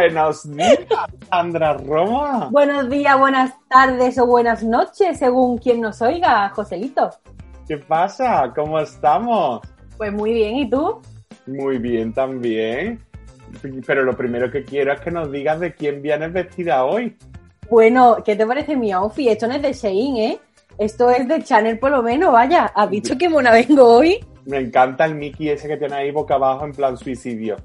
Buenos 0.00 0.50
días, 0.56 0.78
Sandra 1.28 1.74
Roma. 1.74 2.48
Buenos 2.50 2.88
días, 2.88 3.18
buenas 3.18 3.52
tardes 3.68 4.18
o 4.18 4.26
buenas 4.26 4.62
noches, 4.62 5.18
según 5.18 5.58
quien 5.58 5.82
nos 5.82 6.00
oiga, 6.00 6.48
Joselito. 6.48 7.10
¿Qué 7.68 7.76
pasa? 7.76 8.50
¿Cómo 8.56 8.80
estamos? 8.80 9.60
Pues 9.98 10.10
muy 10.10 10.32
bien, 10.32 10.56
¿y 10.56 10.70
tú? 10.70 11.02
Muy 11.46 11.76
bien 11.76 12.14
también. 12.14 12.98
Pero 13.86 14.02
lo 14.02 14.16
primero 14.16 14.50
que 14.50 14.64
quiero 14.64 14.90
es 14.94 15.02
que 15.02 15.10
nos 15.10 15.30
digas 15.30 15.60
de 15.60 15.74
quién 15.74 16.00
vienes 16.00 16.32
vestida 16.32 16.86
hoy. 16.86 17.18
Bueno, 17.68 18.16
¿qué 18.24 18.36
te 18.36 18.46
parece 18.46 18.76
mi 18.76 18.92
outfit? 18.92 19.28
Esto 19.28 19.48
no 19.48 19.54
es 19.54 19.60
de 19.60 19.74
Shein, 19.74 20.16
¿eh? 20.16 20.40
Esto 20.78 21.10
es 21.10 21.28
de 21.28 21.42
Chanel 21.42 21.78
por 21.78 21.90
lo 21.90 22.02
menos, 22.02 22.32
vaya. 22.32 22.72
¿Has 22.74 22.88
visto 22.88 23.18
qué 23.18 23.28
mona 23.28 23.52
vengo 23.52 23.84
hoy? 23.86 24.18
Me 24.46 24.60
encanta 24.60 25.04
el 25.04 25.14
Mickey 25.14 25.50
ese 25.50 25.68
que 25.68 25.76
tiene 25.76 25.94
ahí 25.94 26.10
boca 26.10 26.36
abajo 26.36 26.64
en 26.64 26.72
plan 26.72 26.96
suicidio. 26.96 27.58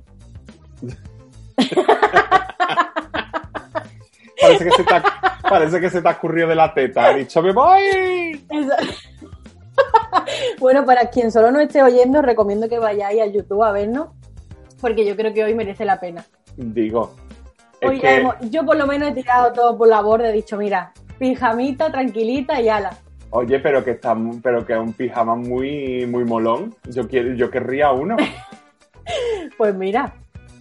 parece, 4.41 4.65
que 4.65 4.71
se 4.71 4.83
te 4.83 4.93
ha, 4.93 5.03
parece 5.41 5.81
que 5.81 5.89
se 5.89 6.01
te 6.01 6.07
ha 6.07 6.11
ocurrido 6.11 6.49
de 6.49 6.55
la 6.55 6.73
teta. 6.73 7.05
Ha 7.05 7.13
dicho, 7.13 7.41
¡me 7.41 7.51
voy! 7.51 8.45
bueno, 10.59 10.85
para 10.85 11.09
quien 11.09 11.31
solo 11.31 11.51
no 11.51 11.59
esté 11.59 11.83
oyendo, 11.83 12.21
recomiendo 12.21 12.69
que 12.69 12.79
vayáis 12.79 13.21
a 13.21 13.27
YouTube 13.27 13.63
a 13.63 13.71
vernos, 13.71 14.09
porque 14.81 15.05
yo 15.05 15.15
creo 15.15 15.33
que 15.33 15.43
hoy 15.43 15.55
merece 15.55 15.85
la 15.85 15.99
pena. 15.99 16.25
Digo. 16.57 17.15
Hoy 17.81 18.01
yo 18.49 18.65
por 18.65 18.77
lo 18.77 18.87
menos 18.87 19.09
he 19.09 19.13
tirado 19.13 19.53
todo 19.53 19.77
por 19.77 19.87
la 19.87 20.01
borda, 20.01 20.29
he 20.29 20.33
dicho, 20.33 20.57
mira, 20.57 20.91
pijamita, 21.19 21.91
tranquilita 21.91 22.59
y 22.61 22.69
ala. 22.69 22.97
Oye, 23.29 23.59
pero 23.59 23.83
que 23.83 23.91
está, 23.91 24.15
pero 24.41 24.65
que 24.65 24.73
es 24.73 24.79
un 24.79 24.93
pijama 24.93 25.35
muy, 25.35 26.05
muy 26.05 26.23
molón. 26.23 26.73
Yo 26.85 27.07
quiero, 27.07 27.33
yo 27.33 27.51
querría 27.51 27.91
uno. 27.91 28.15
pues 29.57 29.75
mira, 29.75 30.13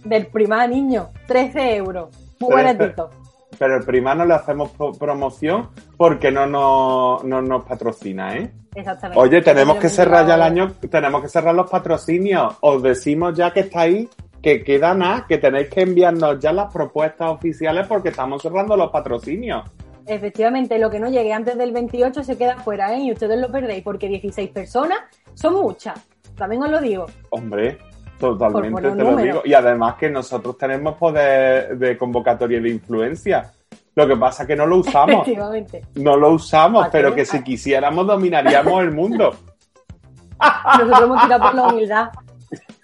del 0.05 0.27
prima 0.27 0.65
niño, 0.67 1.09
13 1.27 1.75
euros. 1.75 2.09
Muy 2.39 2.53
baratito. 2.53 3.09
Pero 3.57 3.77
el 3.77 3.85
prima 3.85 4.13
no 4.13 4.25
le 4.25 4.33
hacemos 4.33 4.71
promoción 4.99 5.69
porque 5.97 6.31
no, 6.31 6.45
no, 6.45 7.19
no 7.23 7.41
nos 7.41 7.63
patrocina, 7.65 8.35
¿eh? 8.35 8.51
Exactamente. 8.75 9.21
Oye, 9.21 9.41
tenemos 9.41 9.77
que 9.77 9.87
cerrar 9.87 10.27
ya 10.27 10.35
el 10.35 10.41
año, 10.41 10.73
tenemos 10.89 11.21
que 11.21 11.29
cerrar 11.29 11.55
los 11.55 11.69
patrocinios. 11.69 12.57
Os 12.59 12.83
decimos 12.83 13.33
ya 13.35 13.51
que 13.51 13.61
estáis, 13.61 14.09
que 14.41 14.63
queda 14.63 14.93
nada, 14.93 15.25
que 15.27 15.37
tenéis 15.37 15.69
que 15.69 15.81
enviarnos 15.81 16.39
ya 16.39 16.51
las 16.51 16.71
propuestas 16.71 17.31
oficiales 17.31 17.87
porque 17.87 18.09
estamos 18.09 18.41
cerrando 18.41 18.75
los 18.75 18.91
patrocinios. 18.91 19.63
Efectivamente, 20.05 20.77
lo 20.77 20.91
que 20.91 20.99
no 20.99 21.09
llegue 21.09 21.33
antes 21.33 21.57
del 21.57 21.71
28 21.71 22.23
se 22.23 22.37
queda 22.37 22.57
fuera, 22.57 22.93
¿eh? 22.93 22.99
Y 22.99 23.11
ustedes 23.11 23.39
lo 23.39 23.51
perdéis 23.51 23.83
porque 23.83 24.07
16 24.07 24.49
personas 24.51 24.99
son 25.33 25.53
muchas. 25.53 25.99
También 26.35 26.61
os 26.61 26.69
lo 26.69 26.81
digo. 26.81 27.05
Hombre, 27.29 27.77
totalmente 28.19 28.81
te 28.81 29.03
lo 29.03 29.15
digo. 29.17 29.41
Y 29.45 29.53
además 29.53 29.95
que 29.95 30.09
nosotros 30.09 30.57
tenemos 30.57 30.95
poder 30.95 31.77
de 31.77 31.97
convocatoria 31.97 32.59
de 32.59 32.69
influencia. 32.69 33.51
Lo 33.95 34.07
que 34.07 34.17
pasa 34.17 34.43
es 34.43 34.47
que 34.47 34.55
no 34.55 34.65
lo 34.65 34.77
usamos. 34.77 35.21
Efectivamente. 35.21 35.85
No 35.95 36.17
lo 36.17 36.31
usamos, 36.31 36.87
pero 36.91 37.15
que 37.15 37.25
si 37.25 37.41
quisiéramos 37.43 38.05
dominaríamos 38.05 38.81
el 38.81 38.91
mundo. 38.91 39.35
Nosotros 40.65 41.01
hemos 41.01 41.21
tirado 41.23 41.43
por 41.43 41.55
la 41.55 41.63
humildad. 41.67 42.09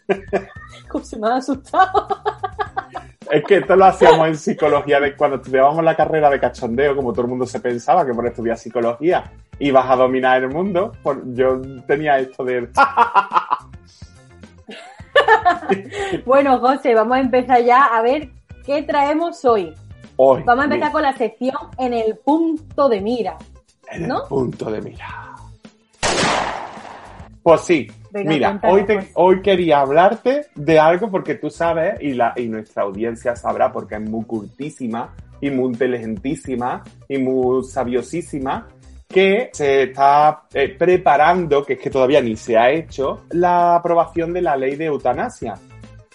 ¿Cómo 0.88 1.04
se 1.04 1.20
me 1.20 1.28
ha 1.28 1.36
asustado? 1.36 2.08
Es 3.30 3.44
que 3.46 3.58
esto 3.58 3.76
lo 3.78 3.86
hacíamos 3.86 4.28
en 4.28 4.36
psicología, 4.36 5.00
de 5.00 5.16
cuando 5.16 5.38
estudiábamos 5.38 5.84
la 5.86 5.96
carrera 5.96 6.30
de 6.30 6.40
cachondeo, 6.40 6.96
como 6.96 7.14
todo 7.14 7.22
el 7.22 7.30
mundo 7.30 7.46
se 7.46 7.62
pensaba 7.62 8.06
que 8.06 8.14
por 8.14 8.28
estudiar 8.28 8.58
psicología 8.58 9.32
ibas 9.59 9.90
a 9.90 9.96
dominar 9.96 10.44
el 10.44 10.50
mundo, 10.50 10.92
pues 11.02 11.19
yo 11.28 11.62
tenía 11.88 12.19
esto 12.19 12.44
de... 12.44 12.69
bueno, 16.25 16.59
José, 16.59 16.96
vamos 16.96 17.18
a 17.18 17.22
empezar 17.22 17.64
ya 17.64 17.86
a 17.86 18.02
ver 18.02 18.30
qué 18.66 18.84
traemos 18.84 19.44
hoy. 19.46 19.74
hoy 20.16 20.44
vamos 20.44 20.64
a 20.64 20.66
empezar 20.66 20.92
con 20.92 21.02
la 21.02 21.14
sección 21.14 21.58
en 21.78 21.94
el 21.94 22.18
punto 22.18 22.90
de 22.90 23.02
mira. 23.02 23.38
En 23.90 24.06
el 24.06 24.18
punto 24.28 24.72
de 24.72 24.81
mira. 24.81 25.31
Pues 27.44 27.62
sí, 27.62 27.88
mira, 28.14 28.59
hoy, 28.64 28.86
te, 28.86 29.09
hoy 29.16 29.42
quería 29.42 29.80
hablarte 29.80 30.46
de 30.53 30.80
algo 30.80 31.09
porque 31.09 31.36
tú 31.36 31.50
sabes, 31.50 32.00
y, 32.00 32.13
la, 32.13 32.34
y 32.36 32.48
nuestra 32.48 32.84
audiencia 32.84 33.36
sabrá 33.36 33.72
porque 33.72 33.96
es 33.96 34.02
muy 34.02 34.25
cultísima 34.25 35.16
y 35.42 35.50
muy 35.50 35.74
inteligentísima 35.74 36.84
y 37.09 37.18
muy 37.18 37.63
sabiosísima, 37.63 38.68
que 39.12 39.50
se 39.54 39.84
está 39.84 40.44
eh, 40.54 40.76
preparando, 40.78 41.64
que 41.64 41.74
es 41.74 41.80
que 41.80 41.90
todavía 41.90 42.22
ni 42.22 42.36
se 42.36 42.58
ha 42.58 42.72
hecho, 42.72 43.26
la 43.32 43.76
aprobación 43.76 44.34
de 44.34 44.42
la 44.42 44.56
ley 44.56 44.76
de 44.76 44.86
eutanasia. 44.86 45.56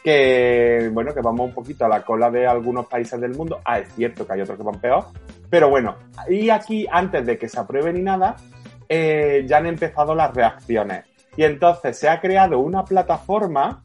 Que, 0.02 0.88
bueno, 0.92 1.12
que 1.12 1.20
vamos 1.20 1.48
un 1.48 1.54
poquito 1.54 1.84
a 1.84 1.88
la 1.88 2.02
cola 2.02 2.30
de 2.30 2.46
algunos 2.46 2.86
países 2.86 3.20
del 3.20 3.34
mundo. 3.34 3.60
Ah, 3.64 3.80
es 3.80 3.92
cierto 3.94 4.26
que 4.26 4.34
hay 4.34 4.40
otros 4.40 4.56
que 4.56 4.64
van 4.64 4.80
peor. 4.80 5.04
Pero 5.50 5.68
bueno, 5.68 5.96
y 6.28 6.48
aquí, 6.48 6.86
antes 6.90 7.26
de 7.26 7.36
que 7.36 7.48
se 7.48 7.58
apruebe 7.58 7.92
ni 7.92 8.02
nada, 8.02 8.36
eh, 8.88 9.44
ya 9.46 9.58
han 9.58 9.66
empezado 9.66 10.14
las 10.14 10.32
reacciones. 10.32 11.04
Y 11.36 11.44
entonces 11.44 11.98
se 11.98 12.08
ha 12.08 12.20
creado 12.20 12.60
una 12.60 12.84
plataforma 12.84 13.82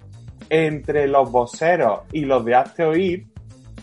entre 0.50 1.08
los 1.08 1.32
voceros 1.32 2.02
y 2.12 2.26
los 2.26 2.46
de 2.46 2.56
Hazte 2.56 2.84
Oír, 2.84 3.26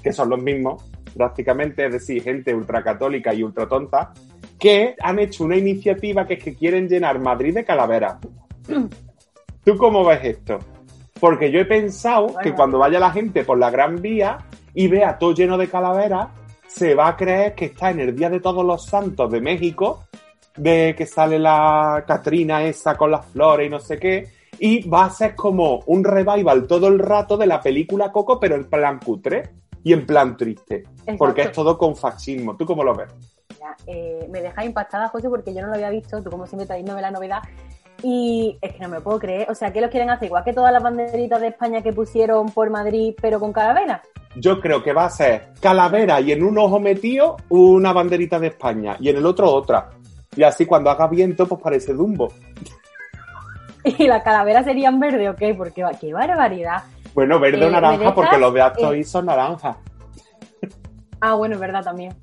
que 0.03 0.12
son 0.12 0.31
los 0.31 0.41
mismos, 0.41 0.84
prácticamente, 1.16 1.87
es 1.87 1.93
decir, 1.93 2.22
gente 2.22 2.55
ultracatólica 2.55 3.34
y 3.34 3.43
ultratonta, 3.43 4.12
que 4.58 4.96
han 5.00 5.19
hecho 5.19 5.44
una 5.44 5.56
iniciativa 5.56 6.26
que 6.26 6.34
es 6.34 6.44
que 6.44 6.54
quieren 6.54 6.88
llenar 6.88 7.19
Madrid 7.19 7.54
de 7.54 7.64
calaveras. 7.64 8.16
¿Tú 9.64 9.76
cómo 9.76 10.04
ves 10.04 10.24
esto? 10.24 10.58
Porque 11.20 11.50
yo 11.50 11.60
he 11.60 11.64
pensado 11.64 12.34
que 12.42 12.54
cuando 12.54 12.78
vaya 12.78 13.00
la 13.00 13.10
gente 13.10 13.44
por 13.44 13.58
la 13.58 13.70
Gran 13.70 14.00
Vía 14.00 14.38
y 14.74 14.88
vea 14.88 15.18
todo 15.18 15.34
lleno 15.34 15.58
de 15.58 15.68
calaveras, 15.68 16.28
se 16.66 16.94
va 16.94 17.08
a 17.08 17.16
creer 17.16 17.54
que 17.54 17.66
está 17.66 17.91
en 17.91 18.00
el 18.00 18.14
Día 18.14 18.30
de 18.30 18.41
Todos 18.41 18.64
los 18.64 18.84
Santos 18.84 19.30
de 19.30 19.41
México 19.41 20.04
de 20.56 20.94
que 20.97 21.06
sale 21.06 21.38
la 21.38 22.04
Catrina 22.06 22.62
esa 22.64 22.97
con 22.97 23.10
las 23.10 23.26
flores 23.26 23.66
y 23.66 23.70
no 23.70 23.80
sé 23.80 23.98
qué. 23.98 24.28
Y 24.58 24.88
va 24.88 25.04
a 25.04 25.10
ser 25.10 25.34
como 25.34 25.80
un 25.86 26.04
revival 26.04 26.66
todo 26.66 26.88
el 26.88 26.98
rato 26.98 27.36
de 27.36 27.47
la 27.47 27.60
película 27.60 28.10
Coco, 28.10 28.41
pero 28.41 28.56
en 28.56 28.64
plan 28.64 28.98
cutre 28.98 29.50
y 29.84 29.92
en 29.92 30.04
plan 30.04 30.36
triste. 30.36 30.84
Porque 31.16 31.42
es 31.42 31.52
todo 31.52 31.78
con 31.78 31.97
fascismo. 31.97 32.56
¿Tú 32.56 32.66
cómo 32.66 32.82
lo 32.82 32.94
ves? 32.94 33.08
Eh, 33.86 34.26
me 34.30 34.40
deja 34.40 34.64
impactada, 34.64 35.08
José, 35.08 35.28
porque 35.28 35.54
yo 35.54 35.62
no 35.62 35.68
lo 35.68 35.74
había 35.74 35.90
visto. 35.90 36.22
Tú, 36.22 36.30
como 36.30 36.46
siempre, 36.46 36.66
trayéndome 36.66 37.00
la 37.00 37.10
novedad. 37.10 37.42
Y 38.02 38.58
es 38.60 38.74
que 38.74 38.78
no 38.80 38.88
me 38.88 39.00
puedo 39.00 39.18
creer. 39.18 39.50
O 39.50 39.54
sea, 39.54 39.72
¿qué 39.72 39.80
lo 39.80 39.90
quieren 39.90 40.10
hacer? 40.10 40.26
Igual 40.26 40.44
que 40.44 40.52
todas 40.52 40.72
las 40.72 40.82
banderitas 40.82 41.40
de 41.40 41.48
España 41.48 41.82
que 41.82 41.92
pusieron 41.92 42.50
por 42.50 42.70
Madrid, 42.70 43.14
pero 43.20 43.40
con 43.40 43.52
calavera. 43.52 44.02
Yo 44.36 44.60
creo 44.60 44.82
que 44.82 44.92
va 44.92 45.06
a 45.06 45.10
ser 45.10 45.48
calavera 45.60 46.20
y 46.20 46.32
en 46.32 46.44
un 46.44 46.58
ojo 46.58 46.78
metido 46.78 47.36
una 47.48 47.92
banderita 47.92 48.38
de 48.38 48.48
España 48.48 48.96
y 49.00 49.08
en 49.08 49.16
el 49.16 49.26
otro 49.26 49.50
otra. 49.50 49.90
Y 50.36 50.44
así 50.44 50.66
cuando 50.66 50.90
haga 50.90 51.08
viento, 51.08 51.46
pues 51.46 51.60
parece 51.60 51.92
Dumbo. 51.92 52.32
¿Y 53.84 54.06
las 54.06 54.22
calaveras 54.22 54.64
serían 54.64 55.00
verde 55.00 55.28
o 55.28 55.34
qué? 55.34 55.54
Porque 55.54 55.84
qué 56.00 56.12
barbaridad. 56.12 56.84
Bueno, 57.14 57.40
verde 57.40 57.64
o 57.64 57.68
eh, 57.68 57.72
naranja, 57.72 58.14
porque 58.14 58.38
los 58.38 58.54
de 58.54 58.62
actos 58.62 58.94
eh... 58.94 59.02
son 59.02 59.26
naranja. 59.26 59.76
Ah, 61.20 61.34
bueno, 61.34 61.54
es 61.54 61.60
verdad 61.60 61.82
también. 61.82 62.14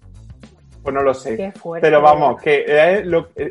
Pues 0.85 0.94
no 0.94 1.01
lo 1.01 1.16
sé. 1.16 1.35
Qué 1.35 1.51
fuerte, 1.51 1.88
Pero 1.88 2.00
vamos, 2.00 2.40
que 2.40 2.63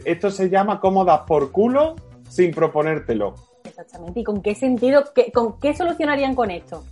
esto 0.05 0.31
se 0.31 0.49
llama 0.49 0.79
cómodas 0.79 1.23
por 1.27 1.51
culo 1.51 1.97
sin 2.29 2.53
proponértelo. 2.53 3.35
Exactamente. 3.65 4.21
¿Y 4.21 4.23
con 4.23 4.41
qué 4.41 4.55
sentido, 4.55 5.03
con 5.33 5.59
qué 5.59 5.75
solucionarían 5.75 6.37
con 6.37 6.53
esto? 6.53 6.85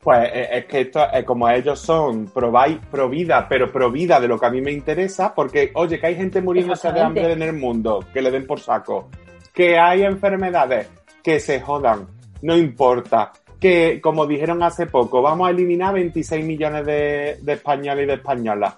Pues 0.00 0.30
eh, 0.32 0.48
es 0.50 0.64
que 0.64 0.80
esto, 0.80 1.06
es 1.12 1.24
como 1.26 1.46
ellos 1.46 1.78
son 1.78 2.24
pro, 2.24 2.50
pro 2.90 3.08
vida, 3.10 3.46
pero 3.46 3.70
pro 3.70 3.90
vida 3.90 4.18
de 4.18 4.28
lo 4.28 4.38
que 4.38 4.46
a 4.46 4.50
mí 4.50 4.62
me 4.62 4.72
interesa, 4.72 5.34
porque, 5.34 5.70
oye, 5.74 6.00
que 6.00 6.06
hay 6.06 6.14
gente 6.14 6.40
muriéndose 6.40 6.90
de 6.90 7.00
hambre 7.02 7.30
en 7.30 7.42
el 7.42 7.52
mundo, 7.52 8.02
que 8.14 8.22
le 8.22 8.30
den 8.30 8.46
por 8.46 8.60
saco, 8.60 9.10
que 9.52 9.78
hay 9.78 10.04
enfermedades, 10.04 10.88
que 11.22 11.38
se 11.38 11.60
jodan, 11.60 12.08
no 12.40 12.56
importa, 12.56 13.30
que, 13.62 14.00
como 14.02 14.26
dijeron 14.26 14.60
hace 14.64 14.86
poco, 14.86 15.22
vamos 15.22 15.46
a 15.46 15.52
eliminar 15.52 15.94
26 15.94 16.44
millones 16.44 16.84
de, 16.84 17.38
españoles 17.46 18.02
y 18.02 18.06
de 18.08 18.14
españolas, 18.14 18.74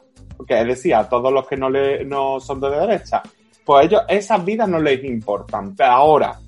que 0.47 0.65
decir, 0.65 0.95
a 0.95 1.09
todos 1.09 1.33
los 1.33 1.47
que 1.47 1.57
no, 1.57 1.71
le, 1.71 2.05
no 2.05 2.41
son 2.41 2.61
de 2.61 2.71
derecha, 2.71 3.23
pues 3.65 3.87
ellos, 3.87 4.03
esas 4.09 4.45
vidas 4.45 4.69
no 4.69 4.79
les 4.79 5.03
importan, 5.05 5.75
pero 5.75 5.91
ahora, 5.91 6.39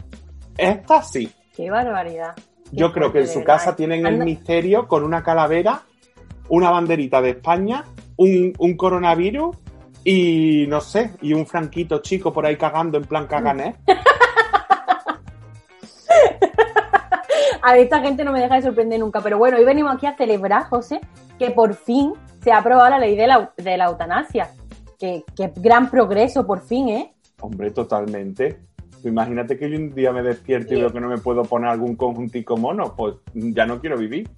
estas 0.56 1.10
sí. 1.10 1.30
Qué 1.54 1.70
barbaridad. 1.70 2.34
Yo 2.72 2.92
creo 2.92 3.12
que 3.12 3.20
en 3.20 3.28
su 3.28 3.44
casa 3.44 3.76
tienen 3.76 4.06
el 4.06 4.18
misterio 4.18 4.88
con 4.88 5.04
una 5.04 5.22
calavera, 5.22 5.82
una 6.48 6.70
banderita 6.70 7.22
de 7.22 7.30
España, 7.30 7.84
un, 8.16 8.52
coronavirus 8.76 9.56
y 10.04 10.66
no 10.68 10.80
sé, 10.80 11.12
y 11.22 11.32
un 11.32 11.46
franquito 11.46 12.00
chico 12.00 12.32
por 12.32 12.44
ahí 12.44 12.56
cagando 12.56 12.98
en 12.98 13.04
plan 13.04 13.26
cagané. 13.26 13.76
a 17.62 17.76
esta 17.76 18.00
gente 18.00 18.24
no 18.24 18.32
me 18.32 18.40
deja 18.40 18.56
de 18.56 18.62
sorprender 18.62 18.98
nunca. 19.00 19.20
Pero 19.20 19.38
bueno, 19.38 19.58
hoy 19.58 19.64
venimos 19.64 19.94
aquí 19.94 20.06
a 20.06 20.16
celebrar, 20.16 20.64
José, 20.64 21.00
que 21.38 21.50
por 21.50 21.74
fin 21.74 22.14
se 22.46 22.52
ha 22.52 22.58
aprobado 22.58 22.90
la 22.90 23.00
ley 23.00 23.16
de 23.16 23.26
la, 23.26 23.52
de 23.56 23.76
la 23.76 23.86
eutanasia. 23.86 24.50
Que, 25.00 25.24
que 25.36 25.52
gran 25.56 25.90
progreso, 25.90 26.46
por 26.46 26.60
fin, 26.60 26.88
¿eh? 26.90 27.12
Hombre, 27.40 27.72
totalmente. 27.72 28.60
Imagínate 29.02 29.58
que 29.58 29.68
yo 29.68 29.76
un 29.76 29.92
día 29.92 30.12
me 30.12 30.22
despierto 30.22 30.72
y 30.72 30.78
veo 30.78 30.92
que 30.92 31.00
no 31.00 31.08
me 31.08 31.18
puedo 31.18 31.42
poner 31.42 31.70
algún 31.70 31.96
conjuntico 31.96 32.56
mono, 32.56 32.94
pues 32.96 33.16
ya 33.34 33.66
no 33.66 33.80
quiero 33.80 33.98
vivir. 33.98 34.30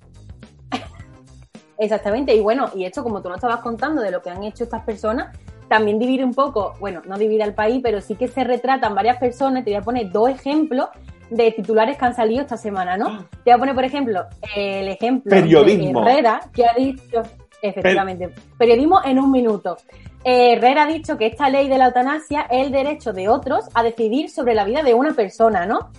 Exactamente, 1.79 2.35
y 2.35 2.41
bueno, 2.41 2.71
y 2.75 2.87
esto 2.87 3.03
como 3.03 3.21
tú 3.21 3.29
nos 3.29 3.37
estabas 3.37 3.61
contando 3.61 4.01
de 4.01 4.11
lo 4.11 4.23
que 4.23 4.31
han 4.31 4.43
hecho 4.43 4.65
estas 4.65 4.85
personas, 4.85 5.37
también 5.69 5.99
divide 5.99 6.25
un 6.25 6.33
poco, 6.33 6.77
bueno, 6.81 7.03
no 7.07 7.19
divide 7.19 7.43
al 7.43 7.53
país, 7.53 7.81
pero 7.83 8.01
sí 8.01 8.15
que 8.15 8.29
se 8.29 8.43
retratan 8.43 8.95
varias 8.95 9.19
personas, 9.19 9.65
te 9.65 9.71
voy 9.73 9.81
a 9.81 9.83
poner 9.83 10.11
dos 10.11 10.31
ejemplos 10.31 10.89
de 11.29 11.53
titulares 11.53 11.99
que 11.99 12.07
han 12.07 12.15
salido 12.15 12.41
esta 12.41 12.57
semana, 12.57 12.97
¿no? 12.97 13.07
Ah. 13.07 13.27
Te 13.45 13.51
voy 13.51 13.53
a 13.53 13.59
poner, 13.59 13.75
por 13.75 13.85
ejemplo, 13.85 14.23
el 14.57 14.89
ejemplo 14.89 15.29
Periodismo. 15.29 16.03
de 16.03 16.11
Herrera, 16.11 16.41
que 16.55 16.65
ha 16.65 16.73
dicho, 16.75 17.23
efectivamente, 17.63 18.31
periodismo 18.57 19.01
en 19.05 19.19
un 19.19 19.31
minuto. 19.31 19.77
Eh, 20.25 20.55
Herrera 20.55 20.85
ha 20.85 20.87
dicho 20.87 21.17
que 21.17 21.27
esta 21.27 21.49
ley 21.49 21.69
de 21.69 21.79
la 21.79 21.87
eutanasia 21.87 22.43
es 22.51 22.67
el 22.67 22.73
derecho 22.73 23.13
de 23.13 23.29
otros 23.29 23.67
a 23.75 23.83
decidir 23.83 24.31
sobre 24.31 24.55
la 24.55 24.65
vida 24.65 24.83
de 24.83 24.95
una 24.95 25.13
persona, 25.13 25.67
¿no? 25.67 25.91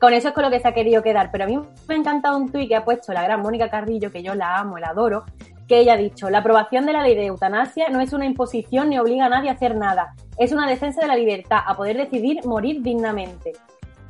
Con 0.00 0.12
eso 0.12 0.28
es 0.28 0.34
con 0.34 0.44
lo 0.44 0.50
que 0.50 0.60
se 0.60 0.68
ha 0.68 0.74
querido 0.74 1.02
quedar. 1.02 1.30
Pero 1.30 1.44
a 1.44 1.46
mí 1.46 1.58
me 1.88 1.94
ha 1.94 1.98
encantado 1.98 2.36
un 2.36 2.50
tuit 2.50 2.68
que 2.68 2.76
ha 2.76 2.84
puesto 2.84 3.12
la 3.12 3.22
gran 3.22 3.40
Mónica 3.40 3.70
Carrillo, 3.70 4.10
que 4.10 4.22
yo 4.22 4.34
la 4.34 4.58
amo, 4.58 4.78
la 4.78 4.88
adoro, 4.88 5.24
que 5.66 5.78
ella 5.78 5.94
ha 5.94 5.96
dicho, 5.96 6.30
la 6.30 6.38
aprobación 6.38 6.86
de 6.86 6.92
la 6.92 7.02
ley 7.02 7.14
de 7.14 7.26
eutanasia 7.26 7.88
no 7.88 8.00
es 8.00 8.12
una 8.12 8.24
imposición 8.24 8.90
ni 8.90 8.98
obliga 8.98 9.26
a 9.26 9.28
nadie 9.28 9.50
a 9.50 9.54
hacer 9.54 9.76
nada, 9.76 10.14
es 10.38 10.52
una 10.52 10.68
defensa 10.68 11.00
de 11.00 11.08
la 11.08 11.16
libertad, 11.16 11.58
a 11.66 11.76
poder 11.76 11.96
decidir 11.96 12.44
morir 12.44 12.82
dignamente. 12.82 13.52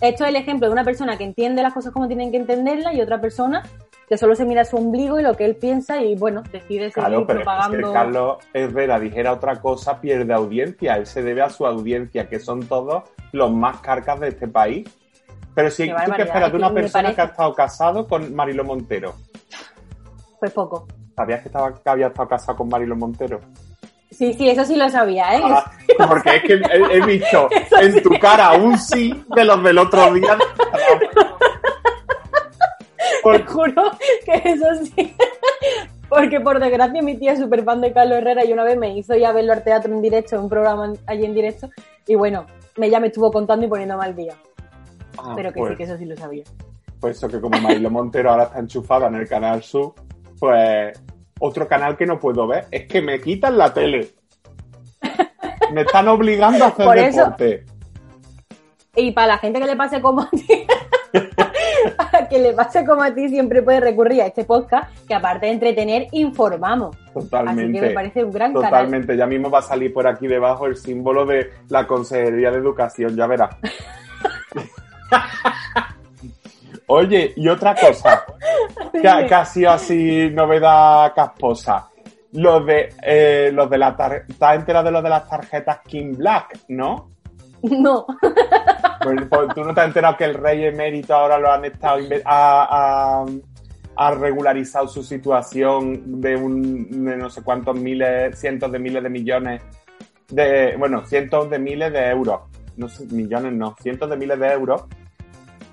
Esto 0.01 0.25
es 0.25 0.31
el 0.31 0.37
ejemplo 0.37 0.67
de 0.67 0.73
una 0.73 0.85
persona 0.85 1.17
que 1.17 1.25
entiende 1.25 1.63
las 1.63 1.73
cosas 1.73 1.93
como 1.93 2.07
tienen 2.07 2.31
que 2.31 2.37
entenderlas 2.37 2.95
y 2.95 3.01
otra 3.01 3.21
persona 3.21 3.63
que 4.09 4.17
solo 4.17 4.35
se 4.37 4.45
mira 4.45 4.65
su 4.65 4.77
ombligo 4.77 5.19
y 5.19 5.23
lo 5.23 5.37
que 5.37 5.45
él 5.45 5.57
piensa 5.57 6.01
y 6.01 6.15
bueno, 6.15 6.43
decide 6.53 6.91
seguir 6.91 7.27
propagando. 7.27 7.79
Es 7.79 7.85
que 7.87 7.93
Carlos 7.93 8.37
Herrera 8.53 9.01
dijera 9.01 9.33
otra 9.33 9.61
cosa, 9.61 10.01
pierde 10.01 10.33
audiencia. 10.33 10.95
Él 10.97 11.07
se 11.07 11.23
debe 11.23 11.43
a 11.43 11.51
su 11.51 11.67
audiencia, 11.67 12.29
que 12.29 12.39
son 12.39 12.61
todos 12.67 13.03
los 13.33 13.53
más 13.53 13.81
carcas 13.81 14.21
de 14.21 14.29
este 14.29 14.47
país. 14.47 14.89
Pero 15.55 15.71
si 15.71 15.89
tú 15.89 15.95
qué 16.15 16.23
esperas 16.23 16.53
de 16.53 16.59
una 16.59 16.73
persona 16.73 17.15
que 17.15 17.21
ha 17.21 17.25
estado 17.25 17.55
casado 17.55 18.07
con 18.07 18.35
Marilo 18.35 18.63
Montero. 18.63 19.15
Pues 20.39 20.53
poco. 20.53 20.87
¿Sabías 21.17 21.41
que, 21.41 21.49
estaba, 21.49 21.75
que 21.75 21.89
había 21.89 22.09
estado 22.09 22.29
casado 22.29 22.59
con 22.59 22.69
Marilo 22.69 22.95
Montero? 22.95 23.41
Sí, 24.11 24.33
sí, 24.35 24.49
eso 24.49 24.65
sí 24.65 24.77
lo 24.77 24.89
sabía, 24.89 25.37
¿eh? 25.37 25.43
Ah, 25.43 25.71
porque 26.09 26.37
es 26.37 26.43
que 26.43 26.53
he, 26.55 27.05
visto 27.05 27.49
en 27.81 28.03
tu 28.03 28.11
cara 28.21 28.53
un 28.53 28.79
sí 28.79 29.25
de 29.35 29.45
los 29.45 29.63
del 29.63 29.79
otro 29.79 30.13
día. 30.15 30.39
Te 33.33 33.45
juro 33.45 33.83
que 34.25 34.43
eso 34.45 34.67
sí. 34.85 35.15
Porque 36.09 36.41
por 36.41 36.61
desgracia 36.61 37.03
mi 37.03 37.17
tía 37.17 37.33
es 37.33 37.41
súper 37.41 37.65
fan 37.65 37.81
de 37.81 37.93
Carlos 37.93 38.19
Herrera 38.19 38.45
y 38.45 38.53
una 38.53 38.63
vez 38.63 38.79
me 38.79 38.97
hizo 38.97 39.17
ya 39.17 39.33
verlo 39.33 39.53
al 39.53 39.65
teatro 39.65 39.93
en 39.93 40.01
directo, 40.01 40.41
un 40.41 40.49
programa 40.49 40.93
allí 41.07 41.25
en 41.25 41.35
directo, 41.35 41.69
y 42.07 42.15
bueno, 42.15 42.47
ya 42.77 43.01
me 43.01 43.09
estuvo 43.09 43.33
contando 43.33 43.67
y 43.67 43.69
poniendo 43.69 43.97
mal 43.97 44.15
día. 44.15 44.35
Ah, 45.19 45.33
Pero 45.35 45.53
que 45.53 45.59
sí, 45.59 45.67
pues. 45.67 45.77
que 45.77 45.83
eso 45.83 45.97
sí 45.97 46.05
lo 46.05 46.17
sabía. 46.17 46.45
Pues 47.01 47.17
eso 47.17 47.29
que 47.29 47.41
como 47.41 47.59
Marilo 47.61 47.91
Montero 47.91 48.31
ahora 48.31 48.45
está 48.45 48.61
enchufada 48.61 49.09
en 49.09 49.17
el 49.17 49.29
canal 49.29 49.63
Sur, 49.63 49.95
pues 50.39 50.99
otro 51.41 51.67
canal 51.69 51.97
que 51.97 52.07
no 52.07 52.19
puedo 52.19 52.47
ver 52.47 52.67
es 52.71 52.87
que 52.87 53.03
me 53.03 53.21
quitan 53.21 53.59
la 53.59 53.73
tele. 53.73 54.15
Me 55.73 55.83
están 55.83 56.09
obligando 56.09 56.65
a 56.65 56.69
hacer 56.69 56.89
deporte. 57.13 57.65
Y 58.95 59.13
para 59.13 59.27
la 59.27 59.39
gente 59.39 59.61
que 59.61 59.67
le 59.67 59.77
pase 59.77 60.01
como 60.01 60.23
a 60.23 60.31
ti, 60.31 60.67
que 62.29 62.39
le 62.39 62.53
pase 62.53 62.85
como 62.85 63.03
a 63.03 63.15
ti, 63.15 63.29
siempre 63.29 63.63
puede 63.63 63.81
recurrir 63.81 64.23
a 64.23 64.27
este 64.27 64.45
podcast, 64.45 64.91
que 65.07 65.15
aparte 65.15 65.47
de 65.47 65.53
entretener, 65.53 66.07
informamos. 66.13 66.97
Totalmente. 67.13 67.63
Así 67.63 67.73
que 67.73 67.81
me 67.81 67.91
parece 67.91 68.25
un 68.25 68.33
gran 68.33 68.53
Totalmente. 68.53 69.17
Ya 69.17 69.27
mismo 69.27 69.51
va 69.51 69.61
a 69.61 69.63
salir 69.63 69.93
por 69.93 70.07
aquí 70.07 70.27
debajo 70.27 70.67
el 70.67 70.77
símbolo 70.77 71.25
de 71.27 71.51
la 71.69 71.87
Consejería 71.87 72.51
de 72.51 72.59
Educación, 72.59 73.17
ya 73.17 73.27
verás. 73.27 73.57
Oye, 76.89 77.33
y 77.35 77.49
otra 77.49 77.75
cosa, 77.75 78.25
que, 78.93 79.09
ha 79.09 79.45
sido 79.45 79.71
así 79.73 80.31
novedad 80.31 81.13
casposa. 81.15 81.89
Los 82.33 82.65
de, 82.67 82.91
eh, 83.03 83.51
los 83.53 83.69
de 83.69 83.79
la 83.79 83.97
tarjeta, 83.97 84.27
¿estás 84.29 84.57
enterado 84.57 84.85
de 84.85 84.91
los 84.93 85.03
de 85.03 85.09
las 85.09 85.29
tarjetas 85.29 85.81
King 85.87 86.15
Black, 86.17 86.59
no? 86.69 87.16
No. 87.63 88.07
Pues, 89.03 89.21
pues, 89.29 89.55
tú 89.55 89.65
no 89.65 89.73
te 89.73 89.81
has 89.81 89.87
enterado 89.87 90.17
que 90.17 90.25
el 90.25 90.35
rey 90.35 90.65
emérito 90.65 91.15
ahora 91.15 91.39
lo 91.39 91.51
han 91.51 91.65
estado 91.65 91.99
ha, 92.25 93.25
ha, 93.97 94.11
regularizado 94.13 94.89
su 94.89 95.03
situación 95.03 96.21
de 96.21 96.37
un 96.37 97.05
de 97.05 97.17
no 97.17 97.31
sé 97.31 97.43
cuántos 97.43 97.77
miles, 97.77 98.39
cientos 98.39 98.71
de 98.73 98.79
miles 98.79 99.03
de 99.03 99.09
millones 99.09 99.63
de, 100.29 100.75
bueno, 100.77 101.05
cientos 101.07 101.49
de 101.51 101.59
miles 101.59 101.93
de 101.93 102.09
euros. 102.09 102.41
No 102.77 102.89
sé, 102.89 103.07
millones 103.07 103.53
no, 103.53 103.75
cientos 103.81 104.11
de 104.11 104.17
miles 104.17 104.39
de 104.39 104.49
euros 104.49 104.85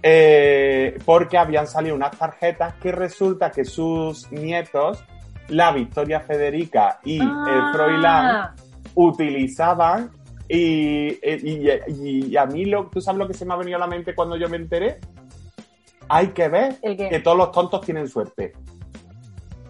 eh, 0.05 0.99
porque 1.05 1.37
habían 1.37 1.65
salido 1.65 1.95
unas 1.95 2.11
tarjetas 2.17 2.73
que 2.75 2.91
resulta 2.91 3.49
que 3.49 3.63
sus 3.63 4.29
nietos, 4.33 5.01
la 5.47 5.71
Victoria 5.71 6.19
Federica 6.19 6.99
y 7.05 7.21
el 7.21 7.25
ah. 8.05 8.53
utilizaban 8.95 10.11
y, 10.55 11.19
y, 11.23 12.37
a 12.37 12.45
mí, 12.45 12.65
lo, 12.65 12.85
¿tú 12.85 13.01
sabes 13.01 13.17
lo 13.17 13.27
que 13.27 13.33
se 13.33 13.43
me 13.43 13.53
ha 13.55 13.57
venido 13.57 13.77
a 13.77 13.79
la 13.79 13.87
mente 13.87 14.13
cuando 14.13 14.37
yo 14.37 14.47
me 14.49 14.57
enteré? 14.57 14.99
Hay 16.07 16.27
que 16.27 16.47
ver 16.47 16.75
que 16.79 17.19
todos 17.23 17.35
los 17.35 17.51
tontos 17.51 17.81
tienen 17.81 18.07
suerte. 18.07 18.53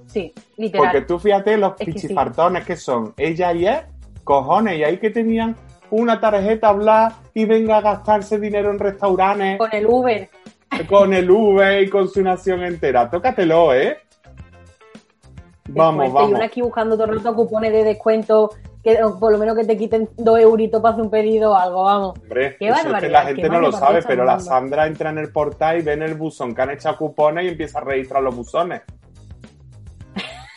Sí, 0.08 0.34
literal. 0.58 0.88
Porque 0.92 1.06
tú 1.06 1.20
fíjate 1.20 1.58
los 1.58 1.74
pichifartones 1.74 2.66
que 2.66 2.76
son 2.76 3.14
ella 3.16 3.54
y 3.54 3.66
él, 3.66 3.80
cojones, 4.26 4.78
y 4.78 4.84
ahí 4.84 4.98
que 4.98 5.10
tenían 5.10 5.56
una 5.90 6.20
tarjeta 6.20 6.74
bla 6.74 7.16
y 7.34 7.46
venga 7.46 7.78
a 7.78 7.82
gastarse 7.82 8.38
dinero 8.38 8.70
en 8.70 8.80
restaurantes. 8.80 9.58
Con 9.60 9.74
el 9.74 9.86
Uber. 9.86 10.30
Con 10.90 11.14
el 11.14 11.32
Uber 11.32 11.82
y 11.82 11.90
con 11.90 12.10
su 12.10 12.22
nación 12.22 12.62
entera. 12.62 13.10
Tócatelo, 13.10 13.74
¿eh? 13.74 14.00
Vamos, 15.70 16.12
vamos. 16.12 16.32
Y 16.32 16.34
una 16.34 16.46
aquí 16.46 16.62
buscando 16.62 16.98
todo 16.98 17.08
el 17.10 17.20
rato 17.20 17.36
cupones 17.36 17.72
de 17.72 17.86
descuento 17.86 18.50
que 18.84 19.00
por 19.20 19.32
lo 19.32 19.38
menos 19.38 19.56
que 19.56 19.64
te 19.64 19.78
quiten 19.78 20.10
dos 20.18 20.40
euritos 20.40 20.82
para 20.82 20.94
hacer 20.94 21.06
un 21.06 21.10
pedido 21.10 21.52
o 21.52 21.56
algo, 21.56 21.84
vamos. 21.84 22.20
Hombre, 22.20 22.58
qué 22.60 22.70
la 23.10 23.24
gente 23.24 23.48
no 23.48 23.62
lo 23.62 23.72
sabe, 23.72 24.02
pero 24.06 24.26
la 24.26 24.40
Sandra 24.40 24.88
entra 24.88 25.10
en 25.10 25.20
el 25.20 25.32
portal 25.32 25.80
y 25.80 25.84
ve 25.84 25.94
en 25.94 26.02
el 26.02 26.16
buzón 26.16 26.54
que 26.54 26.62
han 26.62 26.72
echado 26.72 26.98
cupones 26.98 27.46
y 27.46 27.50
empieza 27.50 27.80
a 27.80 27.84
registrar 27.84 28.22
los 28.22 28.36
buzones. 28.36 28.82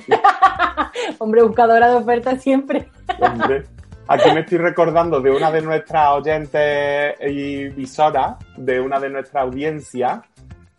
Hombre, 1.19 1.43
buscadora 1.43 1.89
de 1.89 1.97
ofertas 1.97 2.43
siempre. 2.43 2.89
Hombre. 3.21 3.65
Aquí 4.09 4.31
me 4.33 4.41
estoy 4.41 4.59
recordando 4.59 5.21
de 5.21 5.31
una 5.31 5.51
de 5.51 5.63
nuestras 5.63 6.11
oyentes 6.13 7.17
y 7.21 7.69
visoras, 7.71 8.37
de 8.57 8.81
una 8.81 9.01
de 9.01 9.11
nuestras 9.11 9.43
audiencias, 9.43 10.21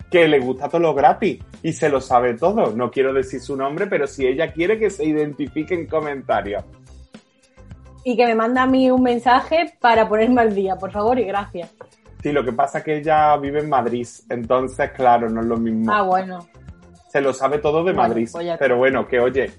que 0.10 0.30
le 0.30 0.39
gusta 0.39 0.70
todo 0.70 0.80
lo 0.80 0.94
gratis 0.94 1.44
y 1.62 1.74
se 1.74 1.89
lo 1.89 2.00
sabe 2.00 2.36
todo. 2.36 2.72
No 2.72 2.89
quiero 2.89 3.13
decir 3.13 3.42
su 3.42 3.58
nombre, 3.58 3.88
pero 3.88 4.08
si 4.08 4.25
ella 4.25 4.54
quiere 4.54 4.80
que 4.80 4.89
se 4.89 5.04
identifique 5.04 5.74
en 5.74 5.88
comentarios. 5.88 6.63
Y 8.10 8.16
que 8.16 8.26
me 8.26 8.36
manda 8.36 8.62
a 8.62 8.66
mí 8.66 8.90
un 8.90 9.04
mensaje 9.04 9.74
para 9.82 10.08
ponerme 10.08 10.40
al 10.40 10.56
día, 10.56 10.78
por 10.78 10.94
favor, 10.94 11.20
y 11.20 11.26
gracias. 11.26 11.76
Sí, 12.24 12.32
lo 12.32 12.42
que 12.42 12.54
pasa 12.54 12.78
es 12.78 12.86
que 12.86 12.98
ella 13.00 13.36
vive 13.36 13.60
en 13.60 13.68
Madrid, 13.68 14.08
entonces, 14.30 14.92
claro, 14.92 15.30
no 15.30 15.42
es 15.42 15.48
lo 15.48 15.58
mismo. 15.58 15.92
Ah, 15.94 16.04
bueno. 16.04 16.40
Se 17.10 17.20
lo 17.20 17.34
sabe 17.34 17.58
todo 17.58 17.84
de 17.84 17.92
Madrid, 17.92 18.30
pues 18.32 18.48
pero 18.58 18.78
bueno, 18.78 19.06
que 19.06 19.20
oye, 19.20 19.52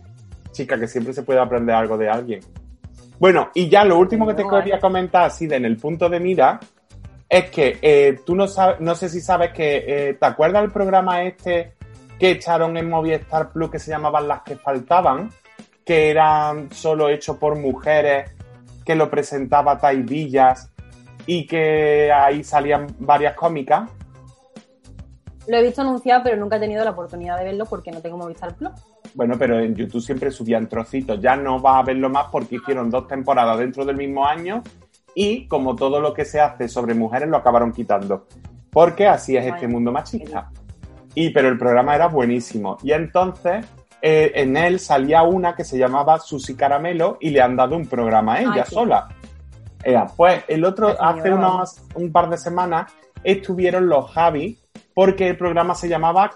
chica, 0.50 0.80
que 0.80 0.88
siempre 0.88 1.12
se 1.12 1.24
puede 1.24 1.40
aprender 1.40 1.74
algo 1.74 1.98
de 1.98 2.08
alguien. 2.08 2.40
Bueno, 3.18 3.50
y 3.52 3.68
ya 3.68 3.84
lo 3.84 3.98
último 3.98 4.26
que 4.26 4.32
te 4.32 4.48
quería 4.48 4.80
comentar, 4.80 5.24
así 5.24 5.46
de 5.46 5.56
en 5.56 5.66
el 5.66 5.76
punto 5.76 6.08
de 6.08 6.18
mira, 6.18 6.58
es 7.28 7.50
que 7.50 7.78
eh, 7.82 8.20
tú 8.24 8.34
no 8.34 8.46
sabes, 8.46 8.80
no 8.80 8.94
sé 8.94 9.10
si 9.10 9.20
sabes 9.20 9.52
que, 9.52 9.84
eh, 9.86 10.14
¿te 10.14 10.24
acuerdas 10.24 10.62
del 10.62 10.72
programa 10.72 11.22
este 11.22 11.74
que 12.18 12.30
echaron 12.30 12.78
en 12.78 12.88
Movistar 12.88 13.52
Plus 13.52 13.70
que 13.70 13.78
se 13.78 13.90
llamaban 13.90 14.26
Las 14.26 14.40
que 14.40 14.56
faltaban? 14.56 15.28
Que 15.84 16.08
eran 16.08 16.70
solo 16.72 17.10
hechos 17.10 17.36
por 17.36 17.58
mujeres, 17.58 18.30
que 18.88 18.94
lo 18.94 19.10
presentaba 19.10 19.76
Tai 19.76 20.02
Villas 20.02 20.72
y 21.26 21.46
que 21.46 22.10
ahí 22.10 22.42
salían 22.42 22.86
varias 22.98 23.34
cómicas. 23.34 23.90
Lo 25.46 25.58
he 25.58 25.62
visto 25.62 25.82
anunciado, 25.82 26.22
pero 26.24 26.38
nunca 26.38 26.56
he 26.56 26.60
tenido 26.60 26.82
la 26.82 26.92
oportunidad 26.92 27.36
de 27.36 27.44
verlo 27.44 27.66
porque 27.66 27.90
no 27.90 28.00
tengo 28.00 28.16
Movistar 28.16 28.56
Plus. 28.56 28.70
Bueno, 29.12 29.34
pero 29.38 29.60
en 29.60 29.74
YouTube 29.74 30.00
siempre 30.00 30.30
subían 30.30 30.70
trocitos. 30.70 31.20
Ya 31.20 31.36
no 31.36 31.60
vas 31.60 31.80
a 31.80 31.82
verlo 31.82 32.08
más 32.08 32.28
porque 32.32 32.56
hicieron 32.56 32.88
dos 32.88 33.06
temporadas 33.06 33.58
dentro 33.58 33.84
del 33.84 33.98
mismo 33.98 34.24
año 34.24 34.62
y 35.14 35.46
como 35.48 35.76
todo 35.76 36.00
lo 36.00 36.14
que 36.14 36.24
se 36.24 36.40
hace 36.40 36.66
sobre 36.66 36.94
mujeres 36.94 37.28
lo 37.28 37.36
acabaron 37.36 37.72
quitando. 37.72 38.26
Porque 38.70 39.06
así 39.06 39.36
es 39.36 39.44
este 39.44 39.68
mundo 39.68 39.92
machista. 39.92 40.50
Y 41.14 41.28
pero 41.28 41.48
el 41.48 41.58
programa 41.58 41.94
era 41.94 42.08
buenísimo. 42.08 42.78
Y 42.82 42.92
entonces 42.92 43.66
eh, 44.02 44.32
en 44.34 44.56
él 44.56 44.78
salía 44.78 45.22
una 45.22 45.54
que 45.54 45.64
se 45.64 45.78
llamaba 45.78 46.18
Susi 46.18 46.54
Caramelo 46.54 47.18
y 47.20 47.30
le 47.30 47.40
han 47.40 47.56
dado 47.56 47.76
un 47.76 47.86
programa 47.86 48.34
a 48.34 48.42
ella 48.42 48.64
sola. 48.64 49.08
pues 50.16 50.44
el 50.48 50.64
otro, 50.64 50.96
hace 51.00 51.32
unos, 51.32 51.82
un 51.94 52.12
par 52.12 52.28
de 52.30 52.36
semanas, 52.36 52.92
estuvieron 53.24 53.88
los 53.88 54.10
Javi 54.12 54.58
porque 54.94 55.28
el 55.28 55.36
programa 55.36 55.74
se 55.74 55.88
llamaba 55.88 56.30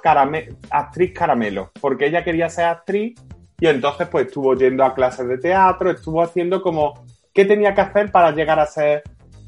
Actriz 0.71 1.13
Caramelo, 1.13 1.71
porque 1.81 2.07
ella 2.07 2.23
quería 2.23 2.49
ser 2.49 2.67
actriz 2.67 3.21
y 3.59 3.67
entonces 3.67 4.09
pues 4.09 4.27
estuvo 4.27 4.55
yendo 4.55 4.85
a 4.85 4.95
clases 4.95 5.27
de 5.29 5.39
teatro, 5.39 5.91
estuvo 5.91 6.23
haciendo 6.23 6.63
como 6.63 7.05
qué 7.33 7.45
tenía 7.45 7.75
que 7.75 7.81
hacer 7.81 8.11
para 8.11 8.31
llegar 8.33 8.59
a 8.59 8.67
ser 8.67 9.03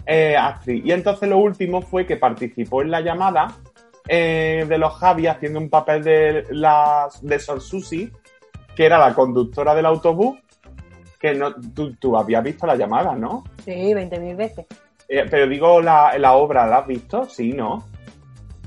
eh, 0.06 0.36
actriz. 0.36 0.84
Y 0.84 0.92
entonces 0.92 1.28
lo 1.28 1.38
último 1.38 1.82
fue 1.82 2.06
que 2.06 2.16
participó 2.16 2.82
en 2.82 2.90
la 2.90 3.00
llamada 3.00 3.48
eh, 4.08 4.64
de 4.68 4.78
los 4.78 4.94
Javi 4.94 5.26
haciendo 5.26 5.58
un 5.58 5.70
papel 5.70 6.02
de, 6.04 6.44
la, 6.50 7.08
de 7.22 7.38
Sor 7.38 7.60
Susi 7.60 8.10
que 8.74 8.86
era 8.86 8.98
la 8.98 9.14
conductora 9.14 9.74
del 9.74 9.86
autobús, 9.86 10.38
que 11.18 11.34
no, 11.34 11.54
tú, 11.54 12.16
habías 12.16 12.42
visto 12.42 12.66
la 12.66 12.76
llamada, 12.76 13.14
¿no? 13.14 13.44
Sí, 13.64 13.70
20.000 13.70 14.36
veces. 14.36 14.66
Eh, 15.08 15.24
pero 15.30 15.46
digo, 15.46 15.80
la, 15.80 16.18
la 16.18 16.32
obra, 16.34 16.66
¿la 16.66 16.78
has 16.78 16.86
visto? 16.86 17.24
Sí, 17.26 17.52
¿no? 17.52 17.86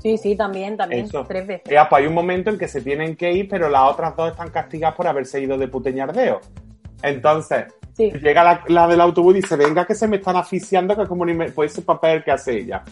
Sí, 0.02 0.16
sí, 0.16 0.36
también, 0.36 0.76
también, 0.76 1.08
tres 1.26 1.46
veces. 1.46 1.62
pues 1.64 1.92
hay 1.92 2.06
un 2.06 2.14
momento 2.14 2.50
en 2.50 2.58
que 2.58 2.68
se 2.68 2.80
tienen 2.80 3.16
que 3.16 3.32
ir, 3.32 3.48
pero 3.48 3.68
las 3.68 3.90
otras 3.90 4.14
dos 4.16 4.30
están 4.30 4.50
castigadas 4.50 4.96
por 4.96 5.08
haberse 5.08 5.40
ido 5.40 5.58
de 5.58 5.66
puteñardeo. 5.66 6.40
Entonces, 7.02 7.66
llega 7.96 8.62
la, 8.68 8.86
del 8.86 9.00
autobús 9.00 9.34
y 9.34 9.40
dice, 9.40 9.56
venga 9.56 9.86
que 9.86 9.96
se 9.96 10.06
me 10.06 10.16
están 10.16 10.36
asfixiando, 10.36 10.96
que 10.96 11.06
como 11.06 11.24
ni 11.24 11.34
me, 11.34 11.50
pues 11.50 11.72
ese 11.72 11.82
papel 11.82 12.22
que 12.22 12.30
hace 12.30 12.58
ella. 12.58 12.84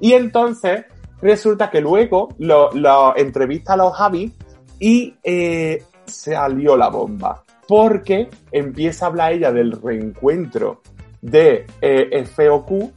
Y 0.00 0.12
entonces, 0.12 0.84
resulta 1.20 1.70
que 1.70 1.80
luego 1.80 2.28
lo, 2.38 3.16
entrevista 3.16 3.74
a 3.74 3.76
los 3.76 3.96
Javi 3.96 4.32
y 4.78 5.14
eh, 5.22 5.82
salió 6.04 6.76
la 6.76 6.88
bomba. 6.88 7.42
Porque 7.68 8.28
empieza 8.52 9.06
a 9.06 9.08
hablar 9.08 9.32
ella 9.32 9.50
del 9.50 9.72
reencuentro 9.72 10.82
de 11.20 11.66
eh, 11.80 12.24
FOQ, 12.24 12.92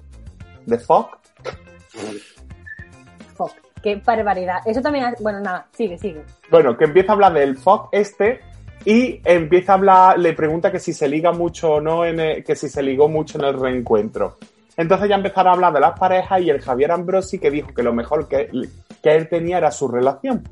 de 0.66 0.78
FOC. 0.78 1.18
FOC, 3.36 3.52
qué 3.82 3.96
barbaridad. 4.06 4.58
Eso 4.66 4.82
también, 4.82 5.16
bueno, 5.22 5.40
nada, 5.40 5.68
sigue, 5.74 5.98
sigue. 5.98 6.24
Bueno, 6.52 6.78
que 6.78 6.86
empieza 6.86 7.14
a 7.14 7.16
hablar 7.16 7.34
del 7.34 7.58
FOC 7.58 7.90
este 7.94 8.42
y 8.86 9.20
empieza 9.26 9.74
a 9.74 9.76
hablar, 9.76 10.20
le 10.20 10.34
pregunta 10.34 10.72
que 10.72 10.80
si 10.80 10.94
se 10.94 11.08
liga 11.08 11.32
mucho 11.32 11.74
o 11.74 11.82
no, 11.82 12.06
en 12.06 12.44
que 12.44 12.56
si 12.56 12.70
se 12.70 12.84
ligó 12.84 13.10
mucho 13.10 13.40
en 13.40 13.46
el 13.46 13.60
reencuentro. 13.60 14.38
Entonces 14.80 15.10
ya 15.10 15.16
empezaron 15.16 15.52
a 15.52 15.56
hablar 15.56 15.74
de 15.74 15.82
las 15.82 16.00
parejas 16.00 16.40
y 16.40 16.50
el 16.50 16.62
Javier 16.62 16.94
Ambrosi 16.94 17.38
que 17.38 17.52
dijo 17.52 17.74
que 17.74 17.84
lo 17.84 17.92
mejor 17.92 18.30
que, 18.30 18.50
que 19.04 19.14
él 19.14 19.28
tenía 19.28 19.58
era 19.58 19.72
su 19.72 19.90
relación. 19.90 20.48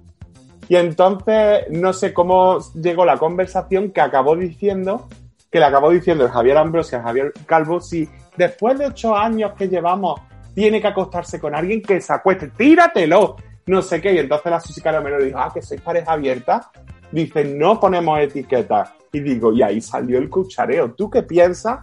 Y 0.67 0.75
entonces 0.75 1.61
no 1.71 1.93
sé 1.93 2.13
cómo 2.13 2.59
llegó 2.73 3.05
la 3.05 3.15
conversación 3.15 3.91
que 3.91 4.01
acabó 4.01 4.35
diciendo, 4.35 5.07
que 5.49 5.59
le 5.59 5.65
acabó 5.65 5.91
diciendo 5.91 6.25
el 6.25 6.29
Javier 6.29 6.57
Ambrosi 6.57 6.97
a 6.97 7.03
Javier 7.03 7.31
Calvo, 7.45 7.79
si 7.79 8.09
después 8.35 8.77
de 8.77 8.87
ocho 8.87 9.15
años 9.15 9.53
que 9.57 9.69
llevamos 9.69 10.19
tiene 10.53 10.81
que 10.81 10.87
acostarse 10.87 11.39
con 11.39 11.55
alguien 11.55 11.81
que 11.81 12.01
se 12.01 12.11
acueste, 12.11 12.49
tíratelo, 12.49 13.37
no 13.67 13.81
sé 13.81 14.01
qué. 14.01 14.11
Y 14.11 14.17
entonces 14.17 14.51
la 14.51 14.59
Susi 14.59 14.81
Caramelo 14.81 15.23
dijo, 15.23 15.39
ah, 15.39 15.51
que 15.53 15.61
sois 15.61 15.79
pareja 15.79 16.11
abierta. 16.11 16.69
Dice, 17.13 17.45
no 17.45 17.79
ponemos 17.79 18.19
etiquetas. 18.19 18.89
Y 19.13 19.21
digo, 19.21 19.53
y 19.53 19.61
ahí 19.61 19.79
salió 19.79 20.17
el 20.17 20.29
cuchareo. 20.29 20.91
¿Tú 20.91 21.09
qué 21.09 21.23
piensas 21.23 21.79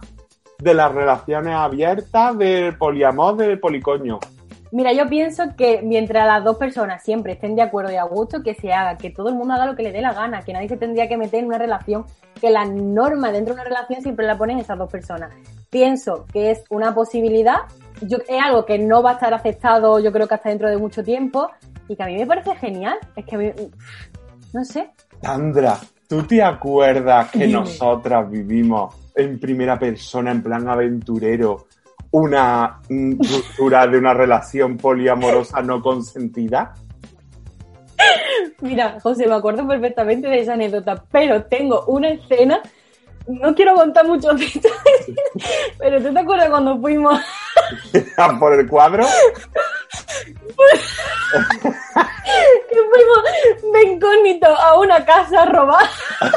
de 0.59 0.73
las 0.73 0.91
relaciones 0.91 1.53
abiertas, 1.55 2.37
del 2.37 2.77
poliamor, 2.77 3.37
del 3.37 3.59
policoño? 3.59 4.19
Mira, 4.71 4.91
yo 4.91 5.07
pienso 5.07 5.55
que 5.55 5.81
mientras 5.83 6.27
las 6.27 6.43
dos 6.43 6.57
personas 6.57 7.01
siempre 7.01 7.33
estén 7.33 7.55
de 7.55 7.61
acuerdo 7.61 7.93
y 7.93 7.95
a 7.95 8.03
gusto, 8.03 8.43
que 8.43 8.55
se 8.55 8.73
haga, 8.73 8.97
que 8.97 9.09
todo 9.09 9.29
el 9.29 9.35
mundo 9.35 9.53
haga 9.53 9.67
lo 9.67 9.75
que 9.75 9.83
le 9.83 9.91
dé 9.93 10.01
la 10.01 10.11
gana, 10.11 10.41
que 10.41 10.51
nadie 10.51 10.67
se 10.67 10.75
tendría 10.75 11.07
que 11.07 11.17
meter 11.17 11.39
en 11.39 11.45
una 11.45 11.57
relación, 11.57 12.03
que 12.41 12.49
la 12.49 12.65
norma 12.65 13.31
dentro 13.31 13.55
de 13.55 13.61
una 13.61 13.69
relación 13.69 14.01
siempre 14.01 14.25
la 14.25 14.37
ponen 14.37 14.59
esas 14.59 14.77
dos 14.77 14.91
personas. 14.91 15.33
Pienso 15.69 16.25
que 16.33 16.51
es 16.51 16.63
una 16.69 16.93
posibilidad, 16.93 17.59
yo, 18.01 18.17
es 18.27 18.41
algo 18.43 18.65
que 18.65 18.77
no 18.77 19.01
va 19.01 19.11
a 19.11 19.13
estar 19.13 19.33
aceptado 19.33 19.99
yo 19.99 20.11
creo 20.11 20.27
que 20.27 20.35
hasta 20.35 20.49
dentro 20.49 20.69
de 20.69 20.77
mucho 20.77 21.03
tiempo 21.03 21.49
y 21.87 21.95
que 21.95 22.03
a 22.03 22.07
mí 22.07 22.17
me 22.17 22.25
parece 22.25 22.55
genial. 22.55 22.97
Es 23.15 23.25
que 23.25 23.35
a 23.35 23.37
mí, 23.37 23.51
no 24.53 24.65
sé. 24.65 24.89
Sandra, 25.21 25.77
¿tú 26.09 26.23
te 26.23 26.43
acuerdas 26.43 27.31
que 27.31 27.47
nosotras 27.47 28.29
vivimos 28.29 29.04
en 29.15 29.39
primera 29.39 29.79
persona, 29.79 30.31
en 30.31 30.43
plan 30.43 30.67
aventurero, 30.67 31.67
una 32.11 32.79
ruptura 32.89 33.87
de 33.87 33.97
una 33.97 34.13
relación 34.13 34.77
poliamorosa 34.77 35.61
no 35.61 35.81
consentida? 35.81 36.73
Mira, 38.61 38.99
José, 39.01 39.27
me 39.27 39.35
acuerdo 39.35 39.67
perfectamente 39.67 40.27
de 40.27 40.39
esa 40.39 40.53
anécdota, 40.53 41.03
pero 41.11 41.43
tengo 41.43 41.85
una 41.87 42.09
escena, 42.09 42.61
no 43.27 43.55
quiero 43.55 43.75
contar 43.75 44.05
mucho 44.05 44.29
detalles, 44.33 44.71
pero 45.77 46.01
¿tú 46.01 46.13
te 46.13 46.19
acuerdas 46.19 46.49
cuando 46.49 46.79
fuimos 46.79 47.19
por 48.39 48.53
el 48.53 48.67
cuadro? 48.67 49.05
que 52.69 52.75
fuimos 52.75 53.73
de 53.73 53.83
incógnito 53.91 54.47
a 54.47 54.79
una 54.79 55.03
casa 55.05 55.43
a 55.43 55.45
robar. 55.45 55.85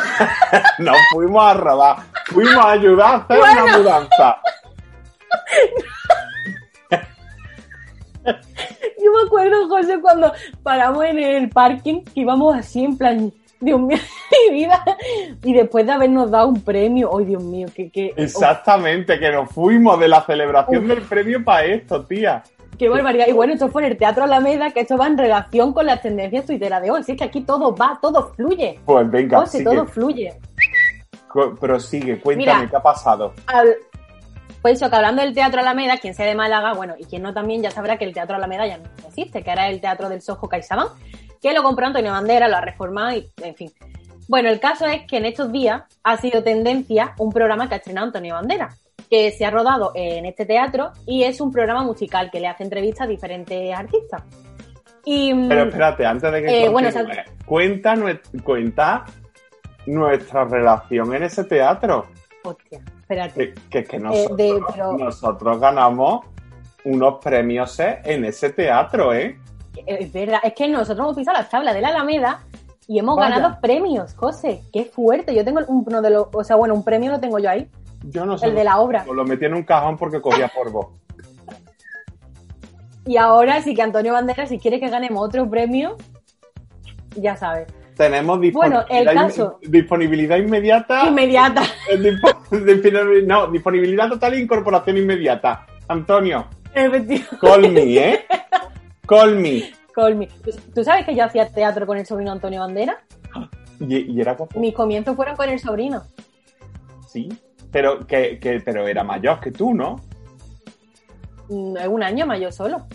no 0.78 0.92
fuimos 1.12 1.42
a 1.42 1.54
robar, 1.54 1.97
fuimos 2.26 2.64
a 2.64 2.71
ayudar 2.73 3.07
a 3.07 3.16
hacer 3.16 3.38
una 3.38 3.78
mudanza. 3.78 4.38
Yo 9.02 9.12
me 9.12 9.26
acuerdo, 9.26 9.68
José, 9.68 10.00
cuando 10.00 10.33
paramos 10.62 11.04
en 11.04 11.18
el 11.18 11.49
parking, 11.49 12.04
que 12.04 12.21
íbamos 12.21 12.57
así 12.57 12.85
en 12.85 12.99
plan, 12.99 13.33
Dios 13.61 13.81
mío, 13.81 13.99
mi 14.50 14.55
vida. 14.55 14.85
Y 15.43 15.53
después 15.53 15.87
de 15.87 15.93
habernos 15.93 16.31
dado 16.31 16.49
un 16.49 16.61
premio, 16.61 17.11
¡ay, 17.17 17.25
Dios 17.25 17.43
mío! 17.43 17.69
que, 17.75 17.91
que 17.91 18.12
Exactamente, 18.17 19.19
que 19.19 19.31
nos 19.31 19.50
fuimos 19.50 19.99
de 19.99 20.09
la 20.09 20.25
celebración 20.25 20.87
del 20.87 21.03
premio 21.03 21.45
para 21.45 21.65
esto, 21.65 22.05
tía. 22.05 22.43
Qué 22.79 22.88
barbaridad. 22.88 23.27
Y 23.27 23.33
bueno, 23.33 23.55
esto 23.55 23.69
fue 23.69 23.85
en 23.85 23.93
el 23.93 23.99
Teatro 23.99 24.25
Alameda, 24.25 24.71
que 24.71 24.81
esto 24.81 24.97
va 24.97 25.09
en 25.09 25.19
relación 25.19 25.73
con 25.73 25.87
las 25.87 26.00
tendencias 26.00 26.47
tuiteras 26.47 26.81
de 26.81 26.93
hoy. 26.93 27.03
Si 27.03 27.12
es 27.12 27.19
que 27.19 27.25
aquí 27.25 27.41
todo 27.41 27.75
va, 27.75 27.99
todo 28.00 28.33
fluye. 28.35 28.79
Pues 28.85 29.11
venga, 29.11 29.41
José, 29.41 29.65
todo 29.65 29.85
fluye. 29.85 30.33
Pero 31.61 31.81
sigue, 31.81 32.21
cuéntame, 32.21 32.69
¿qué 32.69 32.77
ha 32.77 32.83
pasado? 32.83 33.35
pues 34.62 34.75
eso, 34.75 34.91
que 34.91 34.97
hablando 34.97 35.23
del 35.23 35.35
Teatro 35.35 35.61
Alameda, 35.61 35.99
quien 35.99 36.15
sea 36.15 36.27
de 36.27 36.35
Málaga, 36.35 36.75
bueno, 36.75 36.95
y 36.99 37.05
quien 37.05 37.23
no 37.23 37.35
también 37.35 37.62
ya 37.62 37.71
sabrá 37.71 37.97
que 37.97 38.05
el 38.05 38.12
Teatro 38.12 38.37
Alameda 38.37 38.67
ya 38.67 38.79
no 38.79 38.85
existe, 39.07 39.43
que 39.43 39.50
era 39.50 39.69
el 39.69 39.81
Teatro 39.81 40.09
del 40.09 40.23
Sojo 40.23 40.49
CaixaBank, 40.49 40.91
que 41.40 41.52
lo 41.52 41.62
compró 41.62 41.87
Antonio 41.87 42.12
Bandera, 42.12 42.49
lo 42.49 42.57
ha 42.57 42.61
reformado 42.61 43.16
y, 43.16 43.30
en 43.42 43.54
fin. 43.54 43.73
Bueno, 44.28 44.50
el 44.50 44.61
caso 44.61 44.87
es 44.87 45.07
que 45.07 45.16
en 45.16 45.25
estos 45.25 45.50
días 45.50 45.83
ha 46.02 46.16
sido 46.18 46.42
tendencia 46.42 47.14
un 47.18 47.33
programa 47.33 47.68
que 47.68 47.75
ha 47.75 47.78
estrenado 47.78 48.09
Antonio 48.09 48.35
Bandera, 48.35 48.68
que 49.11 49.30
se 49.30 49.47
ha 49.47 49.50
rodado 49.50 49.92
en 49.95 50.26
este 50.26 50.45
teatro 50.45 50.92
y 51.07 51.25
es 51.25 51.40
un 51.40 51.50
programa 51.50 51.83
musical 51.83 52.30
que 52.30 52.40
le 52.40 52.49
hace 52.49 52.64
entrevistas 52.64 53.07
a 53.07 53.07
diferentes 53.07 53.75
artistas. 53.75 54.23
Y, 55.04 55.33
mm, 55.33 55.49
Pero 55.49 55.62
espérate, 55.62 56.04
antes 56.04 56.30
de 56.30 56.42
que 56.42 56.64
eh, 56.64 56.68
bueno, 56.68 56.90
cuenta, 57.47 57.95
cuenta 58.45 59.04
nuestra 59.87 60.45
relación 60.45 61.14
en 61.14 61.23
ese 61.23 61.45
teatro. 61.45 62.07
Hostia, 62.45 62.80
espérate. 63.00 63.54
Que, 63.71 63.85
que, 63.85 63.99
nosotros, 63.99 64.99
nosotros 64.99 65.59
ganamos 65.59 66.26
unos 66.85 67.14
premios 67.25 67.80
en 67.80 68.26
ese 68.26 68.50
teatro, 68.50 69.14
¿eh? 69.14 69.38
Es 69.87 70.13
verdad, 70.13 70.41
es 70.43 70.53
que 70.55 70.69
nosotros 70.69 70.99
hemos 70.99 71.17
pisado 71.17 71.39
la 71.39 71.49
tabla 71.49 71.73
de 71.73 71.81
la 71.81 71.89
Alameda 71.89 72.41
y 72.87 72.99
hemos 72.99 73.17
ganado 73.17 73.59
premios, 73.61 74.15
José. 74.15 74.63
Qué 74.73 74.87
fuerte. 74.87 75.35
Yo 75.35 75.45
tengo 75.45 75.61
uno 75.69 76.01
de 76.01 76.11
los, 76.11 76.29
o 76.33 76.43
sea, 76.43 76.57
bueno, 76.57 76.75
un 76.75 76.85
premio 76.85 77.11
lo 77.11 77.21
tengo 77.21 77.39
yo 77.39 77.51
ahí. 77.51 77.69
Yo 78.05 78.25
no 78.25 78.39
sé. 78.39 78.47
El 78.47 78.55
de 78.55 78.65
la 78.65 78.79
obra. 78.79 79.05
Lo 79.05 79.25
metí 79.25 79.45
en 79.45 79.55
un 79.55 79.65
cajón 79.65 79.97
porque 79.97 80.21
cogía 80.21 80.49
polvo. 80.49 80.99
y 83.07 83.17
ahora 83.17 83.61
sí 83.63 83.75
que 83.75 83.83
Antonio 83.83 84.13
Banderas, 84.13 84.49
si 84.49 84.59
quiere 84.59 84.81
que 84.81 84.89
ganemos 84.89 85.23
otro 85.23 85.49
premio, 85.51 85.97
ya 87.17 87.37
sabes. 87.37 87.67
Tenemos 87.97 88.41
disponibilidad, 88.41 88.87
bueno, 88.89 89.11
el 89.11 89.15
caso, 89.15 89.59
disponibilidad 89.61 90.37
inmediata. 90.37 91.09
Inmediata. 91.09 91.63
no, 93.27 93.49
disponibilidad 93.49 94.09
total 94.09 94.35
e 94.35 94.41
incorporación 94.41 94.97
inmediata. 94.99 95.67
Antonio. 95.89 96.47
Call 97.41 97.73
me, 97.73 97.83
¿eh? 97.97 98.27
Call 99.09 99.37
me. 99.37 99.73
Call 99.93 100.17
me. 100.17 100.29
¿Tú 100.75 100.85
sabes 100.85 101.07
que 101.07 101.15
yo 101.15 101.25
hacía 101.25 101.49
teatro 101.49 101.87
con 101.87 101.97
el 101.97 102.07
sobrino 102.07 102.31
Antonio 102.31 102.61
Bandera? 102.61 103.00
¿Y, 103.81 104.21
era 104.21 104.35
guapo? 104.35 104.61
Mis 104.61 104.75
comienzos 104.75 105.17
fueron 105.17 105.35
con 105.35 105.49
el 105.49 105.59
sobrino. 105.59 106.03
Sí. 107.07 107.29
Pero, 107.71 108.07
que, 108.07 108.38
que, 108.38 108.61
pero 108.61 108.87
era 108.87 109.05
mayor 109.05 109.41
que 109.41 109.50
tú, 109.50 109.73
¿no? 109.73 109.97
Mm, 111.49 111.77
un 111.88 112.03
año 112.03 112.27
mayor 112.27 112.53
solo. 112.53 112.87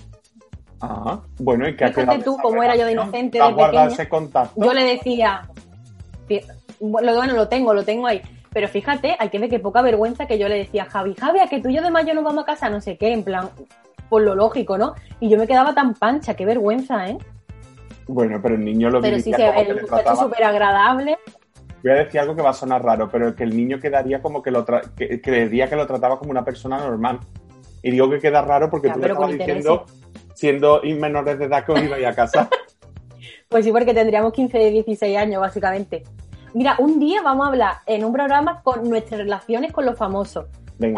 Ah, 0.82 1.22
bueno, 1.40 1.68
y 1.68 1.76
que 1.76 1.88
Fíjate 1.88 2.24
tú 2.24 2.38
cómo 2.42 2.62
era 2.62 2.76
yo 2.76 2.86
de 2.86 2.92
inocente 2.92 3.40
de 3.40 3.54
pequeña. 3.54 3.86
Ese 3.86 4.10
contacto? 4.10 4.64
Yo 4.64 4.74
le 4.74 4.84
decía, 4.84 5.48
bueno, 6.80 7.34
lo 7.34 7.48
tengo, 7.48 7.74
lo 7.74 7.84
tengo 7.84 8.06
ahí. 8.06 8.22
Pero 8.52 8.68
fíjate, 8.68 9.16
hay 9.18 9.30
que 9.30 9.40
ver 9.40 9.50
qué 9.50 9.60
poca 9.60 9.82
vergüenza 9.82 10.28
que 10.28 10.38
yo 10.38 10.48
le 10.48 10.58
decía, 10.58 10.86
Javi, 10.86 11.16
Javi, 11.16 11.40
a 11.40 11.48
que 11.48 11.60
tú 11.60 11.70
y 11.70 11.76
yo 11.76 11.82
de 11.82 11.90
mayo 11.90 12.14
nos 12.14 12.24
vamos 12.24 12.44
a 12.44 12.46
casa, 12.46 12.70
no 12.70 12.82
sé 12.82 12.98
qué, 12.98 13.14
en 13.14 13.24
plan, 13.24 13.50
por 14.14 14.22
lo 14.22 14.36
lógico, 14.36 14.78
¿no? 14.78 14.94
Y 15.20 15.28
yo 15.28 15.40
me 15.40 15.48
quedaba 15.48 15.74
tan 15.74 15.96
pancha, 15.96 16.36
qué 16.36 16.46
vergüenza, 16.46 17.10
¿eh? 17.10 17.18
Bueno, 18.08 18.40
pero 18.44 18.54
el 18.54 18.64
niño 18.64 18.92
lo 18.92 19.02
Pero 19.02 19.18
sí, 19.18 19.34
se, 19.34 19.50
el 19.50 19.82
muchacho 19.82 20.16
súper 20.16 20.44
agradable 20.44 21.18
voy 21.82 21.92
a 21.94 21.96
decir 22.04 22.20
algo 22.20 22.36
que 22.36 22.44
va 22.44 22.52
a 22.52 22.54
sonar 22.54 22.84
raro, 22.84 23.10
pero 23.10 23.36
que 23.36 23.44
el 23.44 23.58
niño 23.58 23.80
quedaría 23.80 24.22
como 24.22 24.44
que 24.44 24.52
lo 24.52 24.64
que, 24.66 25.20
creería 25.20 25.68
que 25.68 25.76
lo 25.76 25.88
trataba 25.88 26.20
como 26.20 26.30
una 26.30 26.46
persona 26.46 26.78
normal. 26.78 27.22
Y 27.82 27.90
digo 27.90 28.08
que 28.08 28.20
queda 28.20 28.44
raro 28.44 28.70
porque 28.70 28.92
tú 28.92 29.00
le 29.00 29.08
estabas 29.08 29.32
diciendo, 29.32 29.86
siendo 30.36 30.82
menores 30.84 31.40
de 31.40 31.46
edad, 31.46 31.66
que 31.66 31.72
os 31.72 31.82
ibais 31.82 32.06
a 32.06 32.14
casa. 32.14 32.48
pues 33.50 33.66
sí, 33.66 33.72
porque 33.72 33.96
tendríamos 33.96 34.32
15, 34.32 34.70
16 34.70 35.18
años, 35.18 35.42
básicamente. 35.42 36.04
Mira, 36.54 36.76
un 36.78 37.00
día 37.00 37.24
vamos 37.24 37.48
a 37.48 37.50
hablar 37.50 37.74
en 37.88 38.06
un 38.06 38.14
programa 38.14 38.62
con 38.62 38.88
nuestras 38.88 39.22
relaciones 39.22 39.74
con 39.74 39.88
los 39.88 39.98
famosos. 39.98 40.46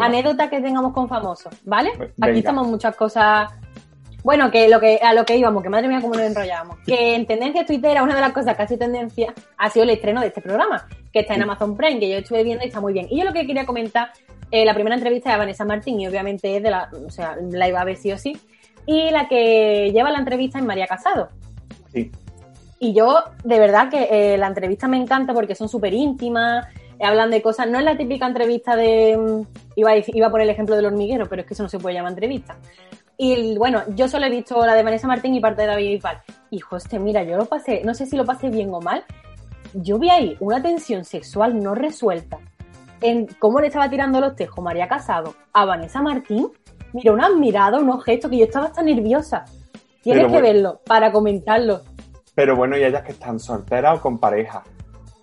Anécdotas 0.00 0.48
que 0.48 0.60
tengamos 0.60 0.92
con 0.92 1.08
famosos, 1.08 1.54
¿vale? 1.64 1.90
Aquí 2.20 2.38
estamos 2.38 2.66
muchas 2.66 2.96
cosas 2.96 3.50
Bueno, 4.26 4.50
que 4.50 4.68
lo 4.68 4.80
que 4.80 4.98
a 5.00 5.14
lo 5.14 5.24
que 5.24 5.36
íbamos, 5.36 5.62
que 5.62 5.68
madre 5.68 5.86
mía 5.86 6.00
cómo 6.00 6.14
nos 6.14 6.24
enrollamos. 6.24 6.78
Que 6.84 7.14
en 7.14 7.26
tendencia 7.26 7.64
Twitter, 7.64 8.02
una 8.02 8.16
de 8.16 8.20
las 8.20 8.32
cosas 8.32 8.56
que 8.56 8.62
ha 8.64 8.66
sido 8.66 8.80
tendencia 8.80 9.32
ha 9.56 9.70
sido 9.70 9.84
el 9.84 9.90
estreno 9.90 10.20
de 10.20 10.26
este 10.26 10.40
programa, 10.40 10.88
que 11.12 11.20
está 11.20 11.34
en 11.34 11.42
Amazon 11.42 11.76
Prime, 11.76 12.00
que 12.00 12.10
yo 12.10 12.18
estuve 12.18 12.42
viendo 12.42 12.64
y 12.64 12.66
está 12.66 12.80
muy 12.80 12.92
bien. 12.92 13.06
Y 13.08 13.18
yo 13.20 13.24
lo 13.24 13.32
que 13.32 13.46
quería 13.46 13.64
comentar, 13.64 14.10
eh, 14.50 14.64
la 14.64 14.74
primera 14.74 14.96
entrevista 14.96 15.30
de 15.30 15.38
Vanessa 15.38 15.64
Martín, 15.64 16.00
y 16.00 16.08
obviamente 16.08 16.56
es 16.56 16.62
de 16.62 16.70
la, 16.70 16.90
o 17.06 17.08
sea, 17.08 17.36
la 17.52 17.68
iba 17.68 17.80
a 17.80 17.84
ver 17.84 17.96
sí 17.96 18.10
o 18.10 18.18
sí, 18.18 18.36
y 18.84 19.10
la 19.10 19.28
que 19.28 19.92
lleva 19.92 20.10
la 20.10 20.18
entrevista 20.18 20.58
es 20.58 20.64
María 20.64 20.88
Casado. 20.88 21.28
Sí. 21.92 22.10
Y 22.80 22.94
yo, 22.94 23.22
de 23.44 23.58
verdad 23.60 23.90
que 23.90 24.08
eh, 24.10 24.38
la 24.38 24.48
entrevista 24.48 24.88
me 24.88 24.96
encanta 24.96 25.34
porque 25.34 25.54
son 25.54 25.68
súper 25.68 25.94
íntimas, 25.94 26.66
hablan 27.00 27.30
de 27.30 27.42
cosas, 27.42 27.68
no 27.68 27.78
es 27.78 27.84
la 27.84 27.96
típica 27.96 28.26
entrevista 28.26 28.76
de, 28.76 29.16
mm, 29.16 29.42
iba 29.76 29.90
a, 29.90 29.96
iba 29.96 30.26
a 30.26 30.30
poner 30.30 30.46
el 30.46 30.52
ejemplo 30.52 30.76
del 30.76 30.86
hormiguero, 30.86 31.26
pero 31.28 31.42
es 31.42 31.48
que 31.48 31.54
eso 31.54 31.62
no 31.62 31.68
se 31.68 31.78
puede 31.78 31.94
llamar 31.94 32.12
entrevista. 32.12 32.56
Y 33.18 33.56
bueno, 33.56 33.82
yo 33.94 34.08
solo 34.08 34.26
he 34.26 34.30
visto 34.30 34.64
la 34.66 34.74
de 34.74 34.82
Vanessa 34.82 35.06
Martín 35.06 35.34
y 35.34 35.40
parte 35.40 35.62
de 35.62 35.68
David 35.68 35.92
Bisbal. 35.92 36.22
Y 36.50 36.60
hostia, 36.70 36.98
mira, 36.98 37.22
yo 37.22 37.36
lo 37.36 37.46
pasé, 37.46 37.82
no 37.84 37.94
sé 37.94 38.06
si 38.06 38.16
lo 38.16 38.24
pasé 38.24 38.50
bien 38.50 38.72
o 38.72 38.80
mal. 38.80 39.04
Yo 39.72 39.98
vi 39.98 40.10
ahí 40.10 40.36
una 40.40 40.62
tensión 40.62 41.04
sexual 41.04 41.58
no 41.62 41.74
resuelta 41.74 42.38
en 43.00 43.26
cómo 43.38 43.60
le 43.60 43.68
estaba 43.68 43.88
tirando 43.88 44.20
los 44.20 44.36
tejos 44.36 44.62
María 44.62 44.88
Casado 44.88 45.34
a 45.52 45.64
Vanessa 45.64 46.02
Martín. 46.02 46.48
Mira, 46.92 47.12
una 47.12 47.30
mirada, 47.30 47.78
unos 47.78 48.04
gestos 48.04 48.30
que 48.30 48.38
yo 48.38 48.44
estaba 48.44 48.66
hasta 48.66 48.82
nerviosa. 48.82 49.44
Tienes 50.02 50.30
que 50.30 50.40
verlo 50.40 50.80
para 50.86 51.10
comentarlo. 51.10 51.80
Pero 52.34 52.54
bueno, 52.54 52.76
y 52.76 52.84
ellas 52.84 53.02
que 53.02 53.12
están 53.12 53.40
solteras 53.40 53.98
o 53.98 54.02
con 54.02 54.18
pareja 54.18 54.62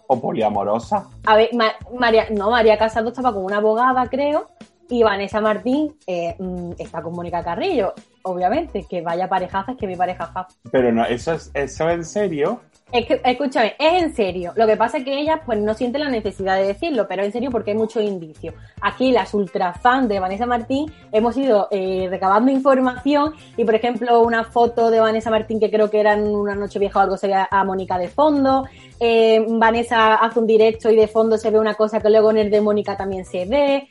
o 0.07 0.19
poliamorosa. 0.19 1.10
A 1.25 1.36
ver, 1.36 1.50
María, 1.98 2.27
no, 2.31 2.51
María 2.51 2.77
Casado 2.77 3.10
estaba 3.10 3.33
con 3.33 3.45
una 3.45 3.57
abogada, 3.57 4.07
creo, 4.07 4.48
y 4.89 5.03
Vanessa 5.03 5.41
Martín 5.41 5.95
eh, 6.05 6.36
mm, 6.38 6.74
está 6.77 7.01
con 7.01 7.15
Mónica 7.15 7.43
Carrillo, 7.43 7.93
obviamente, 8.24 8.86
que 8.89 9.01
vaya 9.01 9.27
parejaza, 9.27 9.72
es 9.72 9.77
que 9.77 9.88
mi 9.88 9.95
pareja 9.95 10.48
Pero 10.72 10.91
no, 10.91 11.05
eso 11.05 11.33
es, 11.33 11.51
eso 11.53 11.89
en 11.89 12.05
serio. 12.05 12.62
Es 12.93 13.07
que, 13.07 13.19
escúchame, 13.25 13.75
es 13.79 14.03
en 14.03 14.15
serio. 14.15 14.53
Lo 14.55 14.67
que 14.67 14.77
pasa 14.77 15.00
es 15.00 15.03
que 15.03 15.19
ella 15.19 15.41
pues 15.43 15.57
no 15.59 15.73
siente 15.73 15.97
la 15.97 16.09
necesidad 16.09 16.57
de 16.57 16.67
decirlo, 16.67 17.07
pero 17.07 17.23
en 17.23 17.31
serio 17.31 17.50
porque 17.50 17.71
hay 17.71 17.77
mucho 17.77 18.00
indicio. 18.00 18.53
Aquí 18.81 19.12
las 19.12 19.33
ultra 19.33 19.73
fans 19.73 20.07
de 20.07 20.19
Vanessa 20.19 20.45
Martín 20.45 20.93
hemos 21.12 21.35
ido 21.35 21.67
eh, 21.71 22.05
recabando 22.07 22.51
información 22.51 23.33
y 23.57 23.65
por 23.65 23.73
ejemplo 23.73 24.21
una 24.21 24.43
foto 24.43 24.91
de 24.91 25.00
Vanessa 25.00 25.31
Martín 25.31 25.59
que 25.59 25.71
creo 25.71 25.89
que 25.89 26.01
era 26.01 26.13
en 26.13 26.35
una 26.35 26.53
noche 26.53 26.77
vieja 26.77 27.00
o 27.00 27.01
algo 27.01 27.17
se 27.17 27.25
ve 27.25 27.33
a 27.50 27.63
Mónica 27.63 27.97
de 27.97 28.09
fondo. 28.09 28.65
Eh, 29.00 29.43
Vanessa 29.50 30.13
hace 30.13 30.39
un 30.39 30.45
directo 30.45 30.91
y 30.91 30.95
de 30.95 31.07
fondo 31.07 31.39
se 31.39 31.50
ve 31.50 31.57
una 31.57 31.73
cosa 31.73 32.00
que 32.00 32.12
luego 32.12 32.29
en 32.29 32.38
el 32.38 32.51
de 32.51 32.62
Mónica 32.62 32.95
también 32.95 33.25
se 33.25 33.45
ve 33.45 33.89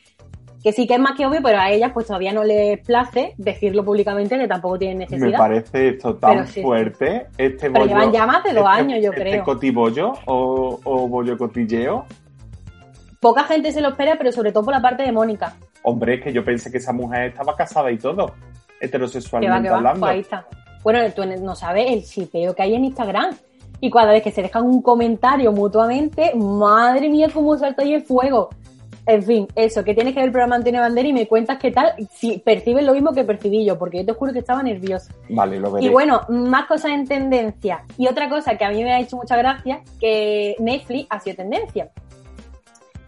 que 0.63 0.73
sí 0.73 0.87
que 0.87 0.95
es 0.95 1.01
más 1.01 1.17
que 1.17 1.27
obvio, 1.27 1.41
pero 1.43 1.59
a 1.59 1.71
ellas 1.71 1.91
pues 1.93 2.07
todavía 2.07 2.33
no 2.33 2.45
les 2.45 2.79
place 2.81 3.35
decirlo 3.37 3.85
públicamente 3.85 4.39
que 4.39 4.47
tampoco 4.47 4.79
tienen 4.79 4.99
necesidad. 4.99 5.31
Me 5.31 5.39
parece 5.39 5.89
esto 5.89 6.15
tan 6.17 6.47
fuerte, 6.47 7.27
este 7.37 7.71
pero 7.71 7.87
llevan 7.87 8.13
ya 8.13 8.27
más 8.27 8.45
de 8.45 8.53
dos 8.53 8.67
este 8.69 8.81
años, 8.81 9.03
yo 9.03 9.11
este 9.11 9.23
creo. 9.23 9.45
cotibollo 9.45 10.13
o, 10.27 10.79
o 10.85 11.09
bollo 11.09 11.37
cotilleo? 11.37 12.07
Poca 13.21 13.45
gente 13.45 13.73
se 13.73 13.81
lo 13.81 13.91
espera, 13.91 14.17
pero 14.19 14.33
sobre 14.33 14.53
todo 14.53 14.65
por 14.65 14.75
la 14.75 14.83
parte 14.83 15.03
de 15.03 15.13
Mónica. 15.13 15.57
Hombre, 15.83 16.15
es 16.15 16.23
que 16.23 16.33
yo 16.33 16.45
pensé 16.45 16.71
que 16.71 16.79
esa 16.79 16.93
mujer 16.93 17.31
estaba 17.31 17.57
casada 17.57 17.91
y 17.91 17.99
todo, 17.99 18.35
heterosexualmente 18.81 19.69
hablando. 19.69 20.01
Pues 20.01 20.13
ahí 20.13 20.21
está. 20.21 20.47
Bueno, 20.83 21.01
tú 21.15 21.25
no 21.25 21.55
sabes 21.55 21.91
el 21.91 22.05
chipeo 22.05 22.55
que 22.55 22.63
hay 22.63 22.75
en 22.75 22.85
Instagram. 22.85 23.35
Y 23.81 23.91
cada 23.91 24.13
vez 24.13 24.23
que 24.23 24.31
se 24.31 24.43
dejan 24.43 24.63
un 24.63 24.81
comentario 24.81 25.51
mutuamente, 25.51 26.33
madre 26.37 27.09
mía, 27.09 27.29
cómo 27.33 27.57
salta 27.57 27.83
ahí 27.83 27.95
el 27.95 28.03
fuego. 28.03 28.51
En 29.05 29.23
fin, 29.23 29.49
eso, 29.57 29.83
que 29.83 29.95
tienes 29.95 30.15
que 30.15 30.21
ver 30.21 30.27
el 30.27 30.33
programa 30.33 30.57
Antonio 30.57 30.81
Bandera 30.81 31.09
y 31.09 31.13
me 31.13 31.27
cuentas 31.27 31.59
qué 31.59 31.73
tal, 31.73 31.95
si 32.13 32.39
percibes 32.39 32.85
lo 32.85 32.93
mismo 32.93 33.13
que 33.13 33.25
percibí 33.25 33.65
yo, 33.65 33.77
porque 33.77 33.99
yo 33.99 34.07
te 34.07 34.13
juro 34.13 34.33
que 34.33 34.39
estaba 34.39 34.63
nerviosa. 34.63 35.13
Vale, 35.29 35.59
lo 35.59 35.73
veré. 35.73 35.87
Y 35.87 35.89
bueno, 35.89 36.23
más 36.29 36.67
cosas 36.67 36.93
en 36.93 37.09
tendencia. 37.09 37.85
Y 37.99 38.07
otra 38.07 38.29
cosa 38.29 38.57
que 38.57 38.65
a 38.65 38.71
mí 38.71 38.85
me 38.85 38.93
ha 38.93 39.01
hecho 39.01 39.17
mucha 39.17 39.37
gracia, 39.37 39.83
que 39.99 40.55
Netflix 40.61 41.09
ha 41.11 41.19
sido 41.19 41.37
tendencia. 41.37 41.91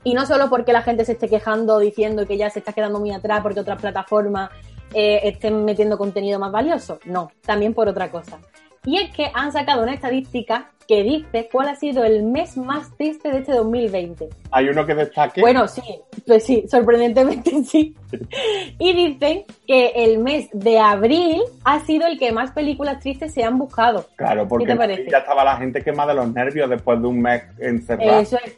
Y 0.02 0.14
no 0.14 0.26
solo 0.26 0.50
porque 0.50 0.72
la 0.72 0.82
gente 0.82 1.04
se 1.04 1.12
esté 1.12 1.28
quejando 1.28 1.78
diciendo 1.78 2.26
que 2.26 2.36
ya 2.36 2.50
se 2.50 2.58
está 2.58 2.72
quedando 2.72 2.98
muy 2.98 3.12
atrás 3.12 3.40
porque 3.42 3.60
otras 3.60 3.80
plataformas 3.80 4.50
eh, 4.92 5.20
estén 5.24 5.64
metiendo 5.64 5.96
contenido 5.96 6.38
más 6.40 6.52
valioso. 6.52 6.98
No, 7.04 7.30
también 7.46 7.72
por 7.72 7.88
otra 7.88 8.10
cosa. 8.10 8.38
Y 8.84 8.98
es 8.98 9.10
que 9.12 9.30
han 9.32 9.52
sacado 9.52 9.82
una 9.82 9.94
estadística 9.94 10.70
que 10.86 11.02
dice 11.02 11.48
cuál 11.50 11.68
ha 11.68 11.76
sido 11.76 12.04
el 12.04 12.22
mes 12.22 12.56
más 12.56 12.94
triste 12.96 13.30
de 13.30 13.38
este 13.38 13.52
2020. 13.52 14.28
¿Hay 14.50 14.68
uno 14.68 14.84
que 14.84 14.94
destaque? 14.94 15.40
Bueno, 15.40 15.66
sí, 15.66 15.82
pues 16.26 16.44
sí, 16.44 16.64
sorprendentemente 16.68 17.64
sí. 17.64 17.96
Y 18.78 18.92
dicen 18.92 19.44
que 19.66 19.92
el 19.96 20.18
mes 20.18 20.48
de 20.52 20.78
abril 20.78 21.42
ha 21.64 21.80
sido 21.80 22.06
el 22.06 22.18
que 22.18 22.32
más 22.32 22.52
películas 22.52 23.00
tristes 23.00 23.32
se 23.32 23.42
han 23.42 23.58
buscado. 23.58 24.06
Claro, 24.16 24.46
porque 24.46 24.76
ya 25.10 25.18
estaba 25.18 25.44
la 25.44 25.56
gente 25.56 25.82
quemada 25.82 26.12
de 26.12 26.20
los 26.20 26.32
nervios 26.32 26.68
después 26.68 27.00
de 27.00 27.06
un 27.06 27.20
mes 27.20 27.42
encerrado. 27.58 28.20
Eso 28.20 28.38
es 28.44 28.56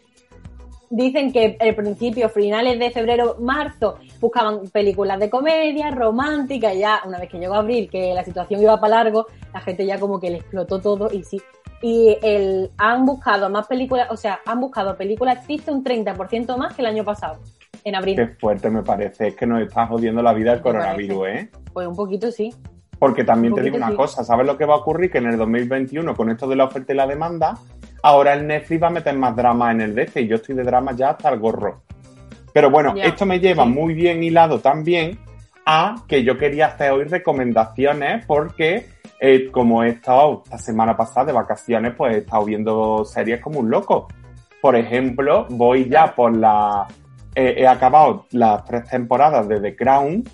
dicen 0.90 1.32
que 1.32 1.56
al 1.60 1.74
principio, 1.74 2.28
finales 2.28 2.78
de 2.78 2.90
febrero, 2.90 3.36
marzo, 3.40 3.98
buscaban 4.20 4.68
películas 4.70 5.18
de 5.18 5.30
comedia, 5.30 5.90
romántica, 5.90 6.72
y 6.74 6.80
ya 6.80 7.00
una 7.04 7.18
vez 7.18 7.30
que 7.30 7.38
llegó 7.38 7.54
abril, 7.54 7.88
que 7.90 8.14
la 8.14 8.24
situación 8.24 8.62
iba 8.62 8.78
para 8.80 9.02
largo, 9.02 9.26
la 9.52 9.60
gente 9.60 9.86
ya 9.86 9.98
como 9.98 10.20
que 10.20 10.30
le 10.30 10.38
explotó 10.38 10.80
todo 10.80 11.10
y 11.12 11.22
sí. 11.24 11.40
Y 11.82 12.16
el, 12.22 12.70
han 12.78 13.04
buscado 13.04 13.50
más 13.50 13.66
películas, 13.66 14.08
o 14.10 14.16
sea, 14.16 14.40
han 14.46 14.60
buscado 14.60 14.96
películas 14.96 15.44
tristes 15.44 15.74
un 15.74 15.84
30% 15.84 16.56
más 16.56 16.74
que 16.74 16.82
el 16.82 16.86
año 16.86 17.04
pasado, 17.04 17.40
en 17.84 17.94
abril. 17.94 18.16
Qué 18.16 18.28
fuerte 18.28 18.70
me 18.70 18.82
parece, 18.82 19.28
es 19.28 19.36
que 19.36 19.46
nos 19.46 19.60
está 19.60 19.86
jodiendo 19.86 20.22
la 20.22 20.32
vida 20.32 20.54
el 20.54 20.62
coronavirus, 20.62 21.28
¿eh? 21.28 21.50
Pues 21.72 21.86
un 21.86 21.94
poquito 21.94 22.30
sí. 22.30 22.54
Porque 22.98 23.24
también 23.24 23.54
te 23.54 23.62
digo 23.62 23.76
una 23.76 23.94
cosa, 23.94 24.24
¿sabes 24.24 24.46
lo 24.46 24.56
que 24.56 24.64
va 24.64 24.74
a 24.74 24.78
ocurrir? 24.78 25.10
Que 25.10 25.18
en 25.18 25.26
el 25.26 25.36
2021, 25.36 26.14
con 26.14 26.30
esto 26.30 26.48
de 26.48 26.56
la 26.56 26.64
oferta 26.64 26.94
y 26.94 26.96
la 26.96 27.06
demanda, 27.06 27.58
ahora 28.02 28.34
el 28.34 28.46
Netflix 28.46 28.82
va 28.82 28.86
a 28.88 28.90
meter 28.90 29.16
más 29.16 29.34
drama 29.34 29.72
en 29.72 29.80
el 29.80 29.94
DC 29.94 30.22
y 30.22 30.28
yo 30.28 30.36
estoy 30.36 30.54
de 30.54 30.62
drama 30.62 30.92
ya 30.92 31.10
hasta 31.10 31.28
el 31.30 31.38
gorro. 31.38 31.82
Pero 32.52 32.70
bueno, 32.70 32.94
esto 32.96 33.26
me 33.26 33.38
lleva 33.38 33.64
muy 33.64 33.94
bien 33.94 34.22
hilado 34.22 34.60
también 34.60 35.18
a 35.66 35.96
que 36.06 36.22
yo 36.22 36.38
quería 36.38 36.68
hacer 36.68 36.92
hoy 36.92 37.04
recomendaciones 37.04 38.24
porque 38.24 38.86
eh, 39.20 39.50
como 39.50 39.82
he 39.82 39.90
estado 39.90 40.42
la 40.50 40.58
semana 40.58 40.96
pasada 40.96 41.26
de 41.26 41.32
vacaciones, 41.32 41.94
pues 41.96 42.14
he 42.14 42.18
estado 42.18 42.44
viendo 42.44 43.04
series 43.04 43.40
como 43.40 43.60
un 43.60 43.70
loco. 43.70 44.08
Por 44.60 44.76
ejemplo, 44.76 45.46
voy 45.50 45.88
ya 45.88 46.14
por 46.14 46.36
la... 46.36 46.86
he 47.34 47.66
acabado 47.66 48.26
las 48.30 48.64
tres 48.64 48.88
temporadas 48.88 49.46
de 49.48 49.60
The 49.60 49.76
Crown, 49.76 50.24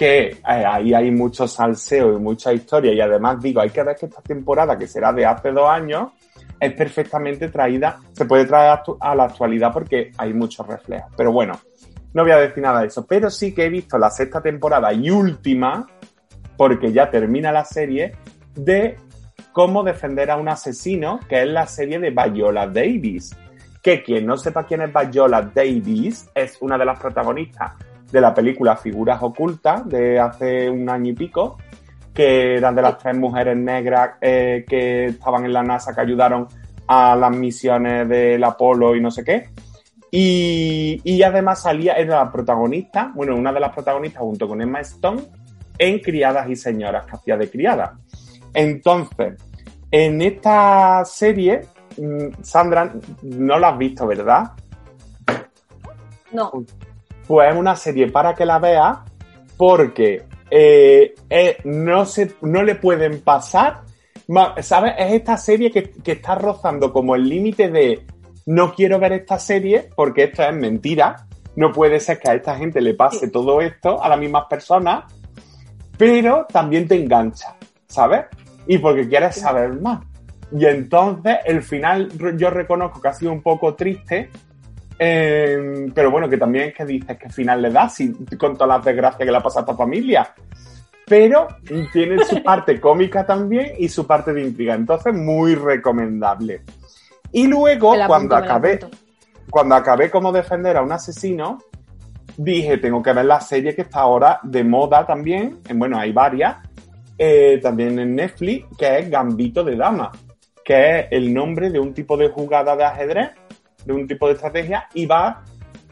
que 0.00 0.28
eh, 0.28 0.38
ahí 0.44 0.94
hay 0.94 1.10
mucho 1.10 1.46
salseo 1.46 2.16
y 2.16 2.18
mucha 2.18 2.54
historia 2.54 2.90
y 2.94 3.00
además 3.02 3.38
digo, 3.42 3.60
hay 3.60 3.68
que 3.68 3.82
ver 3.82 3.96
que 3.96 4.06
esta 4.06 4.22
temporada, 4.22 4.78
que 4.78 4.86
será 4.86 5.12
de 5.12 5.26
hace 5.26 5.50
dos 5.50 5.68
años, 5.68 6.12
es 6.60 6.72
perfectamente 6.74 7.48
traída, 7.48 7.98
se 8.12 8.26
puede 8.26 8.44
traer 8.44 8.78
a 9.00 9.14
la 9.14 9.24
actualidad 9.24 9.72
porque 9.72 10.12
hay 10.18 10.34
muchos 10.34 10.66
reflejos. 10.66 11.10
Pero 11.16 11.32
bueno, 11.32 11.58
no 12.12 12.22
voy 12.22 12.32
a 12.32 12.36
decir 12.36 12.62
nada 12.62 12.80
de 12.80 12.88
eso, 12.88 13.06
pero 13.06 13.30
sí 13.30 13.54
que 13.54 13.64
he 13.64 13.68
visto 13.70 13.96
la 13.98 14.10
sexta 14.10 14.42
temporada 14.42 14.92
y 14.92 15.10
última, 15.10 15.86
porque 16.56 16.92
ya 16.92 17.10
termina 17.10 17.50
la 17.50 17.64
serie, 17.64 18.14
de 18.54 18.96
cómo 19.52 19.82
defender 19.82 20.30
a 20.30 20.36
un 20.36 20.48
asesino, 20.48 21.20
que 21.28 21.42
es 21.42 21.48
la 21.48 21.66
serie 21.66 21.98
de 21.98 22.10
Viola 22.10 22.66
Davis. 22.66 23.36
Que 23.82 24.02
quien 24.02 24.26
no 24.26 24.36
sepa 24.36 24.64
quién 24.66 24.82
es 24.82 24.90
Viola 25.10 25.50
Davis 25.54 26.28
es 26.34 26.58
una 26.60 26.76
de 26.76 26.84
las 26.84 27.00
protagonistas 27.00 27.72
de 28.12 28.20
la 28.20 28.34
película 28.34 28.76
Figuras 28.76 29.22
Ocultas 29.22 29.88
de 29.88 30.18
hace 30.18 30.68
un 30.68 30.90
año 30.90 31.12
y 31.12 31.14
pico, 31.14 31.58
que 32.14 32.56
eran 32.56 32.74
de 32.74 32.82
las 32.82 32.98
tres 32.98 33.16
mujeres 33.16 33.56
negras 33.56 34.12
eh, 34.20 34.64
que 34.68 35.06
estaban 35.06 35.44
en 35.44 35.52
la 35.52 35.62
NASA 35.62 35.94
que 35.94 36.00
ayudaron 36.00 36.48
a 36.86 37.14
las 37.14 37.30
misiones 37.30 38.08
del 38.08 38.42
Apolo 38.42 38.96
y 38.96 39.00
no 39.00 39.10
sé 39.10 39.24
qué. 39.24 39.50
Y, 40.10 41.00
y, 41.04 41.22
además 41.22 41.62
salía, 41.62 41.92
era 41.94 42.24
la 42.24 42.32
protagonista, 42.32 43.12
bueno, 43.14 43.36
una 43.36 43.52
de 43.52 43.60
las 43.60 43.72
protagonistas 43.72 44.22
junto 44.22 44.48
con 44.48 44.60
Emma 44.60 44.80
Stone 44.80 45.22
en 45.78 46.00
Criadas 46.00 46.48
y 46.48 46.56
Señoras, 46.56 47.06
que 47.06 47.14
hacía 47.14 47.36
de 47.36 47.48
criada. 47.48 47.96
Entonces, 48.52 49.34
en 49.90 50.20
esta 50.20 51.04
serie, 51.04 51.62
mm, 51.96 52.42
Sandra, 52.42 52.92
no 53.22 53.58
la 53.58 53.68
has 53.68 53.78
visto, 53.78 54.06
¿verdad? 54.06 54.50
No. 56.32 56.64
Pues 57.26 57.52
es 57.52 57.56
una 57.56 57.76
serie 57.76 58.10
para 58.10 58.34
que 58.34 58.44
la 58.44 58.58
veas 58.58 58.98
porque 59.56 60.24
eh, 60.50 61.14
eh, 61.28 61.56
no, 61.64 62.04
se, 62.04 62.34
no 62.42 62.62
le 62.62 62.74
pueden 62.74 63.20
pasar. 63.20 63.82
¿Sabes? 64.60 64.94
Es 64.96 65.12
esta 65.12 65.36
serie 65.36 65.70
que, 65.72 66.12
está 66.12 66.36
rozando 66.36 66.92
como 66.92 67.16
el 67.16 67.28
límite 67.28 67.68
de 67.68 68.06
no 68.46 68.72
quiero 68.74 68.98
ver 69.00 69.12
esta 69.12 69.38
serie 69.38 69.90
porque 69.94 70.24
esto 70.24 70.42
es 70.42 70.54
mentira. 70.54 71.26
No 71.56 71.72
puede 71.72 71.98
ser 71.98 72.20
que 72.20 72.30
a 72.30 72.34
esta 72.34 72.56
gente 72.56 72.80
le 72.80 72.94
pase 72.94 73.28
todo 73.28 73.60
esto 73.60 74.02
a 74.02 74.08
las 74.08 74.18
mismas 74.20 74.44
personas, 74.48 75.12
pero 75.98 76.46
también 76.50 76.86
te 76.86 76.94
engancha, 76.94 77.56
¿sabes? 77.88 78.26
Y 78.68 78.78
porque 78.78 79.08
quieres 79.08 79.34
saber 79.34 79.80
más. 79.80 80.00
Y 80.52 80.64
entonces 80.64 81.38
el 81.44 81.62
final 81.62 82.08
yo 82.36 82.50
reconozco 82.50 83.00
que 83.00 83.08
ha 83.08 83.12
sido 83.12 83.32
un 83.32 83.42
poco 83.42 83.74
triste, 83.74 84.30
Em, 85.02 85.90
pero 85.92 86.10
bueno, 86.10 86.28
que 86.28 86.36
también 86.36 86.68
es 86.68 86.74
que 86.74 86.84
dices 86.84 87.16
que 87.16 87.30
final 87.30 87.62
le 87.62 87.70
das 87.70 87.96
con 88.38 88.52
todas 88.52 88.76
las 88.76 88.84
desgracias 88.84 89.24
que 89.24 89.32
le 89.32 89.38
ha 89.38 89.42
pasado 89.42 89.64
a 89.64 89.72
tu 89.72 89.78
familia. 89.78 90.34
pero 91.06 91.48
tiene 91.90 92.22
su 92.24 92.42
parte 92.44 92.78
cómica 92.78 93.24
también 93.24 93.72
y 93.78 93.88
su 93.88 94.06
parte 94.06 94.34
de 94.34 94.42
intriga. 94.42 94.74
Entonces, 94.74 95.14
muy 95.14 95.54
recomendable. 95.54 96.60
Y 97.32 97.46
luego, 97.46 97.94
cuando 98.06 98.36
acabé, 98.36 98.78
cuando 99.48 99.74
acabé 99.74 100.10
como 100.10 100.32
defender 100.32 100.76
a 100.76 100.82
un 100.82 100.92
asesino, 100.92 101.58
dije, 102.36 102.76
tengo 102.76 103.02
que 103.02 103.14
ver 103.14 103.24
la 103.24 103.40
serie 103.40 103.74
que 103.74 103.82
está 103.82 104.00
ahora 104.00 104.38
de 104.42 104.62
moda 104.64 105.06
también, 105.06 105.60
en, 105.66 105.78
bueno, 105.78 105.98
hay 105.98 106.12
varias, 106.12 106.58
eh, 107.16 107.58
también 107.62 107.98
en 107.98 108.14
Netflix, 108.14 108.66
que 108.76 108.98
es 108.98 109.10
Gambito 109.10 109.64
de 109.64 109.76
Dama, 109.76 110.12
que 110.62 111.00
es 111.00 111.06
el 111.10 111.32
nombre 111.32 111.70
de 111.70 111.80
un 111.80 111.94
tipo 111.94 112.18
de 112.18 112.28
jugada 112.28 112.76
de 112.76 112.84
ajedrez, 112.84 113.30
de 113.84 113.92
un 113.92 114.06
tipo 114.06 114.26
de 114.26 114.34
estrategia, 114.34 114.86
y 114.94 115.06
va 115.06 115.42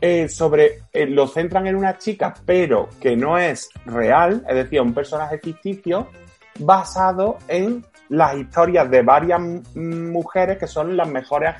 eh, 0.01 0.29
sobre, 0.29 0.83
eh, 0.93 1.07
lo 1.07 1.27
centran 1.27 1.67
en 1.67 1.77
una 1.77 1.99
chica, 1.99 2.35
pero 2.47 2.89
que 3.01 3.17
no 3.17 3.37
es 3.37 3.69
real, 3.85 4.45
es 4.49 4.55
decir, 4.55 4.81
un 4.81 4.95
personaje 4.95 5.39
ficticio, 5.39 6.09
basado 6.61 7.39
en 7.49 7.85
las 8.09 8.37
historias 8.37 8.91
de 8.91 9.03
varias 9.03 9.41
mujeres 9.75 10.59
que 10.59 10.67
son 10.67 10.97
las 10.97 11.09
mejores 11.09 11.55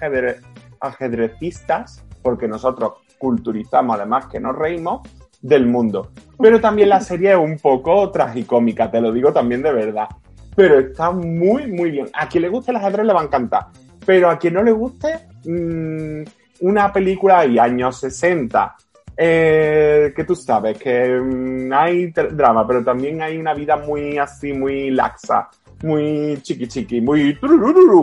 ajedrecistas, 0.81 2.05
porque 2.23 2.49
nosotros 2.49 2.95
culturizamos, 3.19 3.97
además 3.97 4.27
que 4.27 4.41
nos 4.41 4.57
reímos, 4.57 5.03
del 5.41 5.67
mundo. 5.67 6.11
Pero 6.39 6.61
también 6.61 6.89
la 6.89 7.01
serie 7.01 7.33
es 7.33 7.39
un 7.39 7.59
poco 7.59 8.11
tragicómica, 8.11 8.91
te 8.91 9.01
lo 9.01 9.13
digo 9.13 9.33
también 9.33 9.63
de 9.63 9.73
verdad. 9.73 10.09
Pero 10.57 10.81
está 10.81 11.11
muy, 11.11 11.67
muy 11.71 11.91
bien. 11.91 12.09
A 12.13 12.29
quien 12.29 12.43
le 12.43 12.49
guste 12.49 12.73
el 12.73 12.79
ajedrez 12.79 13.07
le 13.07 13.13
va 13.13 13.21
a 13.21 13.25
encantar. 13.25 13.67
Pero 14.09 14.31
a 14.31 14.39
quien 14.39 14.55
no 14.55 14.63
le 14.63 14.73
guste, 14.73 15.21
mmm, 15.45 16.23
una 16.61 16.91
película 16.91 17.47
de 17.47 17.61
años 17.61 18.01
60, 18.01 18.75
eh, 19.15 20.15
que 20.17 20.25
tú 20.25 20.35
sabes, 20.35 20.79
que 20.79 21.21
mmm, 21.21 21.71
hay 21.75 22.07
drama, 22.07 22.67
pero 22.67 22.83
también 22.83 23.21
hay 23.21 23.37
una 23.37 23.53
vida 23.53 23.77
muy 23.77 24.17
así, 24.17 24.55
muy 24.55 24.91
laxa, 24.93 25.51
muy 25.83 26.39
chiqui 26.41 26.67
chiqui, 26.69 27.03
muy 27.03 27.39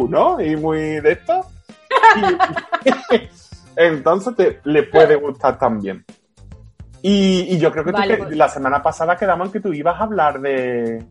¿no? 0.08 0.40
Y 0.40 0.56
muy 0.56 1.02
de 1.02 1.14
esto. 1.14 1.44
entonces 3.76 4.36
te, 4.36 4.60
le 4.64 4.84
puede 4.84 5.16
gustar 5.16 5.58
también. 5.58 6.06
Y, 7.02 7.58
yo 7.58 7.72
creo 7.72 7.84
que, 7.84 7.94
pues. 7.94 8.38
la 8.38 8.48
semana 8.48 8.84
pasada 8.84 9.18
quedamos 9.18 9.48
en 9.48 9.54
que 9.54 9.60
tú 9.60 9.74
ibas 9.74 10.00
a 10.00 10.04
hablar 10.04 10.40
de, 10.40 11.04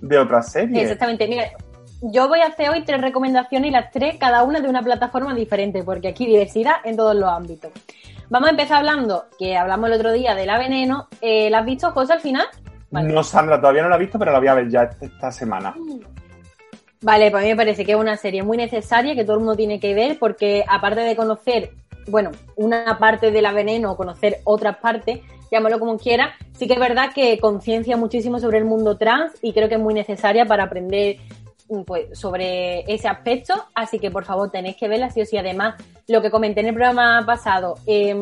de 0.00 0.18
otra 0.18 0.42
serie. 0.42 0.82
Exactamente, 0.82 1.28
mira, 1.28 1.44
yo 2.02 2.28
voy 2.28 2.40
a 2.40 2.46
hacer 2.46 2.70
hoy 2.70 2.82
tres 2.84 3.00
recomendaciones 3.00 3.68
y 3.68 3.72
las 3.72 3.90
tres, 3.90 4.16
cada 4.18 4.42
una 4.42 4.60
de 4.60 4.68
una 4.68 4.82
plataforma 4.82 5.34
diferente, 5.34 5.82
porque 5.82 6.08
aquí 6.08 6.26
diversidad 6.26 6.76
en 6.84 6.96
todos 6.96 7.14
los 7.14 7.28
ámbitos. 7.28 7.72
Vamos 8.28 8.48
a 8.48 8.50
empezar 8.50 8.78
hablando, 8.78 9.26
que 9.38 9.56
hablamos 9.56 9.88
el 9.88 9.96
otro 9.96 10.12
día 10.12 10.34
de 10.34 10.46
la 10.46 10.58
veneno. 10.58 11.08
Eh, 11.20 11.48
¿La 11.48 11.58
has 11.58 11.66
visto, 11.66 11.90
José, 11.92 12.14
al 12.14 12.20
final? 12.20 12.46
No, 12.90 13.22
Sandra, 13.22 13.60
todavía 13.60 13.82
no 13.82 13.88
la 13.88 13.96
he 13.96 14.00
visto, 14.00 14.18
pero 14.18 14.32
la 14.32 14.38
voy 14.38 14.48
a 14.48 14.54
ver 14.54 14.68
ya 14.68 14.90
esta 15.00 15.30
semana. 15.30 15.74
Vale, 17.02 17.30
pues 17.30 17.42
a 17.42 17.44
mí 17.44 17.50
me 17.50 17.56
parece 17.56 17.84
que 17.84 17.92
es 17.92 17.98
una 17.98 18.16
serie 18.16 18.42
muy 18.42 18.56
necesaria 18.56 19.14
que 19.14 19.24
todo 19.24 19.34
el 19.34 19.40
mundo 19.40 19.54
tiene 19.56 19.78
que 19.78 19.94
ver, 19.94 20.18
porque 20.18 20.64
aparte 20.68 21.00
de 21.00 21.14
conocer, 21.14 21.70
bueno, 22.08 22.30
una 22.56 22.98
parte 22.98 23.30
de 23.30 23.42
la 23.42 23.52
veneno 23.52 23.92
o 23.92 23.96
conocer 23.96 24.38
otras 24.44 24.78
partes, 24.78 25.20
llámalo 25.50 25.78
como 25.78 25.98
quiera, 25.98 26.34
sí 26.52 26.66
que 26.66 26.74
es 26.74 26.80
verdad 26.80 27.12
que 27.14 27.38
conciencia 27.38 27.96
muchísimo 27.96 28.40
sobre 28.40 28.58
el 28.58 28.64
mundo 28.64 28.96
trans 28.96 29.32
y 29.42 29.52
creo 29.52 29.68
que 29.68 29.76
es 29.76 29.80
muy 29.80 29.94
necesaria 29.94 30.46
para 30.46 30.64
aprender 30.64 31.18
pues, 31.86 32.18
sobre 32.18 32.80
ese 32.92 33.08
aspecto, 33.08 33.54
así 33.74 33.98
que 33.98 34.10
por 34.10 34.24
favor 34.24 34.50
tenéis 34.50 34.76
que 34.76 34.88
verla 34.88 35.10
sí 35.10 35.22
o 35.22 35.26
sí. 35.26 35.36
Además, 35.36 35.74
lo 36.08 36.22
que 36.22 36.30
comenté 36.30 36.60
en 36.60 36.68
el 36.68 36.74
programa 36.74 37.22
pasado, 37.26 37.76
eh, 37.86 38.14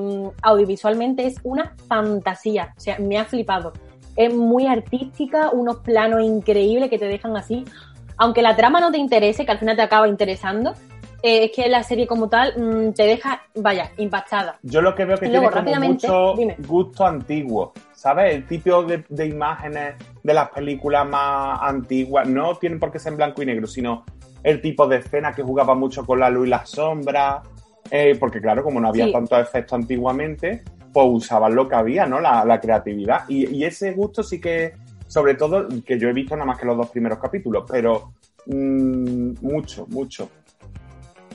audiovisualmente 0.43 1.27
es 1.27 1.37
una 1.43 1.75
fantasía, 1.89 2.75
o 2.77 2.81
sea, 2.81 2.99
me 2.99 3.19
ha 3.19 3.25
flipado 3.25 3.73
es 4.17 4.33
muy 4.35 4.67
artística, 4.67 5.51
unos 5.51 5.77
planos 5.79 6.23
increíbles 6.23 6.91
que 6.91 6.99
te 6.99 7.07
dejan 7.07 7.37
así. 7.37 7.65
Aunque 8.17 8.43
la 8.43 8.55
trama 8.55 8.81
no 8.81 8.93
te 8.93 8.99
interese, 8.99 9.45
que 9.45 9.51
al 9.51 9.59
final 9.59 9.77
te 9.77 9.83
acaba 9.83 10.07
interesando, 10.07 10.73
eh, 11.23 11.45
es 11.45 11.53
que 11.53 11.69
la 11.69 11.83
serie 11.83 12.07
como 12.07 12.29
tal 12.29 12.55
mm, 12.57 12.93
te 12.93 13.05
deja, 13.05 13.43
vaya, 13.57 13.91
impactada. 13.97 14.59
Yo 14.63 14.81
lo 14.81 14.95
que 14.95 15.05
veo 15.05 15.17
que 15.17 15.29
tiene 15.29 15.51
como 15.51 15.75
mucho 15.81 16.35
gusto 16.59 17.07
antiguo, 17.07 17.73
¿sabes? 18.05 18.35
El 18.35 18.47
tipo 18.47 18.83
de, 18.83 19.27
imágenes 19.27 19.95
de 20.23 20.35
las 20.35 20.51
películas 20.51 21.09
más 21.09 21.59
antiguas, 21.63 22.29
no 22.29 22.55
tienen 22.57 22.79
por 22.79 22.93
qué 22.93 22.99
ser 22.99 23.13
en 23.13 23.17
blanco 23.17 23.43
y 23.43 23.47
negro, 23.47 23.67
sino 23.67 24.05
el 24.43 24.61
tipo 24.61 24.87
de 24.87 24.99
escena 24.99 25.33
que 25.33 25.43
jugaba 25.43 25.75
mucho 25.75 26.05
con 26.05 26.21
la 26.21 26.29
luz 26.29 26.47
y 26.47 26.51
la 26.51 26.67
sombra, 26.67 27.41
eh, 27.91 28.15
porque 28.21 28.43
claro, 28.43 28.63
como 28.63 28.79
no 28.79 28.89
había 28.89 29.11
tantos 29.11 29.41
efectos 29.41 29.73
antiguamente, 29.73 30.63
pues 30.93 31.07
usaban 31.09 31.55
lo 31.55 31.67
que 31.67 31.77
había, 31.77 32.05
¿no? 32.05 32.21
La, 32.21 32.61
creatividad. 32.61 33.27
Y, 33.27 33.65
ese 33.65 33.93
gusto 33.93 34.23
sí 34.23 34.39
que, 34.39 34.75
sobre 35.07 35.35
todo, 35.35 35.67
que 35.87 35.99
yo 35.99 36.11
he 36.11 36.13
visto 36.13 36.37
nada 36.37 36.45
más 36.45 36.59
que 36.59 36.67
los 36.67 36.77
dos 36.77 36.91
primeros 36.91 37.19
capítulos, 37.19 37.65
pero 37.67 38.13
mm, 38.45 39.37
mucho, 39.41 39.87
mucho. 39.89 40.29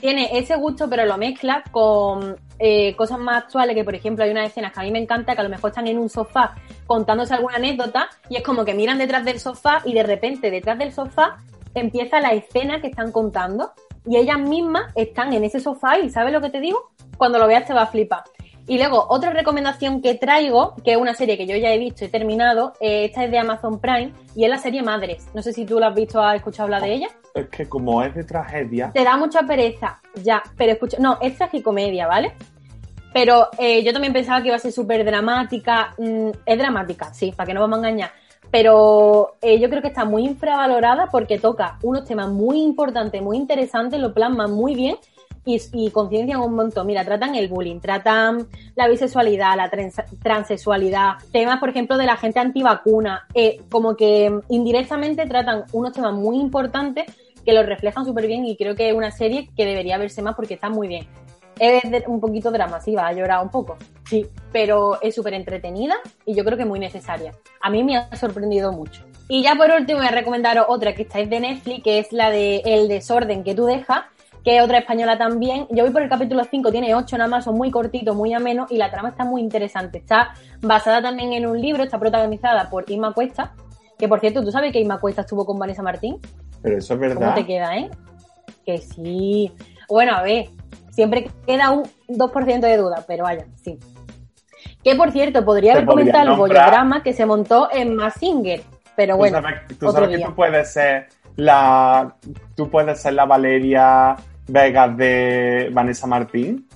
Tiene 0.00 0.38
ese 0.38 0.56
gusto, 0.56 0.88
pero 0.88 1.04
lo 1.04 1.18
mezcla 1.18 1.62
con 1.70 2.36
eh, 2.58 2.96
cosas 2.96 3.18
más 3.18 3.44
actuales, 3.44 3.76
que 3.76 3.84
por 3.84 3.94
ejemplo 3.94 4.24
hay 4.24 4.30
unas 4.30 4.48
escenas 4.48 4.72
que 4.72 4.80
a 4.80 4.82
mí 4.82 4.90
me 4.90 4.98
encanta, 4.98 5.34
que 5.34 5.40
a 5.40 5.44
lo 5.44 5.50
mejor 5.50 5.70
están 5.70 5.86
en 5.86 5.98
un 5.98 6.08
sofá 6.08 6.54
contándose 6.86 7.34
alguna 7.34 7.56
anécdota 7.56 8.08
y 8.28 8.36
es 8.36 8.42
como 8.42 8.64
que 8.64 8.74
miran 8.74 8.98
detrás 8.98 9.24
del 9.24 9.38
sofá 9.38 9.82
y 9.84 9.92
de 9.92 10.02
repente 10.02 10.50
detrás 10.50 10.78
del 10.78 10.92
sofá 10.92 11.36
empieza 11.74 12.18
la 12.20 12.32
escena 12.32 12.80
que 12.80 12.88
están 12.88 13.12
contando 13.12 13.72
y 14.06 14.16
ellas 14.16 14.38
mismas 14.38 14.90
están 14.94 15.32
en 15.34 15.44
ese 15.44 15.60
sofá 15.60 15.98
y 15.98 16.08
¿sabes 16.08 16.32
lo 16.32 16.40
que 16.40 16.50
te 16.50 16.60
digo? 16.60 16.90
Cuando 17.18 17.38
lo 17.38 17.46
veas 17.46 17.66
te 17.66 17.74
va 17.74 17.82
a 17.82 17.86
flipar. 17.86 18.22
Y 18.70 18.78
luego, 18.78 19.04
otra 19.08 19.30
recomendación 19.30 20.00
que 20.00 20.14
traigo, 20.14 20.76
que 20.84 20.92
es 20.92 20.96
una 20.96 21.12
serie 21.14 21.36
que 21.36 21.44
yo 21.44 21.56
ya 21.56 21.72
he 21.72 21.78
visto 21.78 22.04
y 22.04 22.08
terminado, 22.08 22.74
eh, 22.78 23.06
esta 23.06 23.24
es 23.24 23.32
de 23.32 23.38
Amazon 23.40 23.80
Prime 23.80 24.12
y 24.36 24.44
es 24.44 24.48
la 24.48 24.58
serie 24.58 24.80
Madres. 24.80 25.26
No 25.34 25.42
sé 25.42 25.52
si 25.52 25.66
tú 25.66 25.80
la 25.80 25.88
has 25.88 25.94
visto 25.96 26.20
o 26.20 26.22
has 26.22 26.36
escuchado 26.36 26.66
hablar 26.66 26.82
de 26.82 26.94
ella. 26.94 27.08
Es 27.34 27.48
que 27.48 27.68
como 27.68 28.00
es 28.00 28.14
de 28.14 28.22
tragedia. 28.22 28.92
Te 28.94 29.02
da 29.02 29.16
mucha 29.16 29.42
pereza, 29.42 30.00
ya, 30.22 30.40
pero 30.56 30.70
escucha, 30.70 30.98
no, 31.00 31.18
es 31.20 31.36
tragicomedia, 31.36 32.06
¿vale? 32.06 32.32
Pero 33.12 33.48
eh, 33.58 33.82
yo 33.82 33.92
también 33.92 34.12
pensaba 34.12 34.40
que 34.40 34.46
iba 34.46 34.56
a 34.56 34.60
ser 34.60 34.70
súper 34.70 35.04
dramática. 35.04 35.92
Mm, 35.98 36.28
es 36.46 36.56
dramática, 36.56 37.12
sí, 37.12 37.32
para 37.32 37.48
que 37.48 37.54
no 37.54 37.62
vamos 37.62 37.78
a 37.78 37.88
engañar. 37.88 38.12
Pero 38.52 39.34
eh, 39.42 39.58
yo 39.58 39.68
creo 39.68 39.82
que 39.82 39.88
está 39.88 40.04
muy 40.04 40.24
infravalorada 40.24 41.08
porque 41.10 41.40
toca 41.40 41.76
unos 41.82 42.04
temas 42.04 42.28
muy 42.28 42.62
importantes, 42.62 43.20
muy 43.20 43.36
interesantes, 43.36 43.98
lo 43.98 44.14
plasma 44.14 44.46
muy 44.46 44.76
bien 44.76 44.96
y, 45.44 45.60
y 45.72 45.90
conciencian 45.90 46.40
un 46.40 46.54
montón. 46.54 46.86
Mira, 46.86 47.04
tratan 47.04 47.34
el 47.34 47.48
bullying, 47.48 47.80
tratan 47.80 48.46
la 48.74 48.88
bisexualidad, 48.88 49.56
la 49.56 49.70
transexualidad, 50.22 51.14
temas, 51.32 51.58
por 51.60 51.70
ejemplo, 51.70 51.96
de 51.96 52.06
la 52.06 52.16
gente 52.16 52.40
antivacuna, 52.40 53.26
eh, 53.34 53.60
como 53.70 53.96
que 53.96 54.32
indirectamente 54.48 55.26
tratan 55.26 55.64
unos 55.72 55.92
temas 55.92 56.12
muy 56.14 56.38
importantes 56.38 57.06
que 57.44 57.52
los 57.52 57.66
reflejan 57.66 58.04
súper 58.04 58.26
bien 58.26 58.44
y 58.44 58.56
creo 58.56 58.74
que 58.74 58.90
es 58.90 58.94
una 58.94 59.10
serie 59.10 59.48
que 59.56 59.64
debería 59.64 59.98
verse 59.98 60.22
más 60.22 60.34
porque 60.34 60.54
está 60.54 60.68
muy 60.68 60.88
bien. 60.88 61.06
Es 61.58 61.82
un 62.06 62.20
poquito 62.20 62.50
drama, 62.50 62.80
sí, 62.80 62.94
va 62.94 63.08
a 63.08 63.12
llorar 63.12 63.42
un 63.42 63.50
poco, 63.50 63.76
sí, 64.08 64.26
pero 64.50 65.00
es 65.02 65.14
súper 65.14 65.34
entretenida 65.34 65.94
y 66.24 66.34
yo 66.34 66.42
creo 66.42 66.56
que 66.56 66.64
muy 66.64 66.78
necesaria. 66.78 67.32
A 67.60 67.68
mí 67.68 67.84
me 67.84 67.98
ha 67.98 68.16
sorprendido 68.16 68.72
mucho. 68.72 69.04
Y 69.28 69.42
ya 69.42 69.54
por 69.54 69.70
último 69.70 69.98
voy 69.98 70.08
a 70.08 70.10
recomendaros 70.10 70.66
otra 70.68 70.94
que 70.94 71.02
estáis 71.02 71.28
de 71.28 71.38
Netflix, 71.38 71.82
que 71.84 71.98
es 71.98 72.12
la 72.12 72.30
de 72.30 72.62
El 72.64 72.88
desorden 72.88 73.44
que 73.44 73.54
tú 73.54 73.66
dejas, 73.66 74.04
que 74.44 74.62
otra 74.62 74.78
española 74.78 75.18
también. 75.18 75.66
Yo 75.70 75.84
voy 75.84 75.92
por 75.92 76.02
el 76.02 76.08
capítulo 76.08 76.44
5, 76.44 76.70
tiene 76.70 76.94
8 76.94 77.18
nada 77.18 77.30
más, 77.30 77.44
son 77.44 77.56
muy 77.56 77.70
cortitos, 77.70 78.14
muy 78.16 78.32
ameno 78.32 78.66
y 78.70 78.76
la 78.76 78.90
trama 78.90 79.10
está 79.10 79.24
muy 79.24 79.40
interesante. 79.40 79.98
Está 79.98 80.34
basada 80.60 81.02
también 81.02 81.32
en 81.32 81.46
un 81.46 81.60
libro, 81.60 81.82
está 81.82 81.98
protagonizada 81.98 82.70
por 82.70 82.90
Inma 82.90 83.12
Cuesta, 83.12 83.52
que 83.98 84.08
por 84.08 84.20
cierto, 84.20 84.42
¿tú 84.42 84.50
sabes 84.50 84.72
que 84.72 84.80
Inma 84.80 84.98
Cuesta 84.98 85.22
estuvo 85.22 85.44
con 85.44 85.58
Vanessa 85.58 85.82
Martín? 85.82 86.18
Pero 86.62 86.78
eso 86.78 86.94
es 86.94 87.00
verdad. 87.00 87.16
¿Cómo 87.16 87.34
te 87.34 87.46
queda, 87.46 87.76
eh? 87.76 87.90
Que 88.64 88.78
sí. 88.78 89.52
Bueno, 89.88 90.14
a 90.14 90.22
ver, 90.22 90.48
siempre 90.90 91.30
queda 91.46 91.70
un 91.70 91.84
2% 92.08 92.60
de 92.60 92.76
duda, 92.76 93.04
pero 93.06 93.24
vaya, 93.24 93.46
sí. 93.56 93.78
Que 94.82 94.94
por 94.94 95.10
cierto, 95.12 95.44
podría 95.44 95.72
haber 95.72 95.84
comentado 95.84 96.32
el 96.32 96.38
bolograma 96.38 97.02
que 97.02 97.12
se 97.12 97.26
montó 97.26 97.68
en 97.70 97.94
Massinger, 97.96 98.62
pero 98.96 99.16
bueno. 99.16 99.38
Tú 99.78 99.90
sabes, 99.90 100.08
que 100.08 100.24
tú 100.24 100.34
puedes 100.34 100.72
ser 100.72 101.08
la. 101.36 102.16
Tú 102.54 102.70
puedes 102.70 103.00
ser 103.00 103.14
la 103.14 103.26
Valeria 103.26 104.16
Vegas 104.48 104.96
de 104.96 105.70
Vanessa 105.72 106.06
Martín. 106.06 106.66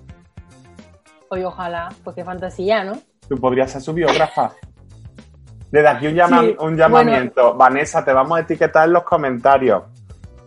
Oye, 1.29 1.45
ojalá, 1.45 1.89
pues 2.03 2.17
qué 2.17 2.25
fantasía, 2.25 2.85
¿no? 2.85 2.99
Tú 3.29 3.37
podrías 3.37 3.71
ser 3.71 3.81
su 3.81 3.93
biógrafa. 3.93 4.53
Desde 5.71 5.89
aquí 5.89 6.07
un, 6.07 6.57
un 6.61 6.77
llamamiento. 6.77 7.55
Vanessa, 7.55 8.05
te 8.05 8.13
vamos 8.13 8.39
a 8.39 8.43
etiquetar 8.43 8.87
en 8.87 8.93
los 8.93 9.03
comentarios. 9.03 9.83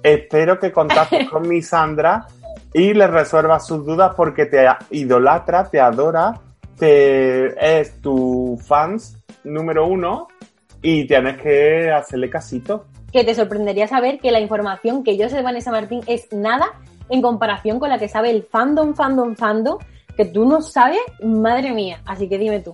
Espero 0.01 0.57
que 0.57 0.71
contactes 0.71 1.29
con 1.31 1.47
mi 1.47 1.61
Sandra 1.61 2.27
y 2.73 2.93
le 2.93 3.07
resuelvas 3.07 3.67
sus 3.67 3.85
dudas 3.85 4.13
porque 4.15 4.45
te 4.45 4.65
idolatra, 4.91 5.65
te 5.65 5.81
adora, 5.81 6.33
te 6.77 7.79
es 7.79 7.99
tu 8.01 8.57
fans 8.65 9.17
número 9.43 9.87
uno 9.87 10.27
y 10.81 11.05
tienes 11.07 11.41
que 11.41 11.91
hacerle 11.91 12.29
casito. 12.29 12.85
Que 13.11 13.23
te 13.23 13.33
sorprendería 13.33 13.87
saber 13.87 14.19
que 14.19 14.31
la 14.31 14.39
información 14.39 15.03
que 15.03 15.17
yo 15.17 15.27
sé 15.29 15.37
de 15.37 15.41
Vanessa 15.41 15.71
Martín 15.71 16.01
es 16.07 16.31
nada 16.31 16.67
en 17.09 17.21
comparación 17.21 17.79
con 17.79 17.89
la 17.89 17.97
que 17.97 18.07
sabe 18.07 18.31
el 18.31 18.43
fandom, 18.43 18.93
fandom, 18.93 19.35
fandom, 19.35 19.77
que 20.15 20.25
tú 20.25 20.47
no 20.47 20.61
sabes, 20.61 20.99
madre 21.23 21.71
mía. 21.71 22.01
Así 22.05 22.27
que 22.27 22.37
dime 22.37 22.59
tú. 22.59 22.73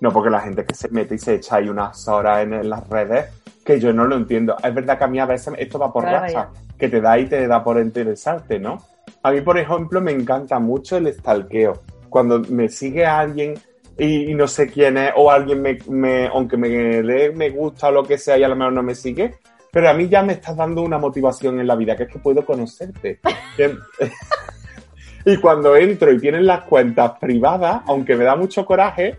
No, 0.00 0.10
porque 0.10 0.30
la 0.30 0.40
gente 0.40 0.64
que 0.64 0.74
se 0.74 0.88
mete 0.88 1.14
y 1.14 1.18
se 1.18 1.34
echa 1.34 1.56
ahí 1.56 1.68
unas 1.68 2.08
horas 2.08 2.42
en, 2.42 2.68
las 2.68 2.88
redes, 2.88 3.26
que 3.64 3.78
yo 3.78 3.92
no 3.92 4.06
lo 4.06 4.16
entiendo. 4.16 4.56
Es 4.62 4.74
verdad 4.74 4.96
que 4.96 5.04
a 5.04 5.08
mí 5.08 5.18
a 5.18 5.26
veces 5.26 5.54
esto 5.58 5.78
va 5.78 5.92
por 5.92 6.04
racha, 6.04 6.48
que 6.78 6.88
te 6.88 7.00
da 7.00 7.18
y 7.18 7.26
te 7.26 7.46
da 7.46 7.62
por 7.62 7.78
interesarte, 7.78 8.58
¿no? 8.58 8.78
A 9.22 9.30
mí, 9.30 9.42
por 9.42 9.58
ejemplo, 9.58 10.00
me 10.00 10.12
encanta 10.12 10.58
mucho 10.58 10.96
el 10.96 11.12
stalkeo. 11.12 11.82
Cuando 12.08 12.40
me 12.40 12.68
sigue 12.70 13.04
alguien 13.04 13.54
y, 13.98 14.32
no 14.34 14.48
sé 14.48 14.68
quién 14.68 14.96
es, 14.96 15.12
o 15.14 15.30
alguien 15.30 15.60
me, 15.60 16.26
aunque 16.28 16.56
me 16.56 16.68
dé 16.68 17.32
me 17.32 17.50
gusta 17.50 17.88
o 17.88 17.92
lo 17.92 18.02
que 18.02 18.16
sea 18.16 18.38
y 18.38 18.42
a 18.42 18.48
lo 18.48 18.56
mejor 18.56 18.72
no 18.72 18.82
me 18.82 18.94
sigue, 18.94 19.34
pero 19.72 19.88
a 19.88 19.94
mí 19.94 20.08
ya 20.08 20.22
me 20.22 20.34
estás 20.34 20.56
dando 20.56 20.82
una 20.82 20.98
motivación 20.98 21.60
en 21.60 21.66
la 21.66 21.76
vida, 21.76 21.96
que 21.96 22.04
es 22.04 22.08
que 22.10 22.18
puedo 22.18 22.44
conocerte. 22.44 23.20
y 25.24 25.36
cuando 25.36 25.76
entro 25.76 26.12
y 26.12 26.18
tienen 26.18 26.46
las 26.46 26.62
cuentas 26.62 27.12
privadas, 27.20 27.82
aunque 27.86 28.16
me 28.16 28.24
da 28.24 28.36
mucho 28.36 28.64
coraje, 28.64 29.18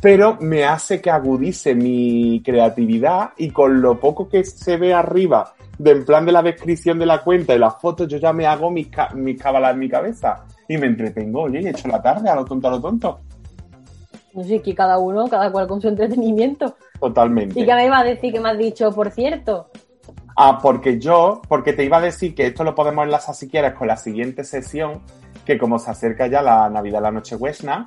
pero 0.00 0.38
me 0.40 0.64
hace 0.64 1.00
que 1.00 1.10
agudice 1.10 1.74
mi 1.74 2.42
creatividad 2.42 3.30
y 3.36 3.50
con 3.50 3.82
lo 3.82 4.00
poco 4.00 4.28
que 4.28 4.44
se 4.44 4.76
ve 4.78 4.94
arriba 4.94 5.54
de 5.78 5.92
en 5.92 6.04
plan 6.04 6.26
de 6.26 6.32
la 6.32 6.42
descripción 6.42 6.98
de 6.98 7.06
la 7.06 7.22
cuenta 7.22 7.54
y 7.54 7.58
las 7.58 7.80
fotos, 7.80 8.06
yo 8.06 8.18
ya 8.18 8.32
me 8.32 8.46
hago 8.46 8.70
mis, 8.70 8.88
mis 9.14 9.40
cábalas 9.40 9.72
en 9.72 9.78
mi 9.78 9.88
cabeza 9.88 10.44
y 10.68 10.76
me 10.76 10.86
entretengo, 10.86 11.42
oye, 11.42 11.60
y 11.62 11.68
hecho 11.68 11.88
la 11.88 12.02
tarde 12.02 12.28
a 12.28 12.34
lo 12.34 12.44
tonto, 12.44 12.68
a 12.68 12.72
lo 12.72 12.80
tonto. 12.80 13.20
No 14.34 14.44
sé, 14.44 14.60
que 14.60 14.74
cada 14.74 14.98
uno, 14.98 15.26
cada 15.28 15.50
cual 15.50 15.66
con 15.66 15.80
su 15.80 15.88
entretenimiento. 15.88 16.76
Totalmente. 17.00 17.58
¿Y 17.58 17.66
qué 17.66 17.74
me 17.74 17.86
iba 17.86 17.98
a 17.98 18.04
decir 18.04 18.32
que 18.32 18.40
me 18.40 18.50
has 18.50 18.58
dicho, 18.58 18.92
por 18.92 19.10
cierto? 19.10 19.70
Ah, 20.42 20.58
porque 20.58 20.98
yo, 20.98 21.42
porque 21.46 21.74
te 21.74 21.84
iba 21.84 21.98
a 21.98 22.00
decir 22.00 22.34
que 22.34 22.46
esto 22.46 22.64
lo 22.64 22.74
podemos 22.74 23.04
enlazar 23.04 23.34
si 23.34 23.46
quieres 23.46 23.74
con 23.74 23.86
la 23.86 23.98
siguiente 23.98 24.42
sesión, 24.42 25.02
que 25.44 25.58
como 25.58 25.78
se 25.78 25.90
acerca 25.90 26.28
ya 26.28 26.40
la 26.40 26.70
Navidad, 26.70 27.02
la 27.02 27.10
Nochebuena, 27.10 27.86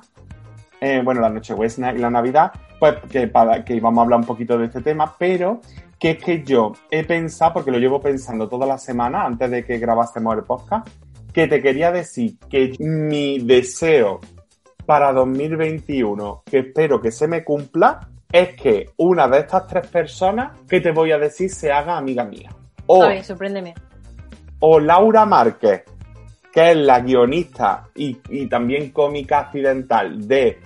eh, 0.80 1.02
bueno, 1.04 1.20
la 1.20 1.30
Nochebuena 1.30 1.92
y 1.92 1.98
la 1.98 2.10
Navidad, 2.10 2.52
pues 2.78 2.94
que, 3.10 3.26
para, 3.26 3.64
que 3.64 3.74
íbamos 3.74 3.98
a 3.98 4.02
hablar 4.04 4.20
un 4.20 4.26
poquito 4.26 4.56
de 4.56 4.66
este 4.66 4.82
tema, 4.82 5.16
pero 5.18 5.62
que 5.98 6.12
es 6.12 6.22
que 6.22 6.44
yo 6.44 6.74
he 6.92 7.02
pensado, 7.02 7.54
porque 7.54 7.72
lo 7.72 7.78
llevo 7.78 8.00
pensando 8.00 8.48
toda 8.48 8.68
la 8.68 8.78
semana 8.78 9.24
antes 9.24 9.50
de 9.50 9.64
que 9.64 9.78
grabásemos 9.78 10.36
el 10.36 10.44
podcast, 10.44 10.86
que 11.32 11.48
te 11.48 11.60
quería 11.60 11.90
decir 11.90 12.38
que 12.48 12.76
mi 12.78 13.40
deseo 13.40 14.20
para 14.86 15.12
2021, 15.12 16.44
que 16.46 16.60
espero 16.60 17.00
que 17.00 17.10
se 17.10 17.26
me 17.26 17.42
cumpla, 17.42 18.10
es 18.34 18.56
que 18.56 18.90
una 18.96 19.28
de 19.28 19.38
estas 19.38 19.64
tres 19.68 19.86
personas 19.86 20.60
que 20.68 20.80
te 20.80 20.90
voy 20.90 21.12
a 21.12 21.18
decir 21.18 21.48
se 21.48 21.70
haga 21.70 21.96
amiga 21.96 22.24
mía. 22.24 22.50
O, 22.86 23.04
a 23.04 23.06
ver, 23.06 23.22
sorpréndeme. 23.22 23.74
O 24.58 24.80
Laura 24.80 25.24
Márquez, 25.24 25.84
que 26.52 26.72
es 26.72 26.76
la 26.76 26.98
guionista 26.98 27.86
y, 27.94 28.18
y 28.30 28.48
también 28.48 28.90
cómica 28.90 29.38
accidental 29.38 30.26
de 30.26 30.58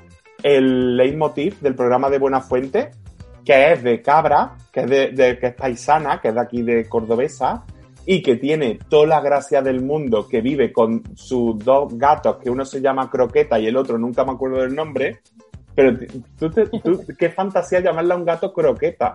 el 0.42 0.96
leitmotiv 0.96 1.61
del 1.61 1.74
programa 1.74 2.09
de 2.09 2.18
Buena 2.18 2.40
Fuente, 2.40 2.90
que 3.44 3.72
es 3.72 3.83
de 3.83 4.00
Cabra, 4.00 4.57
que 4.72 4.81
es, 4.81 4.88
de, 5.14 5.38
que 5.38 5.48
es 5.48 5.54
paisana, 5.54 6.22
que 6.22 6.28
es 6.28 6.35
de 6.35 6.40
aquí 6.40 6.62
de 6.62 6.88
Cordobesa, 6.88 7.64
y 8.07 8.22
que 8.22 8.37
tiene 8.37 8.78
toda 8.88 9.07
la 9.07 9.20
gracia 9.20 9.61
del 9.61 9.83
mundo, 9.83 10.26
que 10.26 10.40
vive 10.40 10.72
con 10.72 11.02
sus 11.14 11.59
dos 11.59 11.92
gatos, 11.98 12.38
que 12.38 12.48
uno 12.48 12.64
se 12.64 12.81
llama 12.81 13.11
Croqueta 13.11 13.59
y 13.59 13.66
el 13.66 13.76
otro 13.76 13.98
nunca 13.98 14.24
me 14.24 14.33
acuerdo 14.33 14.62
del 14.62 14.74
nombre, 14.74 15.20
pero 15.78 15.96
tú, 16.36 17.04
qué 17.16 17.28
fantasía 17.30 17.78
llamarle 17.78 18.12
a 18.12 18.16
un 18.16 18.24
gato 18.24 18.52
Croqueta. 18.52 19.14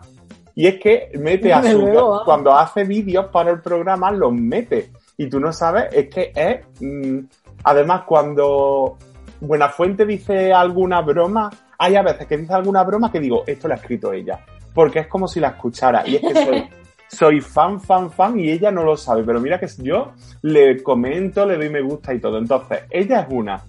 Y 0.56 0.66
es 0.66 0.80
que 0.80 1.12
mete 1.20 1.52
a 1.52 1.62
su 1.62 2.22
cuando 2.24 2.56
hace 2.56 2.86
vídeos 2.86 3.26
para 3.26 3.52
el 3.52 3.60
programa, 3.60 4.10
los 4.12 4.32
mete. 4.32 4.92
Y 5.18 5.28
tú 5.28 5.42
no 5.42 5.52
sabes, 5.52 5.88
es 5.92 6.08
que 6.08 6.32
es... 6.34 6.62
Mm, 6.80 7.26
además, 7.66 8.04
cuando 8.06 8.98
Buenafuente 9.42 10.06
dice 10.06 10.54
alguna 10.54 11.02
broma, 11.02 11.50
hay 11.78 11.98
a 11.98 12.02
veces 12.02 12.28
que 12.28 12.38
dice 12.38 12.54
alguna 12.54 12.82
broma 12.84 13.12
que 13.12 13.20
digo, 13.20 13.44
esto 13.46 13.68
lo 13.68 13.74
ha 13.74 13.78
escrito 13.78 14.14
ella. 14.14 14.40
Porque 14.74 15.00
es 15.00 15.08
como 15.08 15.28
si 15.28 15.42
la 15.42 15.50
escuchara. 15.50 16.08
Y 16.08 16.16
es 16.16 16.22
que 16.22 16.46
soy 16.46 16.70
soy 17.10 17.42
fan, 17.42 17.82
fan, 17.82 18.10
fan 18.10 18.40
y 18.40 18.50
ella 18.50 18.72
no 18.72 18.86
lo 18.86 18.96
sabe, 18.96 19.24
pero 19.24 19.42
mira 19.42 19.60
que 19.60 19.68
yo 19.80 20.14
le 20.44 20.82
comento, 20.82 21.46
le 21.46 21.58
doy 21.58 21.70
me 21.70 21.82
gusta 21.82 22.14
y 22.14 22.22
todo. 22.22 22.38
Entonces, 22.38 22.84
ella 22.90 23.20
es 23.20 23.28
una. 23.32 23.62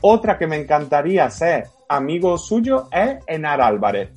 Otra 0.00 0.38
que 0.38 0.46
me 0.46 0.54
encantaría 0.54 1.28
ser 1.28 1.75
amigo 1.88 2.36
suyo 2.38 2.88
es 2.90 3.18
Enar 3.26 3.60
Álvarez, 3.60 4.10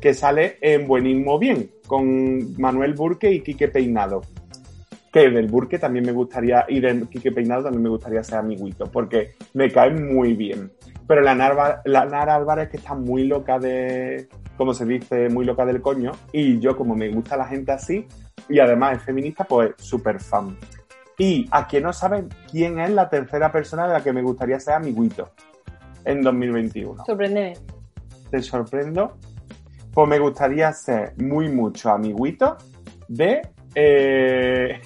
que 0.00 0.14
sale 0.14 0.58
en 0.60 0.86
Buenismo 0.86 1.38
Bien, 1.38 1.70
con 1.86 2.60
Manuel 2.60 2.94
Burque 2.94 3.30
y 3.30 3.40
Quique 3.40 3.68
Peinado. 3.68 4.22
Que 5.12 5.28
del 5.28 5.48
Burque 5.48 5.78
también 5.78 6.06
me 6.06 6.12
gustaría, 6.12 6.64
y 6.68 6.80
de 6.80 7.06
Quique 7.08 7.32
Peinado 7.32 7.64
también 7.64 7.82
me 7.82 7.88
gustaría 7.88 8.22
ser 8.22 8.38
amiguito, 8.38 8.86
porque 8.86 9.32
me 9.54 9.70
cae 9.70 9.90
muy 9.90 10.34
bien. 10.34 10.72
Pero 11.06 11.22
la 11.22 11.34
Nar, 11.34 11.82
la 11.84 12.04
Nar 12.04 12.30
Álvarez 12.30 12.68
que 12.68 12.76
está 12.76 12.94
muy 12.94 13.24
loca 13.24 13.58
de, 13.58 14.28
como 14.56 14.72
se 14.72 14.84
dice, 14.84 15.28
muy 15.28 15.44
loca 15.44 15.66
del 15.66 15.80
coño. 15.80 16.12
Y 16.32 16.60
yo, 16.60 16.76
como 16.76 16.94
me 16.94 17.08
gusta 17.08 17.36
la 17.36 17.46
gente 17.46 17.72
así, 17.72 18.06
y 18.48 18.60
además 18.60 18.98
es 18.98 19.02
feminista, 19.02 19.44
pues 19.44 19.72
súper 19.78 20.20
fan. 20.20 20.56
Y 21.18 21.46
a 21.50 21.66
quien 21.66 21.82
no 21.82 21.92
sabe 21.92 22.24
quién 22.50 22.78
es 22.78 22.90
la 22.90 23.10
tercera 23.10 23.50
persona 23.50 23.86
de 23.86 23.94
la 23.94 24.02
que 24.02 24.12
me 24.12 24.22
gustaría 24.22 24.58
ser 24.60 24.74
amiguito 24.74 25.30
en 26.04 26.22
2021. 26.22 27.04
Sorprendeme. 27.04 27.56
¿Te 28.30 28.42
sorprendo? 28.42 29.16
Pues 29.92 30.08
me 30.08 30.18
gustaría 30.18 30.72
ser 30.72 31.14
muy 31.18 31.48
mucho 31.48 31.90
amiguito 31.90 32.56
de. 33.08 33.42
Eh, 33.74 34.80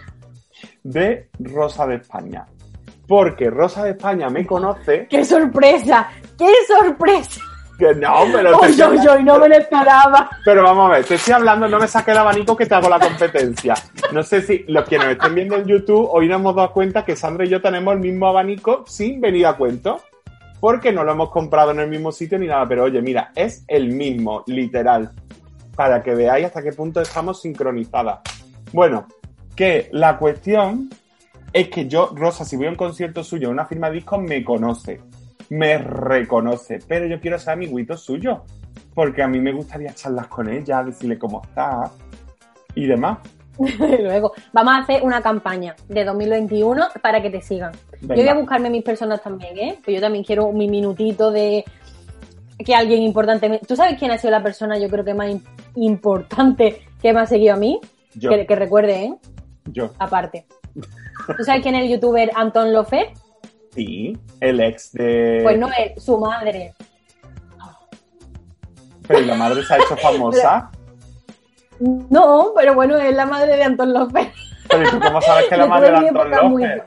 de 0.82 1.28
Rosa 1.38 1.86
de 1.86 1.96
España. 1.96 2.46
Porque 3.06 3.50
Rosa 3.50 3.84
de 3.84 3.90
España 3.90 4.28
me 4.28 4.46
conoce. 4.46 5.06
¡Qué 5.08 5.24
sorpresa! 5.24 6.08
¡Qué 6.38 6.52
sorpresa! 6.66 7.40
no, 7.96 8.24
pero. 8.32 8.50
no 9.22 9.38
me 9.38 9.48
lo 9.48 9.56
esperaba. 9.56 10.30
Pero 10.44 10.62
vamos 10.62 10.90
a 10.90 10.94
ver, 10.94 11.04
te 11.04 11.14
estoy 11.14 11.34
hablando, 11.34 11.68
no 11.68 11.78
me 11.78 11.88
saque 11.88 12.10
el 12.10 12.18
abanico 12.18 12.56
que 12.56 12.66
te 12.66 12.74
hago 12.74 12.88
la 12.88 12.98
competencia. 12.98 13.74
No 14.12 14.22
sé 14.22 14.42
si 14.42 14.64
los 14.68 14.88
que 14.88 14.98
nos 14.98 15.06
estén 15.06 15.34
viendo 15.34 15.56
en 15.56 15.66
YouTube 15.66 16.08
hoy 16.10 16.28
nos 16.28 16.40
hemos 16.40 16.54
dado 16.54 16.72
cuenta 16.72 17.04
que 17.04 17.16
Sandra 17.16 17.44
y 17.44 17.48
yo 17.48 17.60
tenemos 17.60 17.94
el 17.94 18.00
mismo 18.00 18.28
abanico 18.28 18.84
sin 18.86 19.20
venir 19.20 19.46
a 19.46 19.56
cuento. 19.56 20.00
Porque 20.60 20.92
no 20.92 21.04
lo 21.04 21.12
hemos 21.12 21.30
comprado 21.30 21.70
en 21.70 21.80
el 21.80 21.88
mismo 21.88 22.12
sitio 22.12 22.38
ni 22.38 22.46
nada. 22.46 22.66
Pero 22.68 22.84
oye, 22.84 23.00
mira, 23.00 23.32
es 23.34 23.64
el 23.66 23.92
mismo, 23.92 24.44
literal. 24.46 25.10
Para 25.74 26.02
que 26.02 26.14
veáis 26.14 26.46
hasta 26.46 26.62
qué 26.62 26.72
punto 26.72 27.00
estamos 27.00 27.40
sincronizadas. 27.40 28.20
Bueno, 28.72 29.06
que 29.56 29.88
la 29.92 30.18
cuestión 30.18 30.90
es 31.52 31.68
que 31.68 31.88
yo, 31.88 32.12
Rosa, 32.14 32.44
si 32.44 32.56
voy 32.56 32.66
a 32.66 32.70
un 32.70 32.76
concierto 32.76 33.24
suyo, 33.24 33.50
una 33.50 33.66
firma 33.66 33.88
de 33.88 33.96
discos, 33.96 34.20
me 34.20 34.44
conoce 34.44 35.00
me 35.50 35.78
reconoce, 35.78 36.78
pero 36.86 37.06
yo 37.06 37.20
quiero 37.20 37.38
ser 37.38 37.54
amiguito 37.54 37.96
suyo, 37.96 38.44
porque 38.94 39.22
a 39.22 39.28
mí 39.28 39.40
me 39.40 39.52
gustaría 39.52 39.92
charlas 39.92 40.28
con 40.28 40.48
ella, 40.48 40.82
decirle 40.84 41.18
cómo 41.18 41.42
está 41.42 41.90
y 42.74 42.86
demás. 42.86 43.18
Luego, 43.78 44.32
vamos 44.52 44.74
a 44.74 44.78
hacer 44.78 45.02
una 45.02 45.20
campaña 45.20 45.74
de 45.88 46.04
2021 46.04 46.88
para 47.02 47.20
que 47.20 47.30
te 47.30 47.42
sigan. 47.42 47.72
Yo 48.00 48.14
voy 48.14 48.28
a 48.28 48.34
buscarme 48.34 48.70
mis 48.70 48.82
personas 48.82 49.22
también, 49.22 49.58
¿eh? 49.58 49.78
Que 49.84 49.92
yo 49.92 50.00
también 50.00 50.24
quiero 50.24 50.52
mi 50.52 50.68
minutito 50.68 51.30
de 51.30 51.64
que 52.64 52.74
alguien 52.74 53.02
importante. 53.02 53.60
¿Tú 53.66 53.76
sabes 53.76 53.98
quién 53.98 54.10
ha 54.10 54.18
sido 54.18 54.30
la 54.30 54.42
persona, 54.42 54.78
yo 54.78 54.88
creo 54.88 55.04
que 55.04 55.14
más 55.14 55.34
importante 55.76 56.82
que 57.00 57.12
me 57.12 57.20
ha 57.20 57.26
seguido 57.26 57.54
a 57.54 57.56
mí? 57.56 57.80
Yo. 58.14 58.30
Que, 58.30 58.56
recuerde, 58.56 59.04
¿eh? 59.04 59.14
Yo. 59.66 59.90
Aparte. 59.98 60.46
¿Tú 61.36 61.44
sabes 61.44 61.62
quién 61.62 61.74
es 61.74 61.84
el 61.84 61.90
youtuber 61.90 62.30
Anton 62.34 62.72
Lofer? 62.72 63.12
Sí, 63.74 64.16
el 64.40 64.60
ex 64.60 64.92
de. 64.92 65.40
Pues 65.42 65.58
no 65.58 65.68
es 65.68 66.02
su 66.02 66.18
madre. 66.18 66.74
Pero 69.06 69.20
la 69.20 69.34
madre 69.34 69.64
se 69.64 69.74
ha 69.74 69.76
hecho 69.76 69.96
famosa? 70.02 70.70
No, 71.80 72.52
pero 72.54 72.74
bueno, 72.74 72.96
es 72.96 73.14
la 73.14 73.26
madre 73.26 73.56
de 73.56 73.64
Antón 73.64 73.92
López. 73.92 74.28
Pero 74.68 74.90
tú 74.90 75.00
cómo 75.00 75.20
sabes 75.20 75.48
que 75.48 75.54
es 75.54 75.60
la 75.60 75.66
madre 75.66 75.90
de 75.90 76.08
Antón 76.08 76.30
López? 76.30 76.82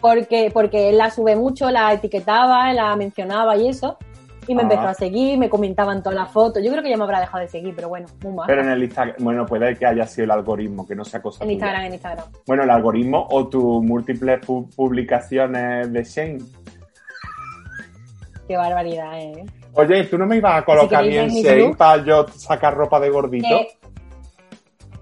Porque, 0.00 0.50
porque 0.52 0.90
él 0.90 0.98
la 0.98 1.10
sube 1.10 1.36
mucho, 1.36 1.70
la 1.70 1.92
etiquetaba, 1.92 2.72
la 2.72 2.94
mencionaba 2.96 3.56
y 3.56 3.68
eso. 3.68 3.96
Y 4.48 4.56
me 4.56 4.62
empezó 4.62 4.82
a 4.82 4.94
seguir, 4.94 5.38
me 5.38 5.48
comentaban 5.48 6.02
todas 6.02 6.18
las 6.18 6.30
fotos. 6.30 6.62
Yo 6.64 6.70
creo 6.72 6.82
que 6.82 6.90
ya 6.90 6.96
me 6.96 7.04
habrá 7.04 7.20
dejado 7.20 7.42
de 7.42 7.48
seguir, 7.48 7.74
pero 7.76 7.88
bueno, 7.88 8.08
muy 8.24 8.32
mal. 8.32 8.46
Pero 8.48 8.62
en 8.62 8.70
el 8.70 8.82
Instagram, 8.82 9.16
bueno, 9.20 9.46
puede 9.46 9.76
que 9.76 9.86
haya 9.86 10.04
sido 10.04 10.24
el 10.24 10.30
algoritmo, 10.32 10.86
que 10.86 10.96
no 10.96 11.04
sea 11.04 11.22
cosa. 11.22 11.44
En 11.44 11.52
Instagram, 11.52 11.84
en 11.84 11.92
Instagram. 11.92 12.26
Bueno, 12.44 12.64
el 12.64 12.70
algoritmo 12.70 13.28
o 13.30 13.46
tus 13.48 13.84
múltiples 13.84 14.40
publicaciones 14.44 15.92
de 15.92 16.02
Shane. 16.04 16.38
Qué 18.48 18.56
barbaridad, 18.56 19.20
eh. 19.20 19.44
Oye, 19.74 20.04
¿tú 20.04 20.18
no 20.18 20.26
me 20.26 20.36
ibas 20.36 20.58
a 20.58 20.64
colocar 20.64 21.04
bien 21.04 21.28
Shane 21.28 21.74
para 21.74 22.04
yo 22.04 22.26
sacar 22.28 22.74
ropa 22.74 23.00
de 23.00 23.10
gordito? 23.10 23.66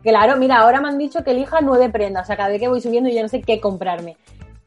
claro, 0.02 0.36
mira, 0.36 0.58
ahora 0.58 0.80
me 0.80 0.88
han 0.88 0.98
dicho 0.98 1.22
que 1.24 1.32
elija 1.32 1.60
nueve 1.60 1.88
prendas. 1.88 2.24
O 2.24 2.26
sea, 2.26 2.36
cada 2.36 2.50
vez 2.50 2.60
que 2.60 2.68
voy 2.68 2.80
subiendo 2.80 3.10
yo 3.10 3.22
no 3.22 3.28
sé 3.28 3.42
qué 3.42 3.60
comprarme. 3.60 4.16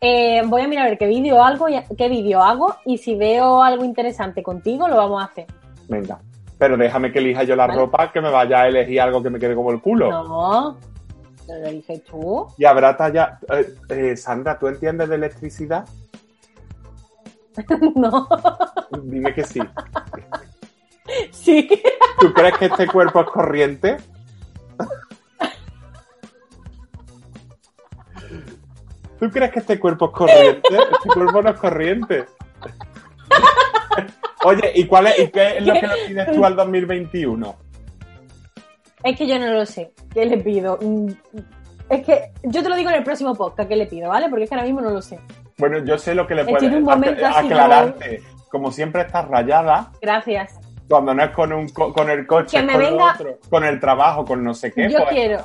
Eh, 0.02 0.42
voy 0.46 0.62
a 0.62 0.68
mirar 0.68 0.86
a 0.86 0.89
ver 0.89 0.98
qué 0.98 1.08
vídeo 1.08 1.42
hago, 1.42 1.68
qué 1.98 2.10
vídeo 2.10 2.42
hago 2.42 2.76
y 2.86 2.98
si 2.98 3.16
veo 3.16 3.63
algo 3.63 3.86
interesante 3.86 4.44
contigo 4.44 4.89
lo 4.89 4.98
vamos 4.98 5.22
a 5.22 5.28
hacer. 5.28 5.46
Venga, 5.88 6.20
pero 6.58 6.76
déjame 6.76 7.12
que 7.12 7.20
elija 7.20 7.44
yo 7.44 7.56
la 7.56 7.68
ropa, 7.68 8.12
que 8.12 8.20
me 8.20 8.30
vaya 8.30 8.63
a 8.63 8.68
elegir 8.68 9.00
algo 9.00 9.24
que 9.24 9.30
me 9.30 9.39
quede 9.39 9.56
como 9.56 9.72
el 9.72 9.80
culo. 9.82 10.12
No, 10.12 10.78
lo 11.48 11.68
eliges 11.68 12.04
tú. 12.04 12.48
Y 12.58 12.66
habrá 12.66 12.98
talla... 12.98 13.39
Eh, 13.50 13.76
eh, 13.89 14.18
Sandra, 14.18 14.60
¿tú 14.60 14.68
entiendes 14.68 15.08
de 15.08 15.16
electricidad? 15.16 15.86
no. 17.96 18.28
Dime 19.04 19.34
que 19.34 19.44
sí. 19.44 19.60
Sí. 21.32 21.68
¿Tú 22.20 22.34
crees 22.34 22.58
que 22.58 22.66
este 22.66 22.88
cuerpo 22.88 23.22
es 23.22 23.28
corriente? 23.28 23.98
¿Tú 29.20 29.30
crees 29.30 29.52
que 29.52 29.60
este 29.60 29.80
cuerpo 29.80 30.06
es 30.06 30.12
corriente? 30.12 30.70
Este 30.70 31.10
cuerpo 31.13 31.42
no 31.42 31.50
es 31.50 31.60
corriente. 31.60 32.26
Oye, 34.46 34.72
¿y 34.76 34.86
cuál 34.86 35.08
es, 35.08 35.20
y 35.20 35.28
qué 35.30 35.58
es 35.58 35.66
lo 35.66 35.74
que 35.74 35.88
le 35.88 36.08
pides 36.08 36.32
tú 36.34 36.44
al 36.44 36.56
2021? 36.56 37.56
Es 39.04 39.18
que 39.18 39.28
yo 39.28 39.39
no 39.39 39.54
lo 39.54 39.66
sé. 39.66 39.94
¿Qué 40.13 40.26
le 40.26 40.38
pido? 40.38 40.78
Mm, 40.82 41.08
es 41.89 42.06
que 42.06 42.32
yo 42.44 42.63
te 42.63 42.70
lo 42.70 42.76
digo 42.76 42.89
en 42.89 42.98
el 42.98 43.04
próximo 43.04 43.36
podcast, 43.36 43.70
¿qué 43.70 43.76
le 43.76 43.86
pido? 43.86 44.10
¿Vale? 44.10 44.30
Porque 44.30 44.44
es 44.44 44.50
que 44.50 44.56
ahora 44.56 44.66
mismo 44.66 44.82
no 44.82 44.89
lo 44.89 45.02
sé. 45.02 45.20
Bueno, 45.58 45.80
yo 45.80 45.98
sé 45.98 46.16
lo 46.16 46.28
que 46.28 46.36
le 46.36 46.46
puedo 46.46 46.68
aclararte. 47.36 48.22
Como... 48.50 48.72
siempre 48.72 49.02
estás 49.02 49.28
rayada. 49.28 49.92
Gracias. 50.02 50.60
Cuando 50.89 51.13
no 51.13 51.24
es 51.24 51.32
con, 51.32 51.54
un, 51.54 51.70
con 51.70 52.10
el 52.10 52.28
coche, 52.28 52.58
que 52.58 52.63
me 52.63 52.74
con, 52.74 52.82
venga... 52.82 53.13
otro, 53.13 53.39
con 53.50 53.63
el 53.63 53.80
trabajo, 53.80 54.26
con 54.26 54.44
no 54.44 54.54
sé 54.54 54.72
qué. 54.72 54.89
Yo 54.89 55.00
pues, 55.00 55.10
quiero. 55.10 55.39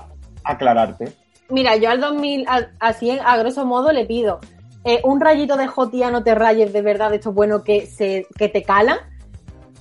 Aclararte. 0.44 1.12
Mira, 1.48 1.76
yo 1.76 1.90
al 1.90 2.00
2000, 2.00 2.46
así 2.80 3.18
a 3.18 3.36
grosso 3.38 3.64
modo, 3.64 3.92
le 3.92 4.04
pido 4.04 4.40
eh, 4.84 5.00
un 5.04 5.20
rayito 5.20 5.56
de 5.56 5.66
Jotia, 5.66 6.10
no 6.10 6.22
te 6.22 6.34
rayes 6.34 6.72
de 6.72 6.82
verdad, 6.82 7.10
de 7.10 7.16
estos 7.16 7.34
buenos 7.34 7.62
que, 7.62 7.86
se, 7.86 8.26
que 8.36 8.48
te 8.48 8.62
calan. 8.62 8.98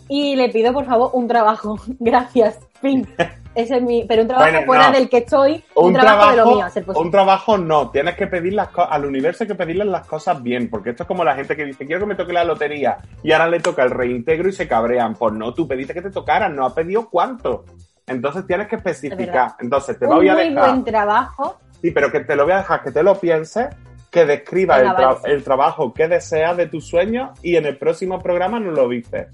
Y 0.09 0.35
le 0.35 0.49
pido, 0.49 0.73
por 0.73 0.85
favor, 0.85 1.11
un 1.13 1.27
trabajo. 1.27 1.77
Gracias. 1.99 2.59
Fin. 2.81 3.07
Ese 3.57 3.77
es 3.77 3.81
mi, 3.81 4.05
pero 4.05 4.21
un 4.21 4.27
trabajo 4.27 4.65
fuera 4.67 4.91
del 4.91 5.09
que 5.09 5.17
estoy, 5.17 5.63
un, 5.73 5.91
trabajo, 5.91 6.29
de 6.29 6.37
lo 6.37 6.45
mío, 6.45 6.65
Un 6.93 7.09
trabajo 7.09 7.57
no, 7.57 7.89
tienes 7.89 8.15
que 8.15 8.27
pedir 8.27 8.53
las 8.53 8.69
al 8.75 9.03
universo 9.03 9.43
hay 9.43 9.47
que 9.47 9.55
pedirle 9.55 9.83
las 9.83 10.05
cosas 10.05 10.43
bien, 10.43 10.69
porque 10.69 10.91
esto 10.91 11.01
es 11.01 11.07
como 11.07 11.23
la 11.23 11.33
gente 11.33 11.55
que 11.55 11.65
dice, 11.65 11.87
quiero 11.87 12.01
que 12.01 12.05
me 12.05 12.13
toque 12.13 12.33
la 12.33 12.43
lotería, 12.43 12.99
y 13.23 13.31
ahora 13.31 13.47
le 13.47 13.59
toca 13.59 13.81
el 13.81 13.89
reintegro 13.89 14.47
y 14.47 14.51
se 14.51 14.67
cabrean. 14.67 15.15
Pues 15.15 15.33
no, 15.33 15.55
tú 15.55 15.67
pediste 15.67 15.95
que 15.95 16.03
te 16.03 16.11
tocaran, 16.11 16.55
no 16.55 16.67
has 16.67 16.73
pedido 16.73 17.09
cuánto. 17.09 17.65
Entonces 18.05 18.45
tienes 18.45 18.67
que 18.67 18.75
especificar. 18.75 19.55
Entonces 19.59 19.97
te 19.97 20.05
voy 20.05 20.29
a 20.29 20.35
dejar. 20.35 20.53
muy 20.53 20.61
buen 20.61 20.83
trabajo. 20.83 21.57
Sí, 21.81 21.89
pero 21.89 22.11
que 22.11 22.19
te 22.19 22.35
lo 22.35 22.43
voy 22.43 22.53
a 22.53 22.57
dejar, 22.57 22.83
que 22.83 22.91
te 22.91 23.01
lo 23.01 23.19
pienses, 23.19 23.69
que 24.11 24.27
describa 24.27 25.19
el, 25.25 25.43
trabajo 25.43 25.95
que 25.95 26.07
deseas 26.07 26.55
de 26.57 26.67
tus 26.67 26.85
sueños 26.85 27.31
y 27.41 27.55
en 27.55 27.65
el 27.65 27.75
próximo 27.75 28.21
programa 28.21 28.59
nos 28.59 28.75
lo 28.75 28.87
dices. 28.87 29.29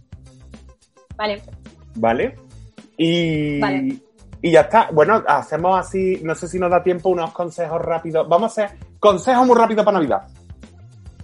Vale. 1.18 1.42
¿Vale? 1.96 2.36
Y, 2.96 3.60
vale. 3.60 3.98
Y 4.44 4.52
ya 4.52 4.62
está. 4.62 4.90
Bueno, 4.92 5.24
hacemos 5.26 5.80
así, 5.80 6.20
no 6.22 6.36
sé 6.36 6.50
si 6.50 6.60
nos 6.60 6.70
da 6.70 6.84
tiempo, 6.84 7.08
unos 7.08 7.32
consejos 7.32 7.82
rápidos. 7.82 8.28
Vamos 8.28 8.58
a 8.58 8.64
hacer 8.64 8.78
consejos 9.00 9.48
muy 9.48 9.56
rápidos 9.56 9.86
para 9.86 9.98
Navidad. 9.98 10.24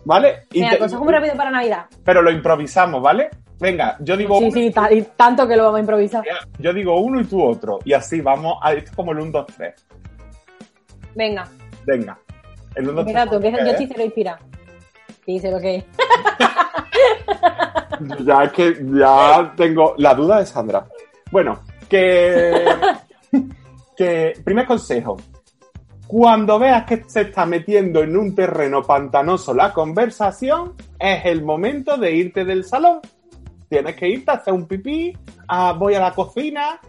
¿Vale? 0.05 0.47
Y 0.53 0.61
consejos 0.77 1.03
muy 1.03 1.13
rápidos 1.13 1.35
para 1.35 1.51
Navidad. 1.51 1.85
Pero 2.05 2.21
lo 2.21 2.31
improvisamos, 2.31 3.01
¿vale? 3.01 3.29
Venga, 3.59 3.97
yo 3.99 4.15
digo. 4.15 4.39
Sí, 4.39 4.51
sí, 4.51 4.73
y 4.91 5.01
tanto 5.17 5.45
que 5.45 5.57
lo 5.57 5.63
vamos 5.63 5.79
a 5.79 5.81
improvisar. 5.81 6.23
Yo 6.59 6.71
digo 6.71 6.97
uno 6.97 7.19
y 7.19 7.25
tú 7.25 7.43
otro. 7.43 7.79
Y 7.83 7.91
así 7.91 8.21
vamos. 8.21 8.57
A, 8.61 8.71
esto 8.71 8.91
es 8.91 8.95
como 8.95 9.11
el 9.11 9.19
1, 9.19 9.31
2, 9.33 9.45
3. 9.57 9.85
Venga. 11.13 11.45
Venga. 11.85 12.17
El 12.75 12.87
1, 12.87 12.93
2, 12.93 13.03
3. 13.03 13.05
Venga, 13.05 13.29
tú, 13.29 13.41
que 13.41 13.51
yo 13.51 13.77
sí 13.77 13.85
se 13.85 13.97
lo 13.97 14.05
inspira. 14.05 14.39
Sí, 15.25 15.39
sé 15.39 15.51
lo 15.51 15.59
que 15.59 15.75
es. 15.75 15.85
ya 18.25 18.43
es 18.43 18.51
que 18.53 18.77
ya 18.97 19.53
tengo 19.57 19.93
la 19.97 20.13
duda 20.13 20.39
de 20.39 20.45
Sandra. 20.45 20.85
Bueno, 21.29 21.59
que 21.89 22.53
que, 23.97 24.33
primer 24.43 24.65
consejo, 24.65 25.17
cuando 26.07 26.57
veas 26.57 26.85
que 26.85 27.03
se 27.07 27.21
está 27.21 27.45
metiendo 27.45 28.01
en 28.01 28.17
un 28.17 28.33
terreno 28.33 28.81
pantanoso 28.81 29.53
la 29.53 29.71
conversación, 29.71 30.73
es 30.97 31.25
el 31.25 31.43
momento 31.43 31.97
de 31.97 32.15
irte 32.15 32.45
del 32.45 32.63
salón. 32.63 32.99
Tienes 33.69 33.95
que 33.95 34.09
irte 34.09 34.31
a 34.31 34.35
hacer 34.35 34.53
un 34.53 34.65
pipí, 34.65 35.15
voy 35.77 35.93
a 35.93 35.99
la 35.99 36.13
cocina, 36.13 36.79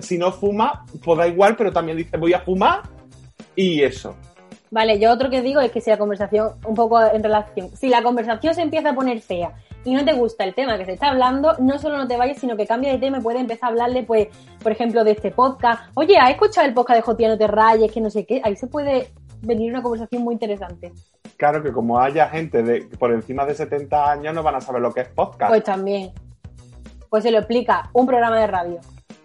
si 0.00 0.18
no 0.18 0.32
fuma, 0.32 0.84
pues 1.02 1.18
da 1.18 1.26
igual, 1.26 1.56
pero 1.56 1.72
también 1.72 1.96
dice 1.96 2.18
voy 2.18 2.34
a 2.34 2.40
fumar 2.40 2.82
y 3.56 3.82
eso. 3.82 4.14
Vale, 4.70 5.00
yo 5.00 5.10
otro 5.10 5.30
que 5.30 5.42
digo 5.42 5.60
es 5.60 5.72
que 5.72 5.80
si 5.80 5.90
la 5.90 5.98
conversación, 5.98 6.52
un 6.64 6.74
poco 6.74 7.02
en 7.02 7.22
relación, 7.22 7.74
si 7.76 7.88
la 7.88 8.02
conversación 8.02 8.54
se 8.54 8.62
empieza 8.62 8.90
a 8.90 8.94
poner 8.94 9.20
fea 9.20 9.52
y 9.84 9.94
no 9.94 10.04
te 10.04 10.12
gusta 10.12 10.44
el 10.44 10.54
tema 10.54 10.76
que 10.76 10.84
se 10.84 10.92
está 10.92 11.10
hablando, 11.10 11.54
no 11.58 11.78
solo 11.78 11.96
no 11.96 12.06
te 12.06 12.16
vayas, 12.16 12.38
sino 12.38 12.56
que 12.56 12.66
cambia 12.66 12.92
de 12.92 12.98
tema 12.98 13.18
y 13.18 13.20
puedes 13.20 13.40
empezar 13.40 13.68
a 13.68 13.72
hablarle, 13.72 14.02
pues, 14.02 14.28
por 14.62 14.72
ejemplo, 14.72 15.04
de 15.04 15.12
este 15.12 15.30
podcast. 15.30 15.90
Oye, 15.94 16.18
¿has 16.18 16.30
escuchado 16.30 16.66
el 16.66 16.74
podcast 16.74 16.98
de 16.98 17.02
Jotia 17.02 17.28
No 17.28 17.38
Te 17.38 17.46
Rayes? 17.46 17.90
Que 17.90 18.00
no 18.00 18.10
sé 18.10 18.26
qué. 18.26 18.42
Ahí 18.44 18.56
se 18.56 18.66
puede 18.66 19.10
venir 19.40 19.72
una 19.72 19.82
conversación 19.82 20.22
muy 20.22 20.34
interesante. 20.34 20.92
Claro 21.36 21.62
que 21.62 21.72
como 21.72 21.98
haya 21.98 22.28
gente 22.28 22.62
de 22.62 22.82
por 22.98 23.12
encima 23.12 23.46
de 23.46 23.54
70 23.54 24.10
años 24.10 24.34
no 24.34 24.42
van 24.42 24.56
a 24.56 24.60
saber 24.60 24.82
lo 24.82 24.92
que 24.92 25.00
es 25.00 25.08
podcast. 25.08 25.50
Pues 25.50 25.64
también. 25.64 26.12
Pues 27.08 27.24
se 27.24 27.30
lo 27.30 27.38
explica 27.38 27.88
un 27.94 28.06
programa 28.06 28.38
de 28.38 28.46
radio. 28.46 28.80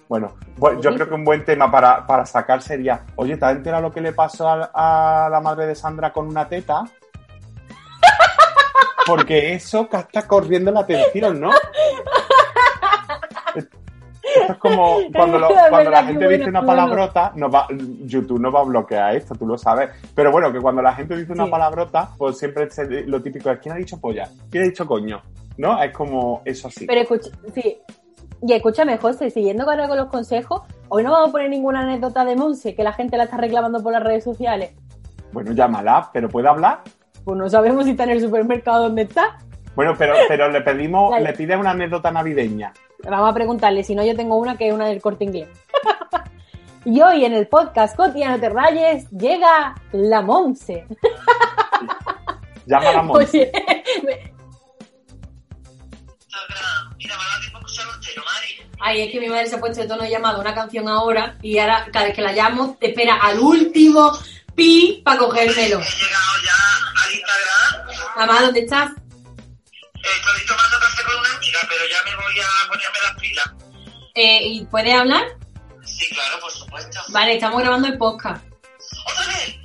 Bueno, 0.07 0.35
yo 0.81 0.93
creo 0.93 1.09
que 1.09 1.15
un 1.15 1.25
buen 1.25 1.43
tema 1.43 1.71
para, 1.71 2.25
sacar 2.25 2.61
sería, 2.61 3.05
oye, 3.15 3.37
¿te 3.37 3.45
has 3.45 3.55
enterado 3.55 3.81
lo 3.81 3.91
que 3.91 4.01
le 4.01 4.13
pasó 4.13 4.47
a 4.47 5.27
la 5.31 5.41
madre 5.41 5.65
de 5.65 5.73
Sandra 5.73 6.13
con 6.13 6.27
una 6.27 6.47
teta? 6.47 6.83
Porque 9.05 9.53
eso 9.53 9.87
está 9.91 10.27
corriendo 10.27 10.71
la 10.71 10.81
atención, 10.81 11.39
¿no? 11.39 11.51
Esto 14.35 14.53
es 14.53 14.57
como 14.57 14.99
cuando, 15.15 15.39
la 15.39 16.03
gente 16.03 16.27
dice 16.27 16.49
una 16.49 16.65
palabrota, 16.65 17.31
no 17.35 17.49
va, 17.49 17.67
YouTube 17.69 18.39
no 18.39 18.51
va 18.51 18.61
a 18.61 18.63
bloquear 18.63 19.15
esto, 19.15 19.35
tú 19.35 19.45
lo 19.45 19.57
sabes. 19.57 19.89
Pero 20.13 20.31
bueno, 20.31 20.51
que 20.51 20.59
cuando 20.59 20.81
la 20.81 20.93
gente 20.93 21.15
dice 21.15 21.31
una 21.33 21.49
palabrota, 21.49 22.09
pues 22.17 22.37
siempre 22.37 22.67
lo 23.05 23.21
típico 23.21 23.49
es 23.51 23.59
¿quién 23.59 23.75
ha 23.75 23.77
dicho 23.77 23.99
polla? 23.99 24.29
¿Quién 24.49 24.63
ha 24.63 24.67
dicho 24.67 24.85
coño? 24.85 25.21
¿No? 25.57 25.81
Es 25.81 25.93
como 25.93 26.41
eso 26.45 26.67
así. 26.67 26.85
Pero 26.85 27.01
escucha, 27.01 27.29
sí. 27.53 27.77
Y 28.41 28.53
escúchame, 28.53 28.97
José, 28.97 29.29
siguiendo 29.29 29.65
con 29.65 29.77
los 29.77 30.07
consejos, 30.07 30.61
hoy 30.89 31.03
no 31.03 31.11
vamos 31.11 31.29
a 31.29 31.31
poner 31.31 31.49
ninguna 31.49 31.81
anécdota 31.81 32.25
de 32.25 32.35
Monse 32.35 32.75
que 32.75 32.83
la 32.83 32.93
gente 32.93 33.17
la 33.17 33.23
está 33.23 33.37
reclamando 33.37 33.81
por 33.81 33.93
las 33.93 34.03
redes 34.03 34.23
sociales. 34.23 34.71
Bueno, 35.31 35.53
llámala, 35.53 36.09
pero 36.13 36.29
¿puede 36.29 36.47
hablar? 36.47 36.81
Pues 37.25 37.39
no 37.39 37.49
sabemos 37.49 37.85
si 37.85 37.91
está 37.91 38.03
en 38.03 38.11
el 38.11 38.21
supermercado 38.21 38.83
donde 38.83 39.01
está. 39.01 39.39
Bueno, 39.75 39.95
pero, 39.97 40.13
pero 40.27 40.49
le 40.49 40.61
pedimos, 40.61 41.19
le 41.19 41.33
pide 41.33 41.57
una 41.57 41.71
anécdota 41.71 42.11
navideña. 42.11 42.71
Vamos 43.03 43.31
a 43.31 43.33
preguntarle, 43.33 43.83
si 43.83 43.95
no 43.95 44.05
yo 44.05 44.15
tengo 44.15 44.35
una 44.37 44.55
que 44.57 44.67
es 44.67 44.73
una 44.73 44.87
del 44.87 45.01
corte 45.01 45.25
inglés. 45.25 45.49
y 46.85 47.01
hoy 47.01 47.25
en 47.25 47.33
el 47.33 47.47
podcast 47.47 47.95
Cotidiano 47.95 48.39
Te 48.39 48.49
Rayes 48.49 49.09
llega 49.09 49.73
la 49.91 50.21
Monse. 50.21 50.85
Llama 52.67 52.89
a 52.89 52.93
la 52.93 53.03
Monse. 53.03 53.51
Ay, 58.79 59.01
es 59.01 59.11
que 59.11 59.19
mi 59.19 59.29
madre 59.29 59.47
se 59.47 59.55
ha 59.55 59.59
puesto 59.59 59.81
de 59.81 59.87
tono 59.87 60.03
de 60.03 60.11
llamado 60.11 60.39
una 60.39 60.53
canción 60.53 60.87
ahora 60.87 61.37
y 61.41 61.57
ahora 61.57 61.87
cada 61.91 62.05
vez 62.05 62.15
que 62.15 62.21
la 62.21 62.33
llamo 62.33 62.77
te 62.79 62.89
espera 62.89 63.15
al 63.15 63.39
último 63.39 64.11
pi 64.55 65.01
para 65.03 65.19
cogérmelo. 65.19 65.79
He 65.79 65.83
llegado 65.83 66.33
ya 66.43 67.03
al 67.03 67.13
Instagram. 67.13 68.17
Mamá, 68.17 68.41
¿dónde 68.41 68.61
estás? 68.61 68.91
Estoy 69.95 70.45
tomando 70.47 70.79
café 70.79 71.03
con 71.03 71.19
una 71.19 71.35
amiga, 71.35 71.59
pero 71.69 71.83
ya 71.89 71.97
me 72.05 72.15
voy 72.15 72.39
a 72.39 72.67
ponerme 72.67 72.97
las 73.03 73.19
pilas. 73.19 73.45
Eh, 74.15 74.39
¿Y 74.43 74.65
puedes 74.65 74.93
hablar? 74.93 75.23
Sí, 75.83 76.07
claro, 76.09 76.39
por 76.39 76.51
supuesto. 76.51 76.99
Vale, 77.09 77.33
estamos 77.35 77.59
grabando 77.59 77.87
el 77.87 77.97
podcast. 77.97 78.45
¿Otra 79.07 79.27
vez? 79.27 79.59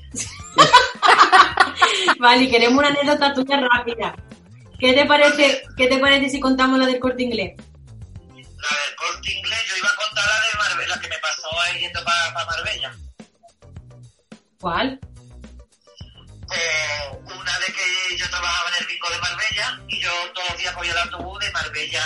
vale, 2.18 2.50
queremos 2.50 2.78
una 2.78 2.88
anécdota 2.88 3.34
tuya 3.34 3.60
rápida. 3.60 4.14
¿Qué 4.78 4.94
te 4.94 5.04
parece, 5.04 5.62
¿qué 5.76 5.88
te 5.88 5.98
parece 5.98 6.30
si 6.30 6.40
contamos 6.40 6.78
la 6.78 6.86
del 6.86 6.98
corte 6.98 7.22
inglés? 7.22 7.54
La 7.58 8.34
del 8.34 8.96
corte 8.96 9.32
inglés, 9.32 9.60
yo 9.68 9.76
iba 9.76 9.88
a 9.88 9.96
contar 9.96 10.24
la 10.26 10.40
de 10.40 10.58
Marbella, 10.58 10.96
la 10.96 11.00
que 11.02 11.08
me 11.08 11.18
pasó 11.18 11.60
ahí 11.60 11.80
yendo 11.80 12.02
para 12.02 12.32
Marbella. 12.32 12.96
¿Cuál? 14.60 15.00
Eh, 16.52 17.18
una 17.24 17.58
de 17.60 17.66
que 17.72 18.16
yo 18.18 18.28
trabajaba 18.28 18.68
en 18.68 18.82
el 18.82 18.86
bingo 18.88 19.08
de 19.08 19.18
Marbella 19.18 19.80
y 19.88 20.00
yo 20.00 20.10
todos 20.34 20.50
los 20.50 20.58
días 20.58 20.74
cogía 20.74 20.92
el 20.92 20.98
autobús 20.98 21.38
de 21.38 21.50
Marbella, 21.52 22.04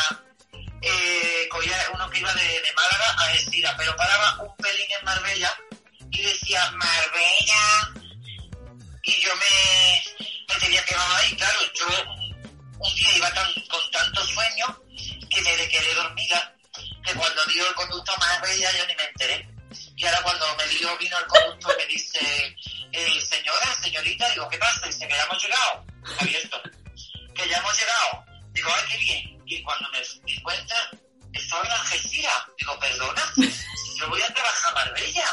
eh, 0.81 1.49
cogía 1.51 1.77
uno 1.93 2.09
que 2.11 2.21
iba 2.21 2.33
de, 2.33 2.73
Málaga 2.77 3.17
a 3.19 3.33
Estira, 3.33 3.75
pero 3.77 3.97
paraba 3.97 4.43
un 4.43 4.57
pelín 4.57 4.87
en 4.99 5.05
Marbella 5.05 5.53
y 6.11 6.23
decía 6.23 6.71
Marbella 6.73 7.93
y 9.03 9.21
yo 9.21 9.31
me, 9.35 10.25
me 10.49 10.61
tenía 10.61 10.85
que 10.85 10.95
bajar 10.95 11.23
ahí, 11.23 11.37
claro, 11.37 11.59
yo 11.75 11.87
un 12.79 12.95
día 12.95 13.17
iba 13.17 13.33
tan, 13.33 13.53
con 13.69 13.91
tanto 13.91 14.25
sueño 14.27 14.81
que 15.29 15.41
me 15.43 15.69
quedé 15.69 15.95
dormida 15.95 16.55
que 17.05 17.15
cuando 17.15 17.45
dio 17.47 17.67
el 17.67 17.75
conducto 17.75 18.13
Marbella 18.19 18.71
yo 18.79 18.87
ni 18.87 18.95
me 18.95 19.05
enteré. 19.05 19.54
Y 19.97 20.07
ahora 20.07 20.23
cuando 20.23 20.57
me 20.57 20.67
dio, 20.69 20.99
vino 20.99 21.19
el 21.19 21.27
conductor 21.27 21.77
me 21.77 21.87
dice, 21.87 22.57
eh, 22.93 23.21
señora, 23.21 23.75
señorita, 23.81 24.29
digo, 24.31 24.49
¿qué 24.49 24.59
pasa? 24.59 24.87
Dice 24.87 25.07
que 25.07 25.15
ya 25.15 25.23
hemos 25.23 25.43
llegado. 25.43 25.87
Abierto. 26.19 26.63
Que 27.35 27.49
ya 27.49 27.59
hemos 27.59 27.79
llegado. 27.79 28.25
Digo, 28.53 28.71
ay, 28.75 28.83
qué 28.91 28.99
bien. 28.99 29.43
Y 29.47 29.63
cuando 29.63 29.89
me 29.91 30.03
di 30.25 30.43
cuenta, 30.43 30.75
estaba 31.33 31.65
en 31.65 31.73
Algeciras. 31.73 32.43
Digo, 32.59 32.79
perdona, 32.81 33.33
yo 33.97 34.09
voy 34.09 34.23
a 34.23 34.35
trabajar 34.35 34.71
a 34.71 34.75
Marbella. 34.75 35.33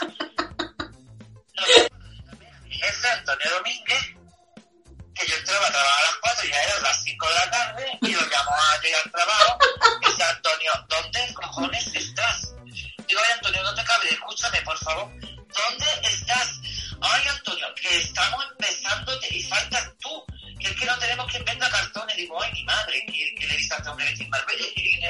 jefe, 2.69 3.09
Antonio 3.09 3.51
Domínguez, 3.51 4.05
que 5.15 5.27
yo 5.27 5.35
entraba 5.37 5.67
a 5.67 5.71
trabajar 5.71 6.03
a 6.03 6.05
las 6.05 6.15
4 6.21 6.47
y 6.47 6.51
ya 6.51 6.63
eran 6.63 6.83
las 6.83 7.03
5 7.03 7.27
de 7.27 7.33
la 7.33 7.51
tarde 7.51 7.99
y 8.01 8.13
lo 8.13 8.21
llamo 8.21 8.51
a 8.51 8.81
llegar 8.81 9.01
al 9.05 9.11
trabajo. 9.11 9.57
Dice 10.05 10.23
Antonio, 10.23 10.71
¿dónde 10.87 11.33
cojones 11.33 11.93
digo, 13.11 13.21
ay 13.25 13.33
Antonio, 13.35 13.63
no 13.63 13.75
te 13.75 13.83
cables, 13.83 14.11
escúchame, 14.13 14.61
por 14.61 14.77
favor, 14.77 15.11
¿dónde 15.11 15.85
estás? 16.03 16.61
Ay 17.01 17.27
Antonio, 17.27 17.67
que 17.75 17.97
estamos 17.97 18.45
empezando 18.51 19.11
y 19.29 19.43
faltas 19.43 19.91
tú, 19.99 20.25
que 20.59 20.67
es 20.67 20.75
que 20.79 20.85
no 20.85 20.97
tenemos 20.97 21.27
quien 21.27 21.43
venda 21.43 21.69
cartones, 21.69 22.15
digo, 22.15 22.41
ay 22.41 22.51
mi 22.53 22.63
madre, 22.63 23.05
que, 23.05 23.47
le 23.47 23.57
dice 23.57 23.73
a 23.73 23.77
este 23.77 23.89
hombre 23.89 24.05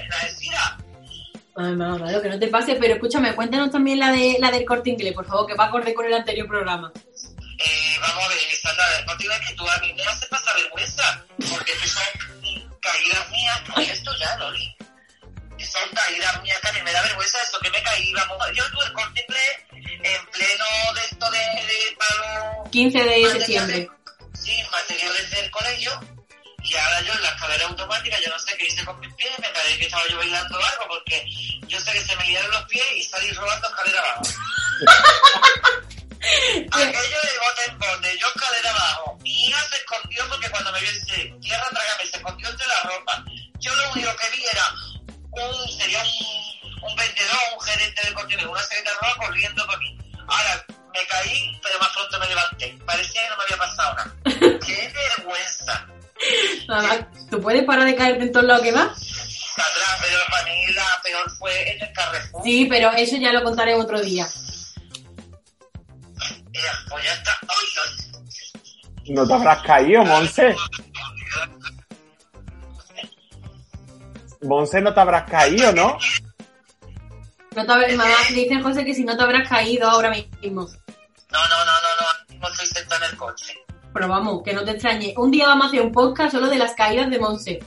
la 0.09 0.25
decida. 0.25 0.77
Ay, 1.57 1.75
no, 1.75 2.21
que 2.21 2.29
no 2.29 2.39
te 2.39 2.47
pases, 2.47 2.77
pero 2.79 2.95
escúchame, 2.95 3.35
cuéntanos 3.35 3.71
también 3.71 3.99
la 3.99 4.11
de 4.11 4.37
la 4.39 4.51
del 4.51 4.65
corte 4.65 4.89
inglés, 4.89 5.13
por 5.13 5.27
favor, 5.27 5.45
que 5.45 5.53
va 5.53 5.65
a 5.65 5.67
acorde 5.67 5.93
con 5.93 6.05
el 6.05 6.13
anterior 6.13 6.47
programa. 6.47 6.91
Eh, 6.95 7.97
vamos 8.01 8.23
a 8.23 8.27
ver, 8.29 8.37
Sandra, 8.59 8.85
no 9.05 9.17
te 9.17 9.25
que 9.25 9.53
tú 9.53 9.69
a 9.69 9.77
mí 9.77 9.93
me 9.93 10.03
haces 10.03 10.27
pasar 10.29 10.55
vergüenza, 10.55 11.25
porque 11.37 11.73
tú 11.73 11.87
son 11.87 12.03
caídas 12.79 13.29
mías, 13.29 13.61
con 13.69 13.83
esto 13.83 14.11
ya, 14.17 14.37
Loli. 14.37 14.75
Son 15.59 15.89
caídas 15.93 16.40
me 16.91 16.97
da 16.97 17.03
vergüenza 17.03 17.41
eso 17.41 17.57
que 17.59 17.69
me 17.69 17.81
caí, 17.83 18.11
vamos, 18.13 18.37
yo 18.53 18.69
tuve 18.71 18.85
el 18.85 18.93
corte 18.93 19.25
inglés 19.25 19.57
en 19.71 20.25
pleno 20.27 20.65
de 20.93 21.01
esto 21.01 21.31
de, 21.31 21.37
de 21.39 21.97
palo... 21.97 22.63
15 22.69 23.03
de 23.03 23.31
septiembre. 23.31 23.89
Sí, 24.33 24.61
materiales 24.71 25.31
del 25.31 25.51
colegio 25.51 25.91
y 26.63 26.75
ahora 26.75 27.01
yo 27.01 27.13
en 27.13 27.21
la 27.21 27.29
escalera 27.29 27.65
automática, 27.67 28.19
yo 28.19 28.29
no 28.29 28.39
sé 28.39 28.57
qué 28.57 28.65
hice 28.65 28.83
con 28.83 28.99
mis 28.99 29.13
pies, 29.15 29.31
me 29.39 29.47
parece 29.49 29.77
que 29.79 29.85
estaba 29.85 30.03
yo 30.09 30.17
bailando 30.17 30.57
algo, 30.57 30.87
porque 30.89 31.25
yo 31.67 31.79
sé 31.79 31.91
que 31.93 32.01
se 32.01 32.15
me 32.17 32.25
guiaron 32.25 32.51
los 32.51 32.63
pies 32.65 32.85
y 32.97 33.03
salí 33.03 33.31
robando 33.31 33.67
escalera 33.69 33.99
abajo. 33.99 34.21
Aquello 36.71 37.21
de 37.23 37.39
bote 37.39 37.65
en 37.67 37.79
bote, 37.79 38.17
yo 38.19 38.27
escalera 38.27 38.69
abajo. 38.69 39.17
Mi 39.21 39.45
hija 39.45 39.63
se 39.69 39.77
escondió 39.77 40.27
porque 40.27 40.49
cuando 40.49 40.71
me 40.73 40.81
vio 40.81 40.91
tierra 41.39 41.67
trágame, 41.71 42.05
se 42.05 42.17
escondió 42.17 42.49
entre 42.49 42.67
la 42.67 42.79
ropa. 42.83 43.23
Yo 43.59 43.73
lo 43.75 43.91
único 43.91 44.15
que 44.17 44.29
vi 44.35 44.45
era 44.51 44.65
un, 45.31 45.69
sería 45.69 46.03
un, 46.03 46.50
un 46.81 46.95
vendedor, 46.95 47.39
un 47.53 47.61
gerente 47.61 48.07
de 48.07 48.13
cocina, 48.13 48.49
una 48.49 48.61
secretaria 48.61 49.15
corriendo 49.17 49.65
por 49.65 49.79
mí. 49.79 49.97
Ahora, 50.27 50.65
me 50.93 51.07
caí, 51.07 51.59
pero 51.63 51.79
más 51.79 51.89
pronto 51.89 52.19
me 52.19 52.27
levanté. 52.27 52.77
Parecía 52.85 53.21
que 53.21 53.29
no 53.29 53.37
me 53.37 53.43
había 53.43 53.57
pasado 53.57 53.95
nada. 53.95 54.15
¡Qué 54.65 54.93
vergüenza! 55.17 55.87
¿Tú 57.29 57.41
puedes 57.41 57.63
parar 57.63 57.85
de 57.85 57.95
caerte 57.95 58.23
en 58.23 58.31
todo 58.31 58.43
lo 58.43 58.61
que 58.61 58.71
va? 58.71 58.83
Atrás, 58.83 59.97
pero 60.01 60.17
para 60.29 60.45
mí 60.45 60.73
la 60.73 61.01
peor 61.03 61.29
fue 61.37 61.71
en 61.71 61.81
el 61.81 61.93
Carrefour. 61.93 62.43
Sí, 62.43 62.65
pero 62.69 62.91
eso 62.91 63.17
ya 63.17 63.33
lo 63.33 63.43
contaré 63.43 63.75
otro 63.75 64.01
día. 64.01 64.27
Ya, 66.53 66.79
pues 66.89 67.03
ya 67.03 67.13
está. 67.13 67.37
¿No 69.07 69.27
te 69.27 69.33
habrás 69.33 69.61
caído, 69.63 70.05
Monse? 70.05 70.55
Monse, 74.41 74.81
no 74.81 74.93
te 74.93 74.99
habrás 74.99 75.29
caído, 75.29 75.71
¿no? 75.73 75.97
No 77.53 77.65
te 77.65 77.71
habrás, 77.73 77.93
mamá, 77.97 78.15
dicen 78.29 78.63
José 78.63 78.85
que 78.85 78.93
si 78.93 79.03
no 79.03 79.17
te 79.17 79.23
habrás 79.23 79.49
caído 79.49 79.89
ahora 79.89 80.09
mismo. 80.09 80.61
No, 80.61 81.47
no, 81.49 81.65
no, 81.65 81.65
no, 81.65 81.91
no, 81.99 82.39
no 82.39 82.47
estoy 82.47 82.65
sentado 82.67 83.03
en 83.03 83.11
el 83.11 83.17
coche. 83.17 83.53
Pero 83.93 84.07
vamos, 84.07 84.41
que 84.41 84.53
no 84.53 84.63
te 84.63 84.71
extrañe. 84.71 85.13
Un 85.17 85.31
día 85.31 85.47
vamos 85.47 85.65
a 85.65 85.67
hacer 85.67 85.81
un 85.81 85.91
podcast 85.91 86.31
solo 86.31 86.47
de 86.47 86.57
las 86.57 86.73
caídas 86.75 87.09
de 87.09 87.19
Monse. 87.19 87.59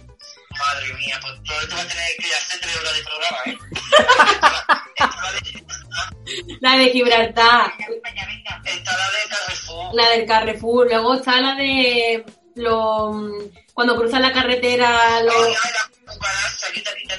Madre 0.58 0.94
mía, 0.94 1.18
pues 1.20 1.34
todo 1.42 1.60
esto 1.60 1.76
va 1.76 1.82
a 1.82 1.86
tener 1.86 2.16
que 2.18 2.34
hacer 2.34 2.60
tres 2.60 2.76
horas 2.78 2.94
de 2.96 3.02
programa, 3.04 3.38
¿eh? 3.44 3.58
la 6.60 6.78
de 6.78 6.90
Gibraltar. 6.90 7.72
Está 8.64 8.96
la 8.96 9.10
de 9.10 9.28
Carrefour. 9.28 9.94
La 9.94 10.08
del 10.08 10.26
Carrefour. 10.26 10.86
Luego 10.86 11.14
está 11.14 11.40
la 11.42 11.54
de 11.56 12.24
lo, 12.54 13.12
cuando 13.74 13.96
cruzan 13.96 14.22
la 14.22 14.32
carretera. 14.32 15.20
Lo... 15.22 15.32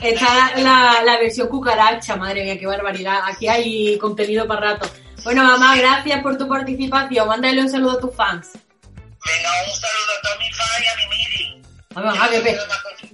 Está 0.01 0.53
la, 0.57 1.01
la, 1.03 1.19
versión 1.19 1.47
cucaracha, 1.47 2.15
madre 2.15 2.43
mía, 2.43 2.57
qué 2.57 2.65
barbaridad. 2.65 3.19
Aquí 3.25 3.47
hay 3.47 3.97
contenido 3.97 4.47
para 4.47 4.73
rato. 4.73 4.89
Bueno, 5.23 5.43
mamá, 5.43 5.75
gracias 5.75 6.21
por 6.21 6.37
tu 6.37 6.47
participación. 6.47 7.27
Mándale 7.27 7.61
un 7.61 7.69
saludo 7.69 7.97
a 7.97 7.99
tus 7.99 8.15
fans. 8.15 8.51
Venga, 8.53 9.49
un 9.65 9.75
saludo 9.75 10.11
a 10.17 10.21
Tommy 10.21 10.51
Fay 10.51 10.83
y 10.83 10.87
a 10.87 10.95
mi 10.95 11.15
Miri. 11.15 11.61
Ah, 11.95 12.29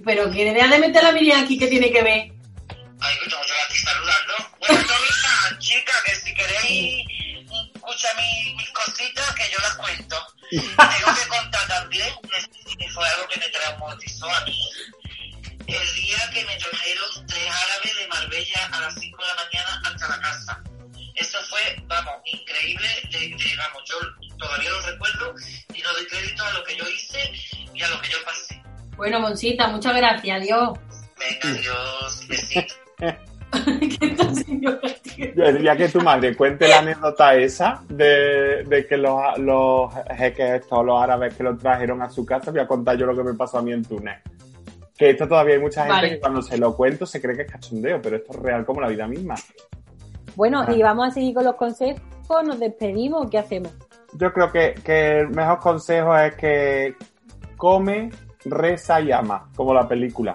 pero 0.04 0.30
que 0.30 0.42
idea 0.42 0.68
de 0.68 0.78
meter 0.78 1.02
a 1.02 1.08
la 1.08 1.12
Miri 1.12 1.32
aquí, 1.32 1.58
¿qué 1.58 1.68
tiene 1.68 1.90
que 1.90 2.02
ver? 2.02 2.32
Ay, 3.00 3.16
que 3.18 3.24
estamos 3.24 3.46
aquí 3.66 3.78
saludando. 3.78 4.34
Bueno, 4.60 4.84
Tommy 4.86 5.58
chica, 5.58 5.92
que 6.04 6.14
si 6.16 6.34
queréis 6.34 7.06
escuchar 7.82 8.16
mis, 8.16 8.54
mis 8.56 8.70
cositas, 8.70 9.34
que 9.34 9.50
yo 9.50 9.58
las 9.58 9.76
cuento. 9.76 10.16
Tengo 10.50 11.14
que 11.14 11.28
contar 11.28 11.68
también 11.68 12.14
que 12.78 12.88
fue 12.90 13.08
algo 13.08 13.28
que 13.28 13.40
me 13.40 13.48
traumatizó 13.48 14.30
a 14.30 14.44
mí. 14.44 14.58
El 15.66 15.94
día 15.94 16.30
que 16.32 16.44
me 16.44 16.56
trajeron 16.56 17.26
tres 17.26 17.48
árabes 17.48 17.96
de 17.96 18.08
Marbella 18.08 18.70
a 18.72 18.80
las 18.80 18.94
5 18.94 19.22
de 19.22 19.28
la 19.28 19.34
mañana 19.34 19.82
hasta 19.84 20.08
la 20.08 20.20
casa. 20.20 20.62
Eso 21.14 21.38
fue, 21.48 21.76
vamos, 21.86 22.14
increíble. 22.24 22.88
De, 23.10 23.36
vamos, 23.56 23.82
yo 23.88 23.96
todavía 24.38 24.70
lo 24.70 24.80
recuerdo 24.80 25.34
y 25.74 25.82
no 25.82 25.92
doy 25.92 26.06
crédito 26.06 26.44
a 26.44 26.52
lo 26.52 26.64
que 26.64 26.76
yo 26.76 26.88
hice 26.88 27.32
y 27.74 27.82
a 27.82 27.88
lo 27.88 28.00
que 28.00 28.10
yo 28.10 28.24
pasé. 28.24 28.62
Bueno, 28.96 29.20
Monsita, 29.20 29.68
muchas 29.68 29.94
gracias. 29.94 30.40
Adiós. 30.40 30.78
Venga, 31.18 31.48
adiós. 31.48 32.26
Besito. 32.28 32.74
Yo 35.16 35.52
diría 35.52 35.76
que 35.76 35.88
tu 35.88 36.00
madre 36.00 36.36
cuente 36.36 36.68
la 36.68 36.78
anécdota 36.78 37.34
esa 37.34 37.82
de, 37.88 38.64
de 38.64 38.86
que 38.86 38.96
los, 38.96 39.38
los 39.38 39.92
jeques 40.16 40.62
estos, 40.62 40.84
los 40.84 41.02
árabes 41.02 41.34
que 41.34 41.42
lo 41.42 41.56
trajeron 41.56 42.02
a 42.02 42.10
su 42.10 42.24
casa, 42.24 42.50
voy 42.50 42.60
a 42.60 42.66
contar 42.66 42.96
yo 42.96 43.06
lo 43.06 43.16
que 43.16 43.22
me 43.22 43.34
pasó 43.34 43.58
a 43.58 43.62
mí 43.62 43.72
en 43.72 43.84
Túnez. 43.84 44.20
Que 44.96 45.10
esto 45.10 45.26
todavía 45.26 45.54
hay 45.54 45.60
mucha 45.60 45.86
gente 45.86 46.14
que 46.14 46.20
cuando 46.20 46.42
se 46.42 46.56
lo 46.58 46.76
cuento 46.76 47.06
se 47.06 47.20
cree 47.20 47.36
que 47.36 47.42
es 47.42 47.52
cachondeo, 47.52 48.00
pero 48.00 48.16
esto 48.16 48.32
es 48.32 48.38
real 48.38 48.64
como 48.64 48.80
la 48.80 48.88
vida 48.88 49.06
misma. 49.06 49.34
Bueno, 50.36 50.64
y 50.74 50.82
vamos 50.82 51.08
a 51.08 51.10
seguir 51.10 51.34
con 51.34 51.44
los 51.44 51.56
consejos, 51.56 52.00
nos 52.44 52.58
despedimos, 52.58 53.28
¿qué 53.30 53.38
hacemos? 53.38 53.72
Yo 54.14 54.32
creo 54.32 54.50
que, 54.50 54.74
que 54.84 55.20
el 55.20 55.30
mejor 55.30 55.58
consejo 55.58 56.16
es 56.16 56.34
que 56.36 56.94
come, 57.56 58.10
reza 58.44 59.00
y 59.00 59.12
ama, 59.12 59.50
como 59.56 59.74
la 59.74 59.86
película. 59.86 60.34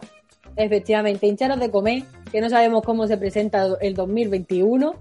Efectivamente, 0.55 1.27
hincharos 1.27 1.59
de 1.59 1.69
comer, 1.69 2.03
que 2.31 2.41
no 2.41 2.49
sabemos 2.49 2.83
cómo 2.83 3.07
se 3.07 3.17
presenta 3.17 3.67
el 3.81 3.93
2021. 3.93 4.95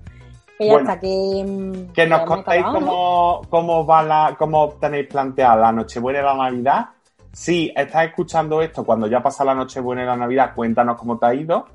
Que 0.59 0.67
ya 0.67 0.77
está, 0.77 0.99
que... 0.99 1.45
Mm, 1.47 1.93
que 1.93 2.07
nos 2.07 2.23
contéis 2.23 2.65
cómo, 2.65 3.43
cómo, 3.51 3.87
va 3.87 4.03
la, 4.03 4.37
cómo 4.39 4.71
tenéis 4.81 5.07
planteada 5.07 5.57
la 5.57 5.73
Nochebuena 5.73 6.21
y 6.21 6.23
la 6.23 6.35
Navidad. 6.35 6.87
Si 7.33 7.71
estás 7.77 8.07
escuchando 8.07 8.63
esto 8.63 8.85
cuando 8.85 9.07
ya 9.07 9.23
pasa 9.23 9.45
la 9.45 9.55
Nochebuena 9.55 10.03
y 10.03 10.07
la 10.07 10.17
Navidad, 10.17 10.55
cuéntanos 10.55 10.97
cómo 10.99 11.19
te 11.19 11.27
ha 11.27 11.35
ido 11.35 11.67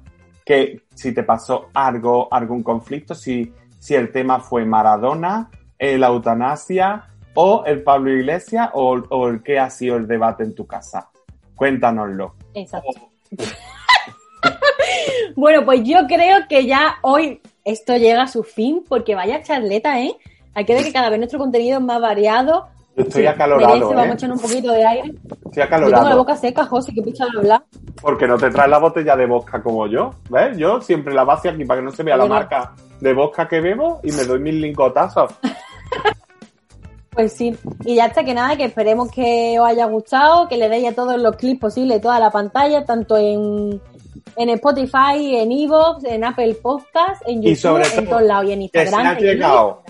que 0.44 0.82
si 0.96 1.14
te 1.14 1.24
pasó 1.24 1.70
algo, 1.74 2.28
algún 2.32 2.64
conflicto, 2.64 3.16
si, 3.16 3.54
si 3.80 3.96
el 3.96 4.12
tema 4.12 4.40
fue 4.40 4.66
Maradona, 4.66 5.50
la 5.80 6.08
eutanasia 6.08 7.08
o 7.36 7.64
el 7.66 7.84
Pablo 7.84 8.12
Iglesias 8.12 8.70
o, 8.74 8.92
o 9.10 9.28
el 9.28 9.42
que 9.42 9.60
ha 9.60 9.70
sido 9.70 9.98
el 9.98 10.08
debate 10.08 10.44
en 10.44 10.54
tu 10.54 10.66
casa. 10.66 11.10
Cuéntanoslo. 11.56 12.36
Exacto. 12.54 12.90
bueno, 15.36 15.66
pues 15.66 15.82
yo 15.84 16.08
creo 16.08 16.40
que 16.50 16.66
ya 16.66 16.96
hoy 17.02 17.42
esto 17.66 17.96
llega 17.98 18.24
a 18.24 18.28
su 18.28 18.44
fin 18.44 18.84
porque 18.88 19.16
vaya 19.16 19.44
charleta, 19.44 20.02
¿eh? 20.02 20.16
Hay 20.54 20.66
que 20.66 20.74
ver 20.74 20.84
que 20.84 20.94
cada 20.94 21.10
vez 21.10 21.20
nuestro 21.20 21.40
contenido 21.40 21.80
es 21.80 21.84
más 21.84 22.02
variado, 22.02 22.68
Estoy 22.96 23.26
acalorado. 23.26 23.74
Merece, 23.74 23.96
vamos 23.96 24.06
a 24.06 24.10
¿eh? 24.10 24.14
echar 24.14 24.32
un 24.32 24.40
poquito 24.40 24.72
de 24.72 24.86
aire. 24.86 25.14
Estoy 25.46 25.64
acalorado. 25.64 25.92
Yo 25.92 25.98
tengo 25.98 26.10
la 26.10 26.16
boca 26.16 26.36
seca, 26.36 26.66
José, 26.66 26.94
que 26.94 27.02
picha 27.02 27.26
de 27.26 27.40
hablar. 27.40 27.64
Porque 28.02 28.28
no 28.28 28.38
te 28.38 28.50
traes 28.50 28.70
la 28.70 28.80
botella 28.80 29.16
de 29.16 29.26
vodka 29.26 29.62
como 29.64 29.88
yo. 29.88 30.12
¿Ves? 30.30 30.58
Yo 30.58 30.82
siempre 30.82 31.14
la 31.14 31.24
vacío 31.24 31.52
aquí 31.52 31.64
para 31.64 31.80
que 31.80 31.86
no 31.86 31.92
se 31.92 32.04
vea 32.04 32.18
la 32.18 32.26
marca 32.26 32.74
de 33.00 33.14
vodka 33.14 33.48
que 33.48 33.62
bebo 33.62 34.02
y 34.04 34.12
me 34.12 34.24
doy 34.26 34.40
mil 34.40 34.62
lincotazos. 34.62 35.32
Pues 37.14 37.34
sí, 37.34 37.54
y 37.84 37.96
ya 37.96 38.06
está 38.06 38.24
que 38.24 38.34
nada, 38.34 38.56
que 38.56 38.64
esperemos 38.64 39.12
que 39.12 39.60
os 39.60 39.68
haya 39.68 39.86
gustado, 39.86 40.48
que 40.48 40.56
le 40.56 40.70
deis 40.70 40.88
a 40.88 40.96
todos 40.96 41.22
los 41.22 41.36
clips 41.36 41.60
posibles, 41.60 42.00
toda 42.00 42.22
la 42.22 42.32
pantalla, 42.32 42.86
tanto 42.86 43.18
en, 43.18 43.82
en 44.36 44.50
Spotify, 44.50 45.38
en 45.38 45.52
Evox, 45.52 46.04
en 46.06 46.24
Apple 46.24 46.56
Podcast, 46.56 47.22
en 47.28 47.42
YouTube, 47.42 47.82
en 47.98 48.06
todos 48.08 48.24
lados 48.24 48.46
y 48.46 48.52
en 48.54 48.62
Instagram. 48.64 49.18
Que 49.18 49.22
se 49.22 49.30
ha 49.30 49.34
llegado, 49.34 49.84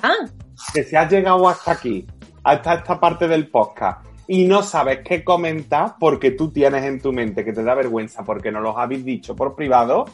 que 0.74 0.84
se 0.84 0.98
ha 0.98 1.08
llegado 1.08 1.48
hasta 1.48 1.72
aquí 1.72 2.08
hasta 2.44 2.76
esta 2.76 3.00
parte 3.00 3.28
del 3.28 3.50
podcast 3.50 4.06
y 4.28 4.46
no 4.46 4.64
sabes 4.64 5.00
qué 5.04 5.24
comentar 5.24 5.96
porque 6.00 6.32
tú 6.32 6.52
tienes 6.52 6.84
en 6.84 7.02
tu 7.02 7.12
mente 7.12 7.44
que 7.44 7.54
te 7.54 7.64
da 7.64 7.76
vergüenza 7.76 8.24
porque 8.24 8.52
no 8.52 8.62
los 8.62 8.78
habéis 8.78 9.04
dicho 9.04 9.36
por 9.36 9.56
privado, 9.56 10.06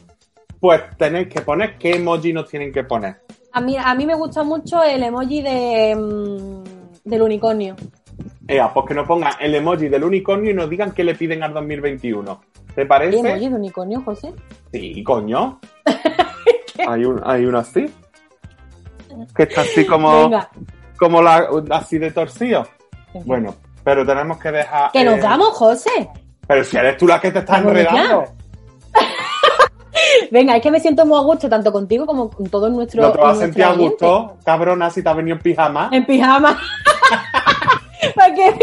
pues 0.59 0.81
tenéis 0.97 1.27
que 1.27 1.41
poner 1.41 1.77
qué 1.77 1.95
emoji 1.95 2.33
nos 2.33 2.49
tienen 2.49 2.71
que 2.71 2.83
poner. 2.83 3.17
A 3.53 3.61
mí, 3.61 3.77
a 3.77 3.93
mí 3.95 4.05
me 4.05 4.15
gusta 4.15 4.43
mucho 4.43 4.83
el 4.83 5.03
emoji 5.03 5.41
de, 5.41 5.95
mm, 5.95 7.09
del 7.09 7.21
unicornio. 7.21 7.75
Ea, 8.47 8.73
pues 8.73 8.87
que 8.87 8.93
nos 8.93 9.07
pongan 9.07 9.33
el 9.39 9.55
emoji 9.55 9.87
del 9.89 10.03
unicornio 10.03 10.51
y 10.51 10.53
nos 10.53 10.69
digan 10.69 10.91
qué 10.91 11.03
le 11.03 11.15
piden 11.15 11.43
al 11.43 11.53
2021. 11.53 12.41
¿Te 12.77 12.85
parece? 12.85 13.19
¿El 13.19 13.25
emoji 13.25 13.49
de 13.49 13.55
unicornio, 13.55 14.01
José? 14.05 14.33
Sí, 14.71 15.03
coño. 15.03 15.59
hay, 16.87 17.03
un, 17.03 17.21
hay 17.25 17.45
uno 17.45 17.57
así. 17.57 17.93
Que 19.35 19.43
está 19.43 19.61
así 19.61 19.85
como... 19.85 20.29
Venga 20.29 20.49
como 20.97 21.21
la, 21.21 21.47
así 21.71 21.97
de 21.97 22.11
torcido. 22.11 22.67
Bueno, 23.25 23.55
pero 23.83 24.05
tenemos 24.05 24.37
que 24.37 24.51
dejar. 24.51 24.91
¡Que 24.91 25.03
nos 25.03 25.21
damos, 25.21 25.49
eh, 25.49 25.55
José! 25.55 26.09
Pero 26.45 26.63
si 26.63 26.77
eres 26.77 26.97
tú 26.97 27.07
la 27.07 27.21
que 27.21 27.31
te 27.31 27.39
estás 27.39 27.59
enredando. 27.59 28.25
Venga, 30.31 30.55
es 30.55 30.61
que 30.61 30.71
me 30.71 30.79
siento 30.79 31.05
muy 31.05 31.17
a 31.17 31.21
gusto 31.21 31.49
tanto 31.49 31.71
contigo 31.71 32.05
como 32.05 32.29
con 32.29 32.47
todos 32.49 32.71
nuestros. 32.71 33.05
¿No 33.05 33.11
te 33.11 33.19
vas 33.19 33.37
a 33.37 33.41
sentir 33.41 33.63
a 33.63 33.73
gusto, 33.73 34.37
cabrona, 34.43 34.89
si 34.89 35.01
te 35.01 35.09
has 35.09 35.15
venido 35.15 35.37
en 35.37 35.41
pijama? 35.41 35.89
En 35.91 36.05
pijama. 36.05 36.57
¿Para 38.15 38.33
qué? 38.33 38.53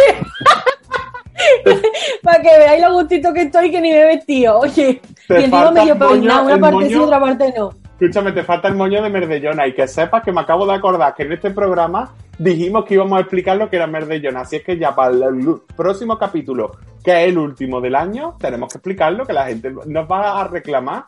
gustito 2.94 3.32
que 3.32 3.42
estoy 3.42 3.70
que 3.70 3.80
ni 3.80 3.90
me 3.90 4.02
he 4.02 4.06
vestido. 4.16 4.58
Oye, 4.58 5.00
y 5.28 5.42
digo 5.42 5.72
medio 5.72 5.98
peinado, 5.98 6.46
una 6.46 6.58
parte 6.58 6.88
sí, 6.88 6.94
otra 6.94 7.20
parte 7.20 7.54
no. 7.56 7.70
Escúchame, 8.00 8.32
te 8.32 8.42
falta 8.42 8.68
el 8.68 8.74
moño 8.74 9.02
de 9.02 9.08
Merdellona 9.08 9.66
y 9.68 9.74
que 9.74 9.86
sepas 9.86 10.22
que 10.24 10.32
me 10.32 10.40
acabo 10.40 10.66
de 10.66 10.74
acordar 10.74 11.14
que 11.14 11.22
en 11.22 11.32
este 11.32 11.50
programa 11.50 12.12
dijimos 12.38 12.84
que 12.84 12.94
íbamos 12.94 13.18
a 13.18 13.20
explicar 13.20 13.56
lo 13.56 13.70
que 13.70 13.76
era 13.76 13.86
Merdellona. 13.86 14.40
Así 14.40 14.56
es 14.56 14.64
que 14.64 14.76
ya 14.76 14.94
para 14.94 15.10
el 15.10 15.60
próximo 15.76 16.18
capítulo, 16.18 16.72
que 17.04 17.22
es 17.22 17.28
el 17.28 17.38
último 17.38 17.80
del 17.80 17.94
año, 17.94 18.36
tenemos 18.38 18.72
que 18.72 18.78
explicarlo, 18.78 19.24
que 19.24 19.32
la 19.32 19.46
gente 19.46 19.72
nos 19.86 20.10
va 20.10 20.40
a 20.40 20.48
reclamar. 20.48 21.04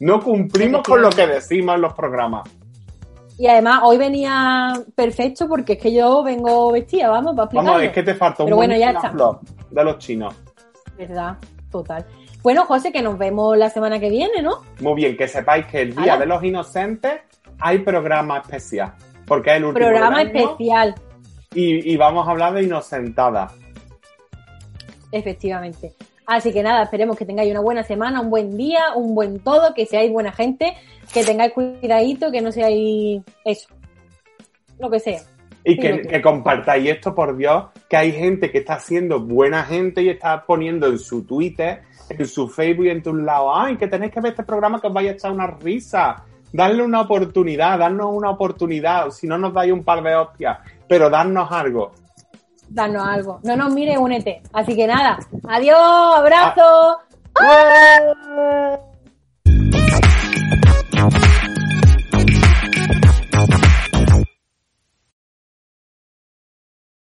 No 0.00 0.20
cumplimos 0.20 0.82
con 0.82 1.02
lo 1.02 1.10
que 1.10 1.26
decimos 1.26 1.74
en 1.74 1.80
los 1.80 1.92
programas. 1.94 2.48
Y 3.38 3.46
además 3.46 3.80
hoy 3.84 3.98
venía 3.98 4.72
perfecto 4.96 5.48
porque 5.48 5.74
es 5.74 5.78
que 5.78 5.94
yo 5.94 6.24
vengo 6.24 6.72
vestida, 6.72 7.08
vamos, 7.08 7.36
para 7.36 7.44
explicarlo. 7.44 7.70
Vamos, 7.72 7.86
es 7.86 7.92
que 7.92 8.02
te 8.02 8.14
falta 8.14 8.42
un 8.42 8.48
Pero 8.48 8.56
bueno, 8.56 8.76
ya 8.76 8.90
está. 8.90 9.12
de 9.70 9.84
los 9.84 9.98
chinos. 9.98 10.34
Verdad, 10.98 11.36
total. 11.70 12.04
Bueno, 12.42 12.64
José, 12.64 12.90
que 12.90 13.00
nos 13.00 13.16
vemos 13.16 13.56
la 13.56 13.70
semana 13.70 14.00
que 14.00 14.10
viene, 14.10 14.42
¿no? 14.42 14.62
Muy 14.80 14.94
bien, 14.94 15.16
que 15.16 15.28
sepáis 15.28 15.66
que 15.66 15.82
el 15.82 15.94
Día 15.94 16.16
de 16.16 16.26
los 16.26 16.42
Inocentes 16.42 17.20
hay 17.60 17.78
programa 17.78 18.38
especial. 18.38 18.92
Porque 19.26 19.50
es 19.50 19.56
el 19.56 19.64
último. 19.66 19.86
Programa 19.86 20.22
especial. 20.22 20.94
Y, 21.54 21.96
vamos 21.96 22.26
a 22.26 22.30
hablar 22.32 22.54
de 22.54 22.62
inocentada. 22.62 23.48
Efectivamente. 25.12 25.92
Así 26.28 26.52
que 26.52 26.62
nada, 26.62 26.82
esperemos 26.84 27.16
que 27.16 27.24
tengáis 27.24 27.50
una 27.50 27.60
buena 27.60 27.82
semana, 27.82 28.20
un 28.20 28.30
buen 28.30 28.56
día, 28.56 28.92
un 28.94 29.14
buen 29.14 29.40
todo, 29.40 29.74
que 29.74 29.86
seáis 29.86 30.12
buena 30.12 30.30
gente, 30.30 30.76
que 31.12 31.24
tengáis 31.24 31.52
cuidadito, 31.52 32.30
que 32.30 32.42
no 32.42 32.52
seáis 32.52 33.22
eso. 33.44 33.68
Lo 34.78 34.90
que 34.90 35.00
sea. 35.00 35.22
Y 35.64 35.76
que, 35.78 36.02
que, 36.02 36.22
compartáis 36.22 36.88
esto, 36.90 37.14
por 37.14 37.36
Dios, 37.36 37.64
que 37.88 37.96
hay 37.96 38.12
gente 38.12 38.50
que 38.50 38.58
está 38.58 38.78
siendo 38.78 39.20
buena 39.20 39.64
gente 39.64 40.02
y 40.02 40.10
está 40.10 40.44
poniendo 40.44 40.86
en 40.86 40.98
su 40.98 41.24
Twitter 41.24 41.82
en 42.10 42.26
su 42.26 42.48
Facebook 42.48 42.86
y 42.86 42.90
en 42.90 43.02
tus 43.02 43.14
lados, 43.14 43.52
ay, 43.54 43.76
que 43.76 43.86
tenéis 43.86 44.12
que 44.12 44.20
ver 44.20 44.32
este 44.32 44.44
programa 44.44 44.80
que 44.80 44.86
os 44.86 44.92
vaya 44.92 45.10
a 45.10 45.14
echar 45.14 45.32
una 45.32 45.46
risa. 45.46 46.24
Darle 46.52 46.82
una 46.82 47.02
oportunidad, 47.02 47.78
darnos 47.78 48.08
una 48.10 48.30
oportunidad, 48.30 49.10
si 49.10 49.26
no 49.26 49.36
nos 49.36 49.52
dais 49.52 49.70
un 49.70 49.84
par 49.84 50.02
de 50.02 50.14
hostias, 50.14 50.58
pero 50.88 51.10
darnos 51.10 51.52
algo. 51.52 51.92
Darnos 52.68 53.06
algo. 53.06 53.40
No 53.42 53.56
nos 53.56 53.72
mire, 53.72 53.98
únete. 53.98 54.42
Así 54.52 54.76
que 54.76 54.86
nada, 54.86 55.18
adiós, 55.48 56.16
abrazo. 56.16 56.98
Ah. 57.40 58.78